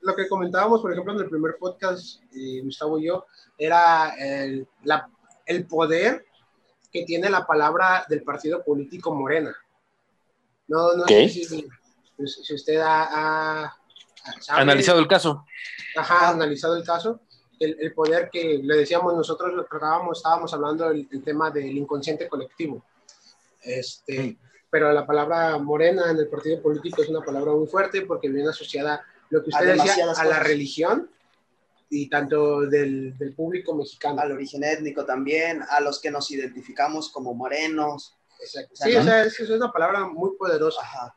[0.01, 3.27] Lo que comentábamos, por ejemplo, en el primer podcast, eh, Gustavo y yo,
[3.59, 5.09] era el, la,
[5.47, 6.25] el poder
[6.93, 9.57] que tiene la palabra del partido político Morena.
[10.69, 11.67] No, no sé si
[12.27, 13.77] si usted ha,
[14.49, 15.45] analizado el caso.
[15.97, 17.21] Ajá, analizado el caso.
[17.59, 22.85] El, poder que le decíamos nosotros, lo tratábamos, estábamos hablando del, tema del inconsciente colectivo.
[23.63, 24.37] Este,
[24.69, 28.49] Pero la palabra morena en el partido político es una palabra muy fuerte porque viene
[28.49, 31.09] asociada, lo que usted decía, a la religión
[31.89, 34.21] y tanto del, del, público mexicano.
[34.21, 38.17] Al origen étnico también, a los que nos identificamos como morenos.
[38.41, 38.75] Exacto.
[38.75, 40.81] Sí, o sea, es, es, una palabra muy poderosa.
[40.83, 41.15] Ajá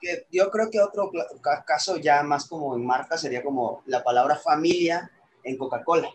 [0.00, 1.10] que yo creo que otro
[1.66, 5.10] caso ya más como en marca sería como la palabra familia
[5.42, 6.10] en Coca-Cola.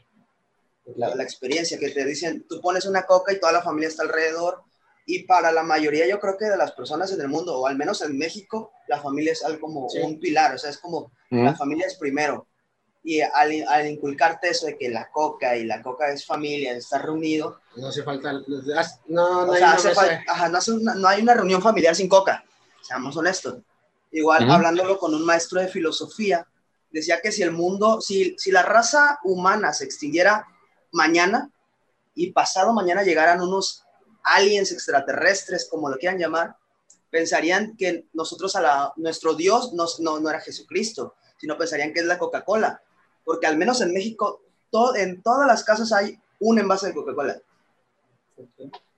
[0.96, 4.04] La, la, experiencia que te dicen, tú pones una coca y toda la familia está
[4.04, 4.64] alrededor.
[5.06, 7.78] Y para la mayoría, yo creo que de las personas en el mundo, o al
[7.78, 11.56] menos en México, la familia es algo como un pilar, o sea, es como la
[11.56, 12.48] familia es primero.
[13.04, 17.04] Y al, al, inculcarte eso de que la coca y la coca es familia, estar
[17.04, 17.60] reunido.
[17.76, 18.34] No hace falta.
[19.08, 20.60] No, no, hay, ajá, no,
[20.96, 22.44] no hay una reunión familiar sin coca
[22.82, 23.56] seamos honestos.
[24.12, 26.46] Igual, hablándolo con un maestro de filosofía,
[26.92, 30.46] decía que si el mundo, si, si la raza humana se extinguiera
[30.92, 31.50] mañana
[32.14, 33.86] y pasado mañana llegaran unos
[34.24, 36.58] aliens extraterrestres, como lo quieran llamar,
[37.10, 42.02] pensarían que nosotros, a la, nuestro Dios no, no, no era Jesucristo, sino pensarían que
[42.02, 42.82] es la Coca-Cola,
[43.24, 47.42] porque al menos en México, todo, en todas las casas hay un envase de Coca-Cola.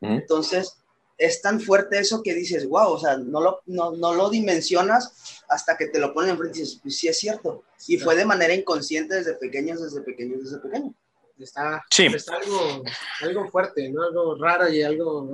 [0.01, 0.77] Entonces,
[1.25, 5.43] es tan fuerte eso que dices, wow, o sea, no lo, no, no lo dimensionas
[5.47, 7.63] hasta que te lo ponen enfrente y dices, pues sí es cierto.
[7.87, 10.93] Y fue de manera inconsciente desde pequeños, desde pequeños, desde pequeños.
[11.39, 12.83] Está, está algo,
[13.21, 14.03] algo fuerte, ¿no?
[14.03, 15.29] Algo raro y algo...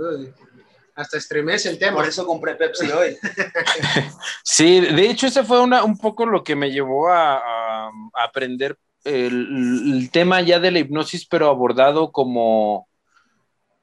[0.96, 1.98] hasta estremece el tema.
[1.98, 3.18] Por eso compré Pepsi hoy.
[4.44, 8.78] sí, de hecho, ese fue una, un poco lo que me llevó a, a aprender
[9.04, 12.89] el, el, tema ya de la hipnosis, pero abordado como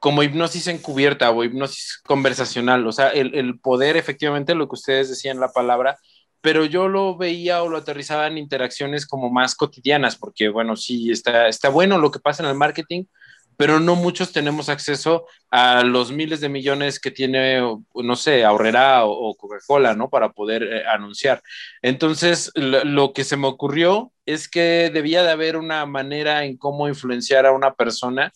[0.07, 5.41] como hipnosis encubierta o hipnosis conversacional, o sea, el, poder efectivamente, lo que ustedes decían
[5.41, 5.99] la palabra,
[6.41, 11.11] pero yo lo veía o lo aterrizaba en interacciones como más cotidianas, porque bueno, sí,
[11.11, 13.07] está, está bueno lo que pasa en el marketing,
[13.57, 17.61] pero no muchos tenemos acceso a los miles de millones que tiene,
[17.93, 20.09] no sé, Ahorrera o, Coca-Cola, ¿no?
[20.09, 21.43] Para poder eh, anunciar.
[21.83, 26.87] Entonces, lo, que se me ocurrió es que debía de haber una manera en cómo
[26.87, 28.33] influenciar a una persona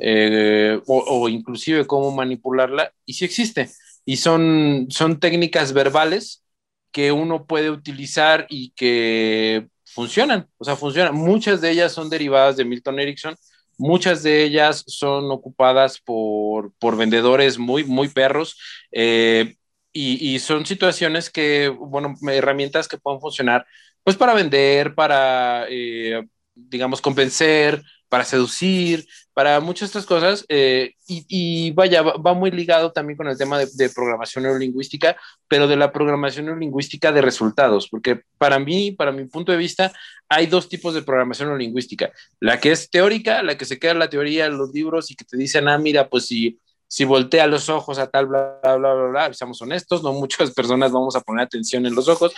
[0.00, 3.70] eh, o, inclusive cómo manipularla, y sí existe.
[4.04, 6.44] Y son, son técnicas verbales
[6.92, 11.14] que uno puede utilizar y que funcionan, o sea, funcionan.
[11.14, 13.36] Muchas de ellas son derivadas de Milton Erickson,
[13.78, 18.58] muchas de ellas son ocupadas por, por vendedores muy, muy perros.
[18.92, 19.56] Eh,
[19.92, 23.66] y, y, son situaciones que, bueno, herramientas que pueden funcionar,
[24.04, 26.22] pues para vender, para, eh,
[26.54, 30.44] digamos, convencer, para seducir, para muchas otras cosas.
[30.48, 35.16] Eh, y, vaya, va, muy ligado también con el tema de, programación neurolingüística,
[35.48, 39.92] pero de la programación neurolingüística de resultados, porque para mí, para mi punto de vista,
[40.28, 42.10] hay dos tipos de programación neurolingüística.
[42.40, 45.14] La que es teórica, la que se queda en la teoría en los libros y
[45.14, 46.58] que te dicen, ah, mira, pues si
[46.92, 50.50] si voltea los ojos a tal, bla, bla, bla, bla, bla, seamos honestos, no muchas
[50.50, 52.34] personas vamos a poner atención en los ojos.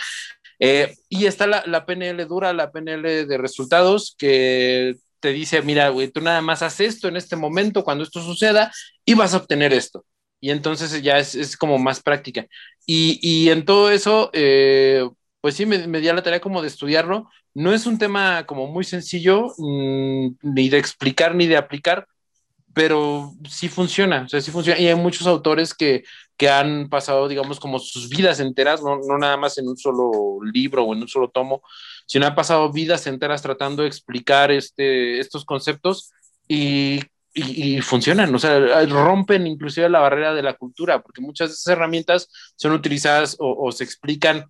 [0.59, 5.87] Eh, y está la, la, PNL dura, la PNL de resultados, que te dice, mira,
[5.87, 8.73] güey, tú nada más haces esto en este momento, cuando esto suceda,
[9.05, 10.05] y vas a obtener esto.
[10.41, 12.45] Y entonces ya es, como más práctica.
[12.85, 15.07] Y, y en todo eso, eh,
[15.39, 17.29] pues sí, me, me di la tarea como de estudiarlo.
[17.53, 22.05] No es un tema como muy sencillo, mmm, ni de explicar ni de aplicar,
[22.73, 24.77] pero sí funciona, o sea, sí funciona.
[24.77, 26.03] Y hay muchos autores que,
[26.35, 30.11] que han pasado, digamos, como sus vidas enteras, no, no, nada más en un solo
[30.51, 31.61] libro o en un solo tomo,
[32.05, 36.11] sino han pasado vidas enteras tratando de explicar este, estos conceptos
[36.47, 37.01] y,
[37.33, 41.67] y, funcionan, o sea, rompen inclusive la barrera de la cultura, porque muchas de esas
[41.67, 44.45] herramientas son utilizadas o, se explican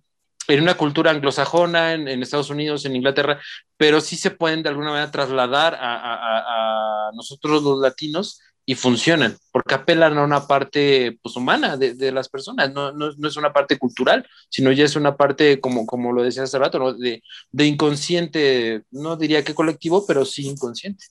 [0.48, 3.40] en una cultura anglosajona, en, en, Estados Unidos, en Inglaterra,
[3.78, 8.74] pero sí se pueden de alguna manera trasladar a, a, a nosotros los latinos y
[8.74, 13.52] funcionan, porque apelan a una parte pues, humana de, las personas, no, no, es una
[13.52, 17.22] parte cultural, sino ya es una parte, como, como lo decía hace rato, de,
[17.52, 21.04] de, inconsciente, no diría que colectivo, pero sí inconsciente.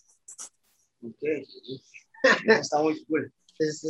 [1.03, 1.23] Ok,
[2.47, 3.31] está muy cool.
[3.59, 3.85] Es,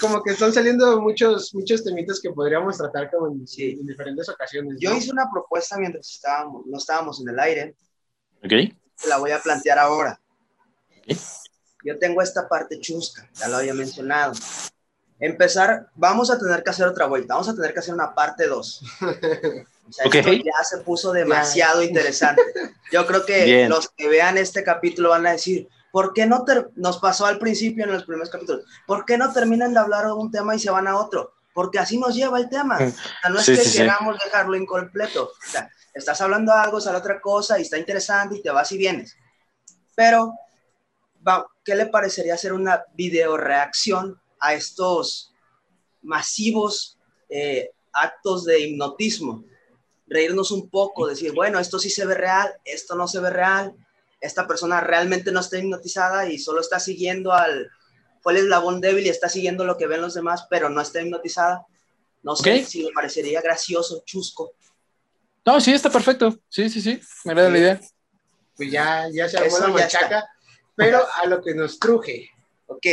[0.00, 3.44] como que están saliendo muchos, muchos temitas que podríamos tratar como en,
[3.86, 4.78] diferentes ocasiones.
[4.80, 7.76] Yo hice una propuesta mientras estábamos, no estábamos en el aire.
[8.42, 8.52] Ok.
[9.08, 10.18] La voy a plantear ahora.
[11.88, 14.34] Yo tengo esta parte chusca, ya lo había mencionado.
[15.18, 18.46] Empezar, vamos a tener que hacer otra vuelta, vamos a tener que hacer una parte
[18.46, 18.82] 2.
[19.88, 22.42] O sea, esto ya se puso demasiado interesante.
[22.92, 26.44] Yo creo que los que vean este capítulo van a decir, ¿por qué no
[26.76, 28.66] nos pasó al principio en los primeros capítulos?
[28.86, 31.32] ¿Por qué no terminan de hablar de un tema y se van a otro?
[31.54, 32.74] Porque así nos lleva el tema.
[32.74, 35.24] O sea, no es que queramos dejarlo incompleto.
[35.24, 38.76] O sea, estás hablando algo, sale otra cosa y está interesante y te vas y
[38.76, 39.16] vienes.
[39.94, 40.34] Pero
[41.68, 45.34] ¿qué le parecería hacer una video reacción a estos
[46.00, 46.96] masivos
[47.28, 49.44] eh, actos de hipnotismo?
[50.06, 53.74] Reírnos un poco, decir, bueno, esto sí se ve real, esto no se ve real,
[54.18, 57.70] esta persona realmente no está hipnotizada y solo está siguiendo al,
[58.22, 61.02] fue el eslabón débil y está siguiendo lo que ven los demás, pero no está
[61.02, 61.66] hipnotizada.
[62.22, 64.52] No sé si le parecería gracioso, chusco.
[65.44, 66.34] No, sí, está perfecto.
[66.48, 67.80] Sí, sí, sí, me agrada la idea.
[68.56, 70.24] Pues ya, ya se armó la machaca
[70.78, 72.30] pero a lo que nos truje.
[72.68, 72.86] Ok.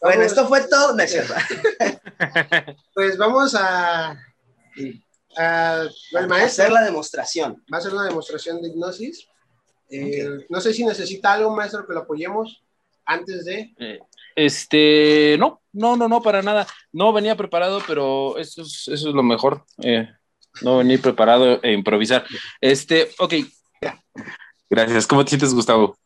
[0.00, 0.96] bueno, esto fue todo.
[2.94, 4.16] pues vamos a,
[5.36, 5.88] a,
[6.40, 7.64] hacer la demostración.
[7.72, 9.26] Va a ser una demostración de hipnosis.
[9.90, 12.62] Eh, no sé si necesita algo, maestro, que lo apoyemos
[13.04, 13.74] antes de.
[13.78, 13.98] Eh,
[14.36, 16.64] este, no, no, no, no, para nada.
[16.92, 19.64] No venía preparado, pero eso es, eso es lo mejor.
[19.82, 20.08] Eh,
[20.62, 22.24] no venir preparado e improvisar.
[22.60, 23.34] Este, ok.
[24.70, 25.06] Gracias.
[25.06, 25.96] ¿Cómo te sientes, Gustavo?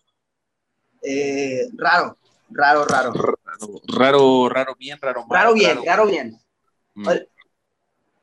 [1.02, 2.16] Eh, raro,
[2.50, 3.12] raro, raro.
[3.88, 5.26] Raro, raro, bien, raro.
[5.28, 6.40] raro bien, raro, bien.
[6.94, 7.08] Mm.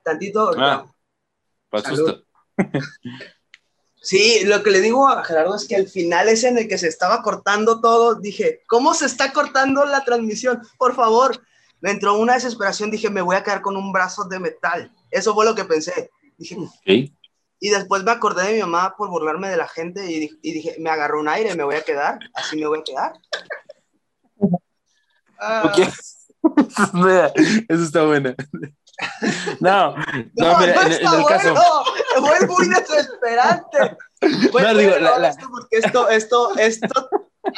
[0.04, 0.52] Tantito.
[0.58, 0.86] Ah,
[4.02, 6.78] sí, lo que le digo a Gerardo es que al final es en el que
[6.78, 8.16] se estaba cortando todo.
[8.16, 10.62] Dije, ¿cómo se está cortando la transmisión?
[10.78, 11.42] Por favor.
[11.82, 12.92] Me entró una desesperación.
[12.92, 14.92] Dije, me voy a quedar con un brazo de metal.
[15.12, 16.12] Eso fue lo que pensé.
[16.38, 16.58] Dije,
[17.60, 20.90] y después me acordé de mi mamá por burlarme de la gente y, dije, me
[20.90, 23.14] agarró un aire, me voy a quedar, así me voy a quedar.
[25.40, 25.74] Ah.
[27.68, 28.34] Eso está bueno.
[29.60, 29.96] No,
[30.36, 31.56] no, mira, en, el caso.
[32.18, 33.98] Fue muy desesperante.
[34.22, 37.10] no, digo, Esto porque esto, esto, esto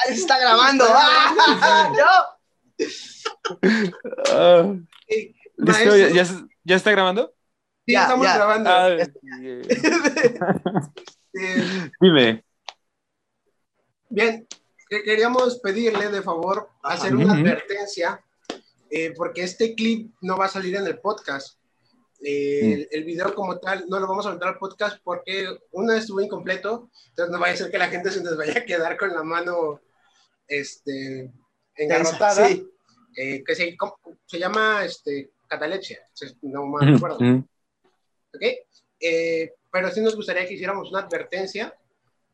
[0.10, 0.86] está grabando.
[4.34, 4.74] Ah,
[5.58, 5.98] ¿Listo?
[5.98, 6.26] ¿Ya,
[6.64, 7.34] ¿Ya está grabando?
[7.86, 8.70] Sí, estamos grabando.
[8.70, 8.90] Ah,
[12.00, 12.44] Dime.
[14.10, 14.48] Bien,
[14.90, 18.24] queríamos pedirle de favor hacer una advertencia,
[18.90, 21.58] eh, porque este clip no va a salir en el podcast.
[22.24, 22.96] Eh, mm.
[22.96, 26.92] el, video como tal no lo vamos a meter al podcast porque una estuvo incompleto,
[27.10, 29.24] entonces no vaya a ser que la gente se nos vaya a quedar con la
[29.24, 29.82] mano
[30.48, 31.32] este,
[31.76, 32.48] engarrotada.
[33.18, 33.76] Eh, que se,
[34.26, 36.00] se, llama este, catalepsia,
[36.44, 37.18] no me acuerdo.
[38.34, 38.44] ¿Ok?
[39.00, 41.76] Eh, pero sí nos gustaría que hiciéramos una advertencia.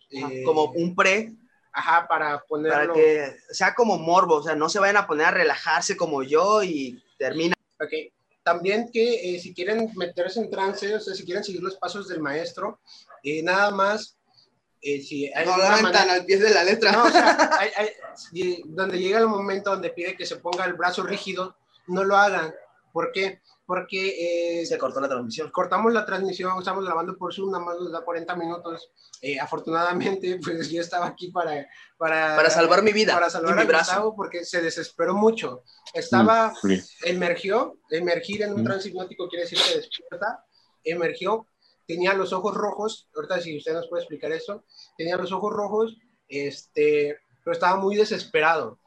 [0.10, 1.34] Eh, como un pre.
[1.72, 2.94] Ajá, para ponerlo.
[2.94, 6.24] Para que sea como morbo, o sea, no se vayan a poner a relajarse como
[6.24, 7.54] yo y termina.
[7.80, 8.14] Ok.
[8.44, 12.08] También que eh, si quieren meterse en trance, o sea, si quieren seguir los pasos
[12.08, 12.80] del maestro,
[13.44, 14.18] nada más
[14.82, 16.14] si hay no manera...
[16.14, 16.94] al pie de la letra.
[16.94, 17.60] No, o sea,
[18.66, 21.58] donde llega el momento donde pide que se ponga el brazo rígido,
[21.88, 22.54] no lo hagan.
[22.94, 23.42] ¿Por qué?
[23.68, 24.62] Porque...
[24.62, 25.52] Eh, se cortó la transmisión.
[25.52, 28.90] Cortamos la transmisión, estamos grabando por Zoom, nada más nos da 40 minutos.
[29.22, 31.68] Eh, afortunadamente, pues yo estaba aquí para...
[31.98, 33.14] Para, para salvar mi vida.
[33.14, 34.14] Para salvar mi brazo.
[34.16, 35.64] porque se desesperó mucho.
[35.94, 36.74] Estaba, mm,
[37.06, 38.80] emergió, emergir en un mm.
[38.86, 40.46] hipnótico quiere decir que despierta,
[40.84, 41.46] emergió,
[41.86, 44.66] tenía los ojos rojos, ahorita si usted nos puede explicar eso,
[44.98, 48.80] tenía los ojos rojos, este, pero estaba muy desesperado.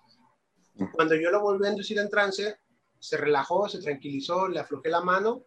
[0.75, 0.93] Mm.
[0.93, 2.59] Cuando yo lo volví a inducir en trance,
[3.01, 5.43] se relajó, se tranquilizó, le aflojé la mano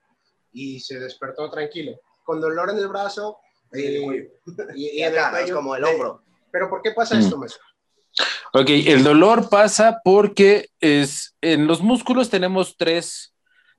[0.51, 1.93] y se despertó tranquilo.
[2.23, 3.37] Con dolor en el brazo
[3.71, 4.29] eh,
[4.75, 6.23] y, en el como el hombro.
[6.51, 7.63] Pero ¿por qué pasa esto, maestro?
[8.53, 13.33] Ok, el dolor pasa porque es, en los músculos tenemos tres,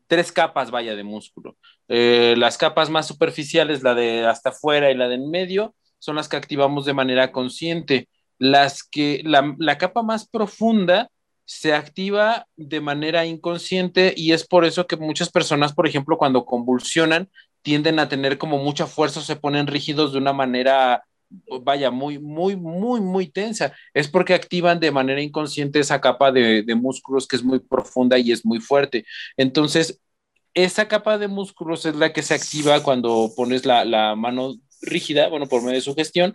[0.06, 1.56] tres capas, vaya, de músculo.
[1.88, 6.16] Eh, las capas más superficiales, la de hasta afuera y la de en medio, son
[6.16, 8.08] las que activamos de manera consciente.
[8.38, 11.08] Las que, la, la capa más profunda
[11.44, 16.44] se activa de manera inconsciente y es por eso que muchas personas, por ejemplo, cuando
[16.44, 17.30] convulsionan,
[17.62, 21.04] tienden a tener como mucha fuerza, se ponen rígidos de una manera
[21.62, 23.72] vaya, muy, muy, muy, muy tensa.
[23.92, 28.18] Es porque activan de manera inconsciente esa capa de, de músculos que es muy profunda
[28.18, 29.04] y es muy fuerte.
[29.36, 30.00] Entonces,
[30.54, 35.28] esa capa de músculos es la que se activa cuando pones la, la mano rígida,
[35.28, 36.34] bueno, por medio de su gestión,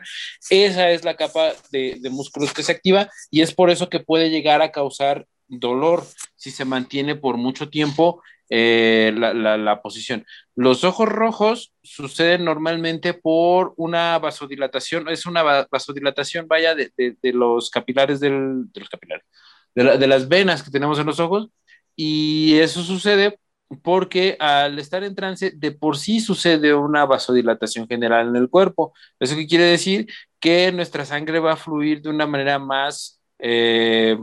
[0.49, 3.99] esa es la capa de, de, músculos que se activa y es por eso que
[3.99, 6.05] puede llegar a causar dolor
[6.35, 8.21] si se mantiene por mucho tiempo
[8.51, 10.25] eh, la, la, la, posición.
[10.55, 17.33] Los ojos rojos suceden normalmente por una vasodilatación, es una vasodilatación, vaya, de, de, de
[17.33, 19.23] los capilares del, de los capilares,
[19.75, 21.49] de, las venas que tenemos en los ojos,
[21.95, 23.37] y eso sucede
[23.83, 28.93] porque al estar en trance, de por sí sucede una vasodilatación general en el cuerpo.
[29.19, 30.07] ¿Eso qué quiere decir?
[30.39, 34.17] Que nuestra sangre va a fluir de una manera más eh,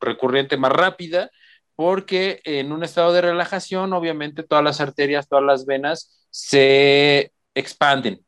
[0.00, 1.30] recurrente, más rápida,
[1.74, 8.24] porque en un estado de relajación, obviamente todas las arterias, todas las venas se expanden,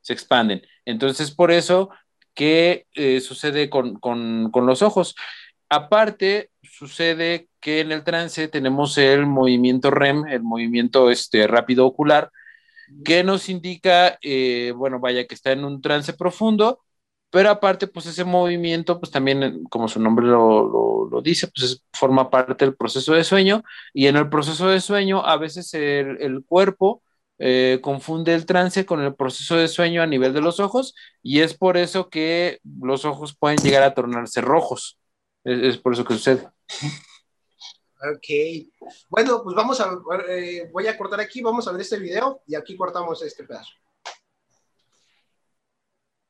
[0.00, 0.62] se expanden.
[0.84, 1.90] Entonces, por eso
[2.34, 5.16] que eh, sucede con, con, con, los ojos.
[5.68, 12.30] Aparte, sucede que en el trance tenemos el movimiento REM, el movimiento este, rápido ocular,
[13.04, 16.80] que nos indica, eh, bueno, vaya que está en un trance profundo,
[17.28, 21.72] pero aparte, pues ese movimiento, pues también, como su nombre lo, lo, lo dice, pues
[21.72, 23.62] es, forma parte del proceso de sueño
[23.92, 27.02] y en el proceso de sueño a veces el, el cuerpo
[27.38, 31.40] eh, confunde el trance con el proceso de sueño a nivel de los ojos y
[31.40, 34.98] es por eso que los ojos pueden llegar a tornarse rojos.
[35.44, 36.48] Es, es por eso que sucede.
[38.00, 38.94] Ok.
[39.08, 39.98] Bueno, pues vamos a,
[40.28, 43.72] eh, voy a cortar aquí, vamos a ver este video y aquí cortamos este pedazo.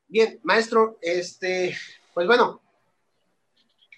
[0.07, 1.77] Bien, maestro, este,
[2.15, 2.63] pues bueno,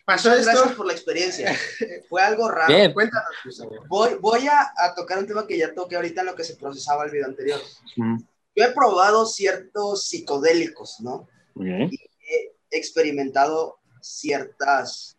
[0.05, 0.53] pasó Muchas esto.
[0.53, 1.57] Gracias por la experiencia.
[2.09, 2.75] Fue algo raro.
[2.75, 2.93] Bien.
[2.93, 3.79] Cuéntanos, pues, a ver.
[3.87, 6.57] Voy, voy a, a, tocar un tema que ya toqué ahorita en lo que se
[6.57, 7.61] procesaba el video anterior.
[7.95, 8.19] Mm.
[8.57, 11.29] Yo he probado ciertos psicodélicos, ¿no?
[11.55, 11.89] Okay.
[11.93, 15.17] Y he experimentado ciertos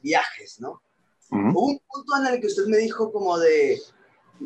[0.00, 0.82] viajes, ¿no?
[1.30, 1.54] Mm.
[1.56, 3.80] Hubo un punto en el que usted me dijo como de,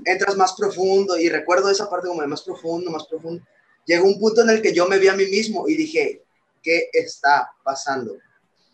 [0.05, 3.43] entras más profundo, y recuerdo esa parte como de más profundo, más profundo.
[3.87, 6.23] Llegó un punto en el que yo me vi a mí mismo y dije,
[6.63, 8.17] ¿qué está pasando?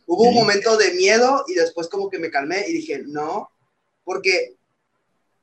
[0.06, 0.38] Hubo un Sí.
[0.38, 3.50] momento de miedo y después como que me calmé y dije, no,
[4.04, 4.56] porque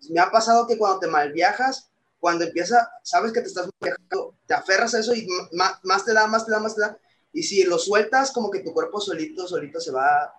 [0.10, 1.89] me ha pasado que cuando te mal viajas,
[2.19, 6.14] cuando empieza, sabes que te estás viajando, te aferras a eso y más, más te
[6.14, 6.98] da, más te da, más te da.
[7.34, 10.34] Y si lo sueltas, como que tu cuerpo solito, solito se va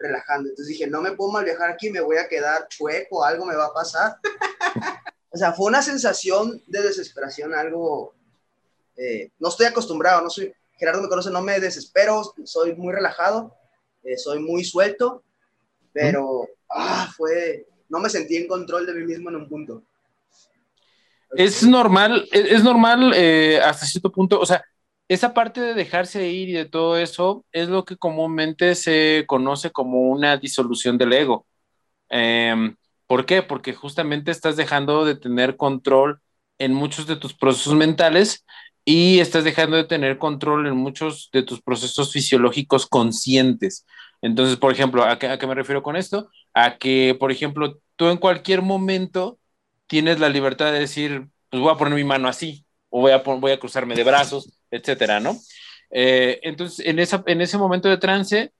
[0.00, 0.48] relajando.
[0.48, 3.54] Entonces dije, no me puedo mal viajar aquí, me voy a quedar chueco, algo me
[3.54, 4.16] va a pasar.
[5.30, 8.14] o sea, fue una sensación de desesperación, algo...
[8.96, 10.52] Eh, no estoy acostumbrado, no soy...
[10.76, 13.54] Gerardo me conoce, no me desespero, soy muy relajado,
[14.02, 15.22] eh, soy muy suelto,
[15.92, 17.66] pero ah, fue...
[17.90, 19.82] No me sentí en control de mí mismo en un punto.
[21.32, 24.64] Es normal, es, es normal eh, hasta cierto punto, o sea,
[25.10, 29.72] esa parte de dejarse ir y de todo eso es lo que comúnmente se conoce
[29.72, 31.46] como una disolución del ego.
[32.10, 32.74] Eh,
[33.06, 33.42] ¿Por qué?
[33.42, 36.20] Porque justamente estás dejando de tener control
[36.58, 38.44] en muchos de tus procesos mentales
[38.84, 43.86] y estás dejando de tener control en muchos de tus procesos fisiológicos conscientes.
[44.22, 46.30] Entonces, por ejemplo, ¿a qué, a qué me refiero con esto?
[46.54, 49.40] A que, por ejemplo, tú en cualquier momento
[49.88, 53.18] tienes la libertad de decir, pues voy a poner mi mano así, o voy a,
[53.18, 55.36] voy a cruzarme de brazos, etcétera, ¿no?
[55.90, 58.52] Eh, entonces, en, esa, en ese momento de trance,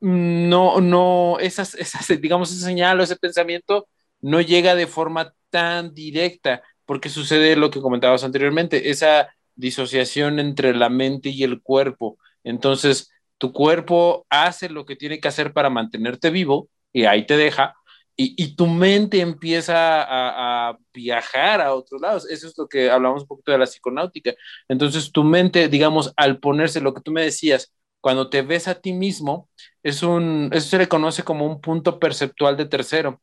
[0.00, 3.88] no, no, esas, esas, digamos, esa señal o ese pensamiento
[4.20, 10.74] no llega de forma tan directa, porque sucede lo que comentabas anteriormente, esa disociación entre
[10.74, 12.18] la mente y el cuerpo.
[12.44, 17.36] Entonces, tu cuerpo hace lo que tiene que hacer para mantenerte vivo y ahí te
[17.36, 17.74] deja,
[18.16, 22.30] y, y, tu mente empieza a, a, viajar a otros lados.
[22.30, 24.34] Eso es lo que hablamos un poquito de la psiconáutica.
[24.68, 28.80] Entonces, tu mente, digamos, al ponerse lo que tú me decías, cuando te ves a
[28.80, 29.50] ti mismo,
[29.82, 33.20] es un, eso se le conoce como un punto perceptual de tercero.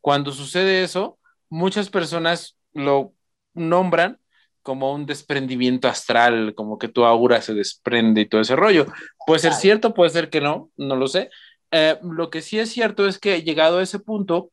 [0.00, 1.18] Cuando sucede eso,
[1.48, 3.14] muchas personas lo
[3.54, 4.20] nombran
[4.62, 8.86] como un desprendimiento astral, como que tu aura se desprende y todo ese rollo.
[9.26, 11.30] Puede ser cierto, puede ser que no, no lo sé,
[11.70, 14.50] eh, lo que sí es cierto es que llegado a ese punto,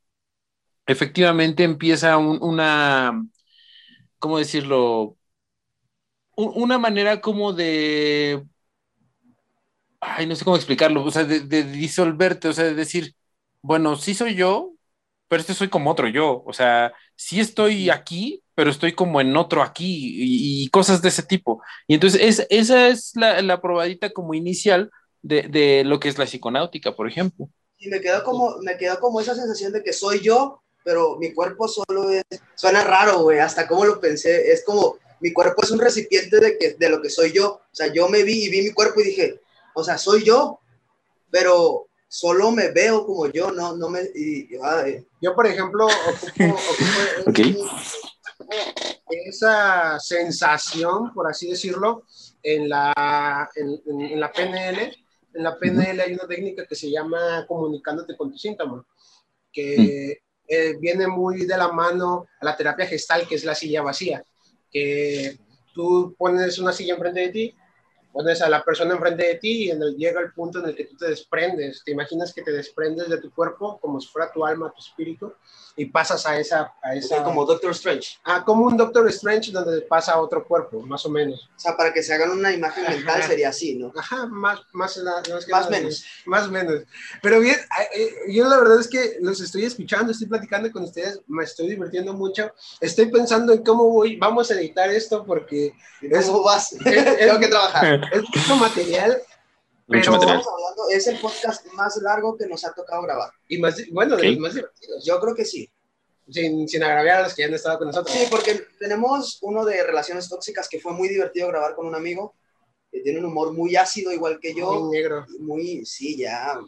[0.88, 3.26] efectivamente empieza un, una,
[4.20, 5.18] ¿cómo decirlo?
[6.36, 8.44] Un, una manera como de,
[10.00, 13.16] ay, no sé cómo explicarlo, o sea, de, de, disolverte, o sea, de decir,
[13.62, 14.74] bueno, sí soy yo,
[15.28, 19.36] pero este soy como otro yo, o sea, sí estoy aquí, pero estoy como en
[19.38, 21.62] otro aquí y, y cosas de ese tipo.
[21.88, 24.92] Y entonces es, esa es la, la probadita como inicial
[25.24, 27.50] de, de, lo que es la psiconáutica, por ejemplo.
[27.80, 31.34] Y me quedó como, me quedó como esa sensación de que soy yo, pero mi
[31.34, 32.24] cuerpo solo es,
[32.56, 36.58] suena raro, güey, hasta como lo pensé, es como, mi cuerpo es un recipiente de,
[36.58, 37.54] que, de lo que soy yo.
[37.54, 39.42] O sea, yo me vi y vi mi cuerpo y dije,
[39.74, 40.60] o sea, soy yo,
[41.32, 44.02] pero solo me veo como yo, no, no me...
[45.20, 45.88] Yo, por ejemplo,
[47.26, 47.66] ocupo,
[49.10, 52.04] esa sensación, por así decirlo,
[52.42, 55.03] en la, en, la PNL.
[55.34, 58.86] En la PNL hay una técnica que se llama comunicándote con tu síntoma,
[59.52, 63.82] que eh, viene muy de la mano a la terapia gestal, que es la silla
[63.82, 64.24] vacía,
[64.70, 65.38] que
[65.74, 67.56] tú pones una silla enfrente de ti
[68.14, 70.76] pones a la persona enfrente de ti y en el, llega el punto en el
[70.76, 71.84] que tú te desprendes.
[71.84, 75.34] Te imaginas que te desprendes de tu cuerpo como si fuera tu alma, tu espíritu,
[75.76, 76.74] y pasas a esa...
[76.84, 78.20] A esa como Doctor Strange.
[78.24, 81.50] Ah, como un Doctor Strange donde pasa a otro cuerpo, más o menos.
[81.56, 83.92] O sea, para que se hagan una imagen mental sería así, ¿no?
[83.98, 85.02] Ajá, más, más,
[85.50, 86.06] más menos.
[86.26, 86.84] Más menos.
[87.22, 87.58] Pero bien,
[87.96, 91.70] eh, yo la verdad es que los estoy escuchando, estoy platicando con ustedes, me estoy
[91.70, 92.52] divirtiendo mucho.
[92.80, 95.74] Estoy pensando en cómo voy, vamos a editar esto porque...
[96.26, 96.70] ¿Cómo vas?
[96.84, 98.03] Tengo que trabajar.
[98.12, 99.22] Es mucho material
[99.88, 100.38] mucho material.
[100.38, 103.32] Hablando, es el podcast más largo que nos ha tocado grabar.
[103.48, 105.06] Y más, bueno, de los más divertidos.
[105.06, 105.70] Yo creo que sí.
[106.30, 108.16] Sin, sin agraviar a los que ya han estado con nosotros.
[108.16, 112.36] Sí, porque tenemos uno de relaciones tóxicas que fue muy divertido grabar con un amigo.
[112.92, 114.72] Que tiene un humor muy ácido, igual que yo.
[114.72, 115.26] Muy negro.
[115.40, 116.60] Muy, sí, ya.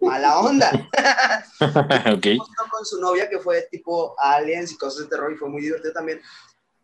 [0.00, 0.70] Mala onda.
[2.14, 2.26] ok.
[2.70, 5.92] Con su novia, que fue tipo aliens y cosas de terror, y fue muy divertido
[5.92, 6.22] también.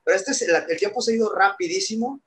[0.03, 2.21] Pero este es, el, el tiempo se ha ido rapidísimo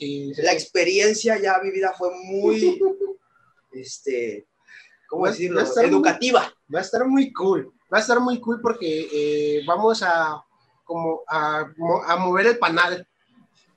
[0.00, 2.80] la experiencia ya vivida fue muy,
[3.72, 4.46] este,
[5.08, 5.60] ¿cómo decirlo?
[5.82, 6.52] Educativa.
[6.72, 7.72] va a estar muy cool.
[7.92, 10.42] Va a estar muy cool porque eh, vamos a,
[10.84, 11.72] como a,
[12.06, 13.06] a, mover el panal.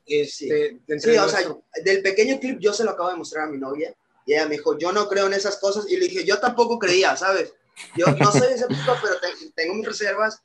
[0.06, 1.40] Este, sí, o sea,
[1.84, 3.94] del pequeño clip yo se lo acabo de mostrar a mi novia
[4.26, 6.80] y ella me dijo, yo no creo en esas cosas y le dije, yo tampoco
[6.80, 7.54] creía, ¿sabes?
[7.96, 9.16] Yo no soy escéptico, pero
[9.56, 10.42] tengo mis reservas.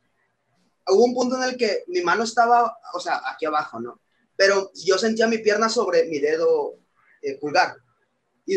[0.87, 4.01] Hubo un punto en el que mi mano estaba, o sea, aquí abajo, ¿no?
[4.37, 6.75] Pero yo sentía mi pierna sobre mi dedo
[7.23, 7.77] eh, pulgar.
[8.47, 8.57] Y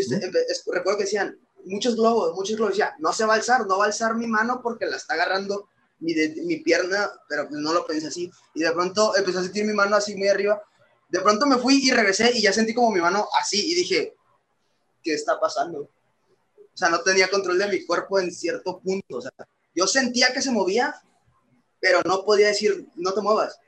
[0.72, 3.84] recuerdo que decían, muchos globos, muchos globos, decía, no se va a alzar, no va
[3.84, 7.86] a alzar mi mano porque la está agarrando mi, mi pierna, pero pues no lo
[7.86, 8.30] pensé así.
[8.54, 10.62] Y de pronto empecé a sentir mi mano así muy arriba.
[11.08, 14.14] De pronto me fui y regresé y ya sentí como mi mano así y dije,
[15.02, 15.80] ¿qué está pasando?
[16.76, 19.16] O sea, no tenía control de mi cuerpo en cierto punto.
[19.16, 19.30] O sea,
[19.74, 20.94] yo sentía que se movía,
[21.80, 23.58] pero no podía decir, no te muevas.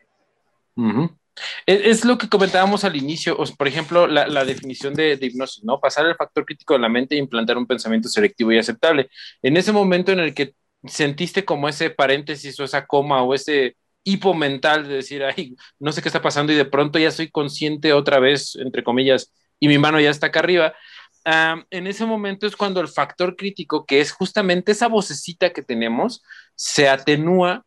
[1.67, 5.81] Es, lo que comentábamos al inicio, por ejemplo, la, definición de, hipnosis, ¿no?
[5.81, 9.09] Pasar el factor crítico de la mente e implantar un pensamiento selectivo y aceptable.
[9.43, 10.55] En ese momento en el que
[10.85, 15.93] sentiste como ese paréntesis o esa coma o ese hipo mental de decir, ay, no
[15.93, 19.69] sé qué está pasando y de pronto ya soy consciente otra vez, entre comillas, y
[19.69, 20.75] mi mano ya está acá arriba.
[21.71, 26.23] en ese momento es cuando el factor crítico, que es justamente esa vocecita que tenemos,
[26.55, 27.67] se atenúa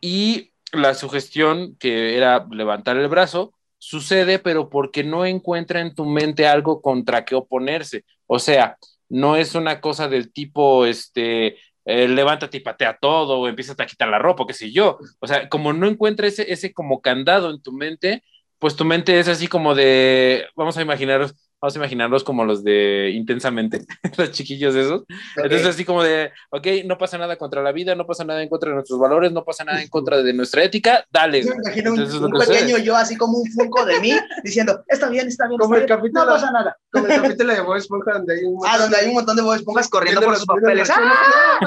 [0.00, 6.06] y la sugestión que era levantar el brazo sucede, pero porque no encuentra en tu
[6.06, 8.04] mente algo contra qué oponerse.
[8.26, 8.78] O sea,
[9.08, 13.86] no es una cosa del tipo, este, eh, levántate y patea todo o empieza a
[13.86, 14.98] quitar la ropa, qué sé yo.
[15.20, 18.22] O sea, como no encuentra ese, ese como candado en tu mente,
[18.58, 21.34] pues tu mente es así como de, vamos a imaginaros
[21.64, 23.86] vamos a imaginarlos como los de intensamente,
[24.18, 25.04] los chiquillos esos.
[25.36, 28.50] Entonces, así como de, ok, no pasa nada contra la vida, no pasa nada en
[28.50, 31.42] contra de nuestros valores, no pasa nada en contra de nuestra ética, dale.
[31.42, 34.12] Yo me imagino un, pequeño yo, así como un funko de mí,
[34.42, 36.76] diciendo, está bien, está bien, como el Capítulo, no pasa nada.
[36.92, 39.36] Como el capítulo de Bob Esponja, donde hay un montón, ah, donde hay un montón
[39.36, 40.90] de Bob Esponjas corriendo por sus papeles.
[40.90, 41.60] ¡Ah!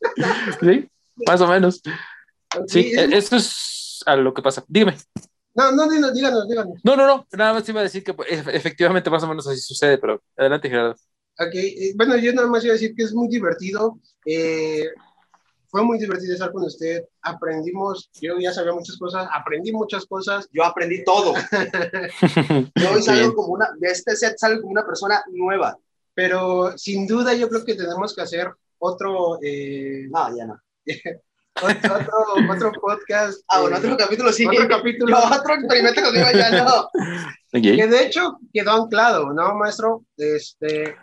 [0.60, 0.88] sí,
[1.24, 1.80] más o menos.
[2.66, 4.64] Sí, e-, eso es a lo que pasa.
[4.66, 4.96] Dígame.
[5.54, 9.08] No, no, díganos, díganos, No, no, no, nada más iba a decir que pues, efectivamente
[9.08, 10.96] más o menos así sucede, pero adelante, Gerardo.
[11.38, 13.98] Ok, eh, bueno, yo nada más iba a decir que es muy divertido.
[14.26, 14.88] Eh,
[15.68, 17.04] fue muy divertido estar con usted.
[17.22, 20.48] Aprendimos, yo ya sabía muchas cosas, aprendí muchas cosas.
[20.52, 21.34] Yo aprendí todo.
[22.76, 25.76] yo hoy salgo como una, de este set salgo como una persona nueva.
[26.14, 29.38] Pero sin duda yo creo que tenemos que hacer otro...
[29.42, 30.60] Eh, no, ya no.
[31.62, 33.42] otro, otro podcast.
[33.48, 34.46] Ah, bueno, otro capítulo sí.
[34.46, 35.18] Otro capítulo.
[35.18, 36.88] otro experimento conmigo ya no.
[37.52, 40.04] Que de hecho quedó anclado, ¿no, maestro?
[40.16, 40.96] Este.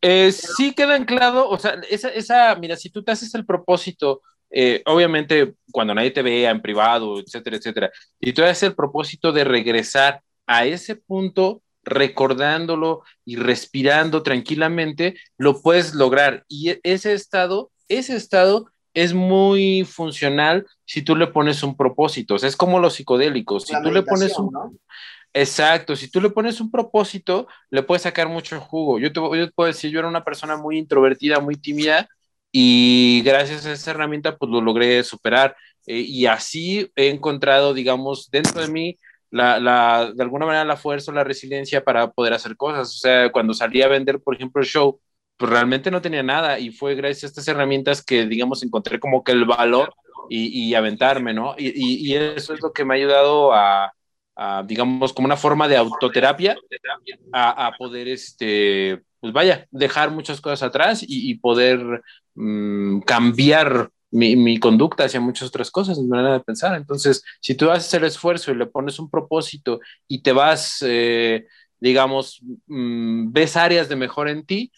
[0.00, 4.22] Eh, sí queda anclado, o sea, esa, esa, mira, si tú te haces el propósito,
[4.48, 7.90] eh, obviamente cuando nadie te vea en privado, etcétera, etcétera,
[8.20, 15.60] y tú haces el propósito de regresar a ese punto recordándolo y respirando tranquilamente, lo
[15.62, 16.44] puedes lograr.
[16.48, 18.70] Y e, ese estado, ese estado
[19.02, 22.34] es muy funcional si tú le pones un propósito.
[22.34, 23.64] O sea, es como los psicodélicos.
[23.64, 24.50] Si tú le pones un.
[25.32, 28.98] Exacto, si tú le pones un propósito, le puedes sacar mucho jugo.
[28.98, 32.08] Yo te, yo puedo decir, yo era una persona muy introvertida, muy tímida,
[32.50, 35.54] y gracias a esa herramienta, pues lo logré superar.
[35.86, 38.98] Eh, y así he encontrado, digamos, dentro de mí
[39.30, 42.88] la, la, de alguna manera la fuerza o la resiliencia para poder hacer cosas.
[42.88, 45.00] O sea, cuando salí a vender, por ejemplo, el show,
[45.38, 49.22] pues realmente no tenía nada y fue gracias a estas herramientas que, digamos, encontré como
[49.22, 49.94] que el valor
[50.28, 51.54] y, y aventarme, ¿no?
[51.56, 53.92] Y, y, eso es lo que me ha ayudado a,
[54.66, 56.56] digamos, como una forma de autoterapia,
[57.32, 62.02] a, a, poder, este, pues vaya, dejar muchas cosas atrás y, poder
[62.34, 66.76] mmm, cambiar mi, mi, conducta hacia muchas otras cosas, mi manera de pensar.
[66.76, 71.46] Entonces, si tú haces el esfuerzo y le pones un propósito y te vas, eh,
[71.80, 74.72] digamos, mmm, ves áreas de mejor en ti,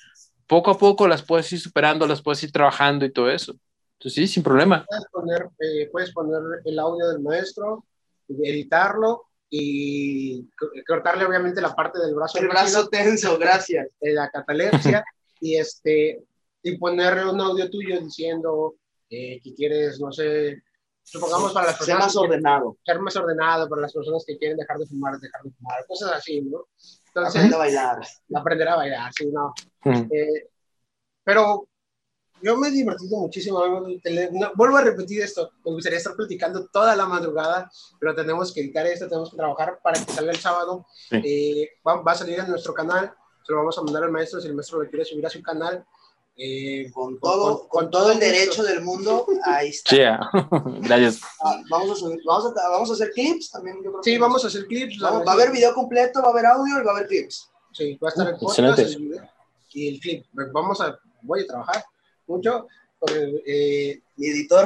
[0.50, 3.54] poco a poco las puedes ir superando, las puedes ir trabajando y todo eso.
[3.92, 4.84] Entonces, sí, sin problema.
[4.84, 7.84] Puedes poner, eh, puedes poner el audio del maestro,
[8.28, 10.48] editarlo y
[10.88, 12.40] cortarle obviamente la parte del brazo.
[12.40, 13.86] El brazo tenso, gracias.
[14.00, 15.04] De la catalepsia
[15.40, 16.24] y este
[16.64, 18.74] y ponerle un audio tuyo diciendo
[19.08, 20.64] eh, que quieres, no sé,
[21.02, 22.04] supongamos para las personas...
[22.04, 22.76] Ser más ordenado.
[22.84, 26.12] Ser más ordenado para las personas que quieren dejar de fumar, dejar de fumar, cosas
[26.12, 26.66] así, ¿no?
[27.06, 27.98] Entonces, aprender a bailar.
[28.34, 29.52] Aprender a bailar, sí, no.
[29.84, 30.48] Eh,
[31.24, 31.68] pero
[32.42, 33.60] yo me he divertido muchísimo.
[34.32, 35.50] No, vuelvo a repetir esto.
[35.64, 39.80] Me gustaría estar platicando toda la madrugada, pero tenemos que editar esto, tenemos que trabajar
[39.82, 40.86] para que salga el sábado.
[41.08, 41.16] Sí.
[41.24, 43.12] Eh, va, va, a salir en nuestro canal.
[43.42, 45.42] Se lo vamos a mandar al maestro si el maestro lo quiere subir a su
[45.42, 45.84] canal.
[46.42, 49.94] Eh, con, todo, con, con, todo el derecho del mundo, ahí está.
[49.94, 50.30] Yeah.
[50.80, 51.20] Gracias.
[51.44, 53.76] Ah, vamos, a subir, vamos, a, vamos, a, hacer clips también.
[53.84, 54.98] Yo creo sí, vamos a hacer clips.
[55.00, 57.50] Vamos, va a haber video completo, va a haber audio y va a haber clips.
[57.72, 59.28] Sí, va a estar el podcast el video,
[59.74, 60.24] y el clip.
[60.32, 61.84] Vamos a, voy a trabajar
[62.26, 62.68] mucho
[62.98, 64.64] con el, eh, mi editor.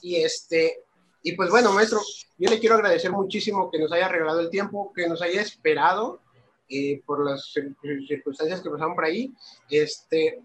[0.00, 0.84] Y este,
[1.24, 2.00] y pues bueno, maestro,
[2.38, 6.20] yo le quiero agradecer muchísimo que nos haya regalado el tiempo, que nos haya esperado
[6.68, 9.32] eh, por las circunstancias que pasaron por ahí.
[9.68, 10.40] Este,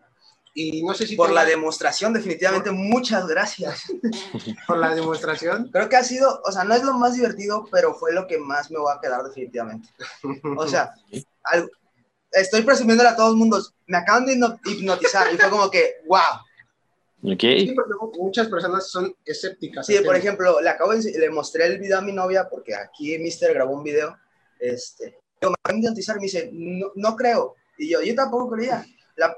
[0.54, 2.78] y no sé si por la demostración, definitivamente, por...
[2.78, 3.84] muchas gracias.
[4.68, 5.70] por la demostración.
[5.72, 8.38] Creo que ha sido, o sea, no es lo más divertido, pero fue lo que
[8.38, 9.90] más me va a quedar definitivamente.
[10.56, 10.94] O sea,
[11.44, 11.70] al,
[12.32, 17.34] estoy presumiéndole a todo el mundo, me acaban de hipnotizar y fue como que, wow.
[17.34, 17.68] Okay.
[17.68, 17.76] Sí,
[18.20, 19.86] muchas personas son escépticas.
[19.86, 23.18] Sí, por ejemplo, le acabo de, le mostré el video a mi novia porque aquí
[23.18, 24.18] Mister grabó un video.
[24.60, 27.56] Este, me acaban de hipnotizar, me dice, no, no creo.
[27.78, 28.86] Y yo, yo tampoco creía.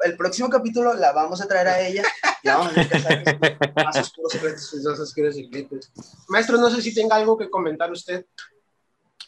[0.03, 2.03] El próximo capítulo la vamos a traer a ella
[2.43, 4.31] y vamos a más oscuros
[5.35, 5.91] secretos.
[6.29, 8.25] Maestro, no sé si tenga algo que comentar usted.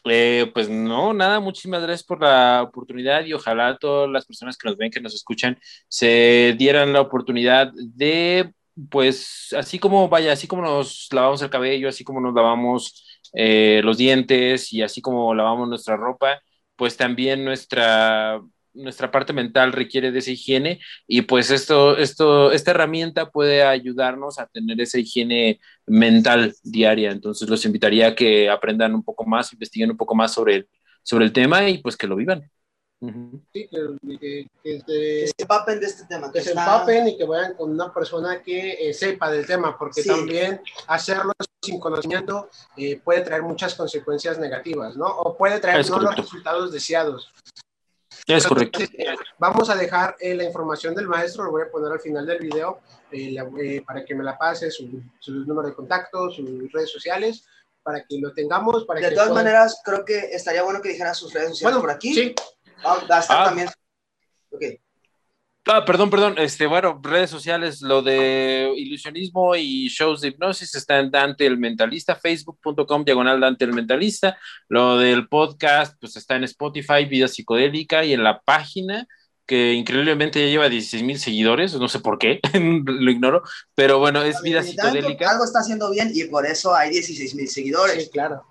[0.10, 4.70] Eh, pues no, nada, muchísimas gracias por la oportunidad y ojalá todas las personas que
[4.70, 5.60] nos ven, que nos escuchan,
[5.90, 8.54] se dieran la oportunidad de,
[8.90, 13.82] pues, así como, vaya, así como nos lavamos el cabello, así como nos lavamos eh,
[13.84, 16.42] los dientes y así como lavamos nuestra ropa,
[16.76, 18.40] pues también nuestra
[18.78, 24.40] nuestra parte mental requiere de esa higiene y pues esto, esto, esta herramienta puede ayudarnos
[24.40, 27.12] a tener esa higiene mental diaria.
[27.12, 30.70] Entonces los invitaría a que aprendan un poco más, investiguen un poco más sobre el,
[31.04, 32.50] sobre el tema y pues que lo vivan.
[33.00, 33.42] Uh -huh.
[33.54, 36.32] Sí, que, que, que, que, se empapen de este tema.
[36.32, 36.64] Que, se está...
[36.64, 40.10] empapen y que vayan con una persona que eh, sepa del tema, porque sí.
[40.10, 45.06] también hacerlo sin conocimiento eh, puede traer muchas consecuencias negativas, ¿no?
[45.06, 46.22] O puede traer es no correcto.
[46.22, 47.32] los resultados deseados.
[48.28, 48.80] Es correcto.
[49.38, 52.40] Vamos a dejar eh, la información del maestro, lo voy a poner al final del
[52.40, 56.72] video eh, la, eh, para que me la pase, su, su, número de contacto, sus
[56.72, 57.46] redes sociales,
[57.82, 58.84] para que lo tengamos.
[58.86, 59.46] Para de que todas puedan...
[59.46, 62.14] maneras, creo que estaría bueno que dijera sus redes sociales bueno, por aquí.
[62.14, 62.36] Sí.
[62.86, 63.46] Va a estar ah.
[63.46, 63.70] también.
[64.52, 64.64] Ok.
[65.70, 66.36] Ah, perdón, perdón.
[66.38, 71.58] Este, bueno, redes sociales, lo de ilusionismo y shows de hipnosis está en Dante el
[71.58, 74.38] Mentalista, facebook.com diagonal Dante el Mentalista.
[74.70, 79.08] Lo del podcast, pues está en Spotify, Vida Psicodélica, y en la página,
[79.46, 83.44] que increíblemente ya lleva 16 mil seguidores, no sé por qué, lo ignoro,
[83.76, 85.32] pero bueno, es Vida Psicodélica.
[85.32, 88.06] Algo está haciendo bien y por eso hay 16 mil seguidores.
[88.06, 88.46] Sí, claro.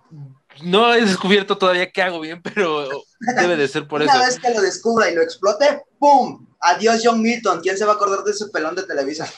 [0.62, 2.88] No he descubierto todavía qué hago bien, pero
[3.36, 4.18] debe de ser por Una eso.
[4.18, 6.45] Una vez que lo descubra y lo explote, ¡pum!
[6.60, 7.60] Adiós, John Milton.
[7.60, 9.30] ¿Quién se va a acordar de ese pelón de Televisa?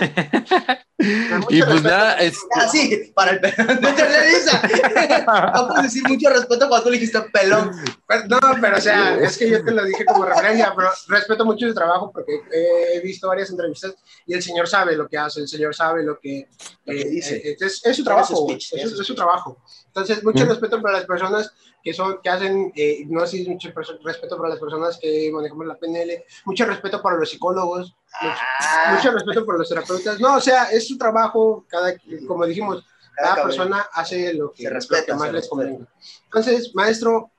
[0.98, 2.38] y pues nada, es...
[2.54, 4.62] Ah, sí, para el pelón de Televisa.
[5.54, 7.72] no puedes decir mucho respeto cuando tú le dijiste pelón.
[8.06, 11.44] Pero, no, pero o sea, es que yo te lo dije como referencia, pero respeto
[11.44, 12.40] mucho su trabajo porque
[12.94, 13.94] he visto varias entrevistas
[14.26, 16.48] y el señor sabe lo que hace, el señor sabe lo que,
[16.84, 17.36] lo que dice.
[17.36, 19.58] Eh, es, es, su trabajo, speech, es, es, su trabajo.
[19.86, 20.48] Entonces, mucho mm.
[20.48, 21.52] respeto para las personas
[21.84, 23.70] que son que hacen eh, hipnosis, mucho
[24.02, 28.92] respeto para las personas que manejamos la PNL, mucho respeto para los psicólogos, ah.
[28.94, 30.20] mucho, mucho, respeto para los terapeutas.
[30.20, 31.94] No, o sea, es su trabajo, cada,
[32.26, 32.84] como dijimos,
[33.16, 35.86] cada, cada persona hace lo que, respeta, lo que más les convenga.
[36.24, 37.30] Entonces, maestro.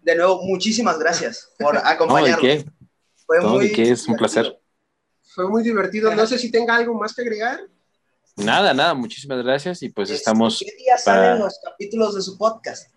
[0.00, 2.42] De nuevo, muchísimas gracias por acompañarnos.
[2.42, 2.70] No, ¿de qué?
[3.26, 3.90] Fue no, muy ¿de qué?
[3.90, 4.58] Es un placer.
[5.34, 6.14] Fue muy divertido.
[6.14, 7.60] No sé si tenga algo más que agregar.
[8.36, 10.60] Nada, nada, muchísimas gracias y pues estamos.
[10.64, 11.26] ¿Qué día para...
[11.26, 12.88] salen los capítulos de su podcast?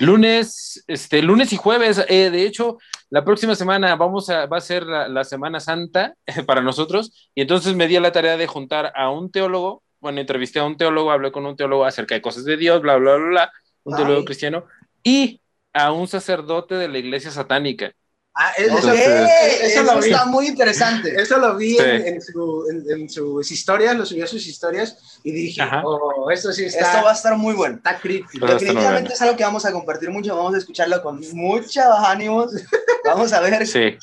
[0.00, 2.78] Lunes, este, lunes y jueves, eh, de hecho,
[3.08, 6.14] la próxima semana vamos a, va a ser la, Semana Santa
[6.46, 10.58] para nosotros, y entonces me di la tarea de juntar a un teólogo, bueno, entrevisté
[10.58, 13.28] a un teólogo, hablé con un teólogo acerca de cosas de Dios, bla, bla, bla,
[13.28, 13.52] bla,
[13.84, 14.64] un teólogo cristiano,
[15.02, 15.40] y
[15.72, 17.92] a un sacerdote de la iglesia satánica.
[18.36, 21.14] Ah, eso, eso, está muy interesante.
[21.22, 25.62] Eso lo vi en, su, en, sus historias, lo subió a sus historias y dije,
[25.84, 26.80] oh, esto sí está.
[26.80, 27.76] Esto va a estar muy bueno.
[27.76, 28.44] Está crítico.
[28.44, 32.50] Definitivamente es algo que vamos a compartir mucho, vamos a escucharlo con muchos ánimos.
[33.04, 33.66] Vamos a ver.
[33.66, 33.98] Sí.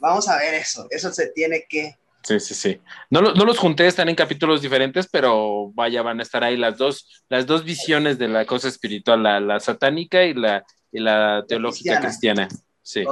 [0.00, 0.86] Vamos a ver eso.
[0.90, 1.96] Eso se tiene que.
[2.24, 2.80] Sí, sí, sí.
[3.08, 6.76] No, no los junté, están en capítulos diferentes, pero vaya, van a estar ahí las
[6.76, 11.44] dos, las dos visiones de la cosa espiritual, la, la satánica y la, y la
[11.48, 12.48] teológica cristiana.
[12.82, 13.04] Sí.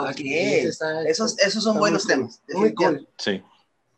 [1.07, 2.43] Esos, esos son buenos temas.
[2.49, 3.09] Muy cool.
[3.17, 3.43] Sí.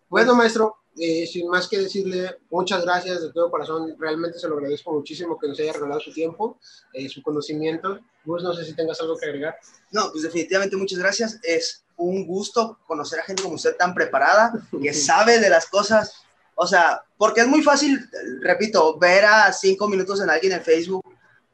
[0.09, 3.97] Bueno, maestro, eh, sin más que decirle, muchas gracias de todo corazón.
[3.99, 6.59] Realmente se lo agradezco muchísimo que nos haya regalado su tiempo,
[6.93, 7.99] eh, su conocimiento.
[8.25, 9.57] Gus, no sé si tengas algo que agregar.
[9.91, 11.39] No, pues definitivamente muchas gracias.
[11.43, 16.15] Es un gusto conocer a gente como usted tan preparada, que sabe de las cosas.
[16.55, 17.99] O sea, porque es muy fácil,
[18.43, 21.03] repito, ver a cinco minutos en alguien en Facebook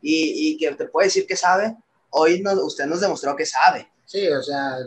[0.03, 1.77] y, y que te puede decir que sabe.
[2.11, 3.89] Hoy no, usted nos demostró que sabe.
[4.09, 4.79] Sí, o sea.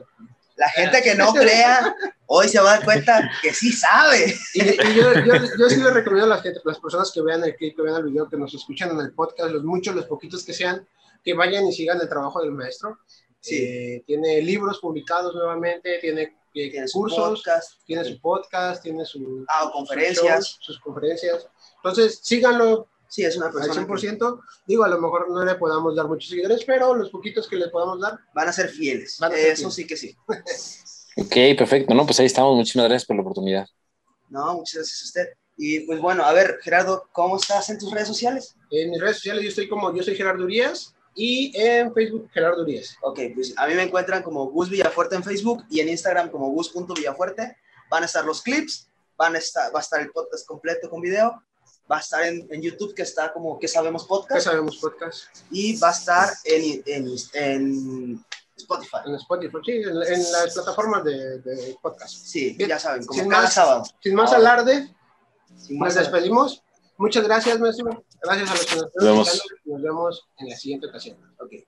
[0.55, 1.95] La gente que no crea,
[2.25, 4.35] hoy se va a dar cuenta que sí sabe.
[4.53, 7.75] Y, yo, yo, yo, sí le recomiendo a las, las personas que vean el clip,
[7.75, 10.53] que vean el video, que nos escuchan en el podcast, los muchos, los poquitos que
[10.53, 10.85] sean,
[11.23, 12.99] que vayan y sigan el trabajo del maestro.
[13.39, 13.55] Sí.
[13.55, 16.21] Eh, tiene libros publicados nuevamente, tiene,
[16.53, 17.43] eh, tiene cursos,
[17.85, 20.57] tiene su podcast, tiene su, ah, conferencias.
[20.59, 21.47] sus conferencias.
[21.77, 23.73] Entonces, síganlo, Sí, es una persona.
[23.73, 24.39] Al 100%.
[24.65, 27.67] Digo, a lo mejor no le podamos dar muchos seguidores, pero los poquitos que le
[27.67, 28.17] podamos dar.
[28.33, 29.19] Van a ser fieles.
[29.35, 30.15] Eso sí que sí.
[31.17, 31.93] ok, perfecto.
[31.93, 32.55] No, pues ahí estamos.
[32.55, 33.67] Muchísimas gracias por la oportunidad.
[34.29, 35.27] No, muchas gracias a usted.
[35.57, 38.55] Y pues bueno, a ver, Gerardo, ¿cómo estás en tus redes sociales?
[38.69, 42.61] En mis redes sociales yo estoy como, yo soy Gerardo Urias y en Facebook Gerardo
[42.61, 42.95] Urias.
[43.01, 46.49] Ok, pues a mí me encuentran como Gus Villafuerte en Facebook y en Instagram como
[46.51, 47.57] Gus.villafuerte.
[47.89, 51.01] Van a estar los clips, van a estar, va a estar el podcast completo con
[51.01, 51.43] video
[51.89, 54.35] va a estar en, en, YouTube, que está como que sabemos podcast.
[54.35, 55.25] Que sabemos podcast.
[55.49, 58.25] Y va a estar en, en, en
[58.55, 58.97] Spotify.
[59.05, 59.99] En Spotify, sí, en,
[60.31, 62.13] las plataformas de, de, podcast.
[62.13, 63.83] Sí, ya saben, como sin cada más, sábado.
[63.99, 64.93] Sin más alarde,
[65.57, 66.63] sin nos despedimos.
[66.97, 68.03] Muchas gracias, maestro.
[68.21, 68.85] Gracias a los que nos
[69.33, 69.47] están.
[69.65, 71.17] Nos vemos en la siguiente ocasión.
[71.39, 71.65] Okay.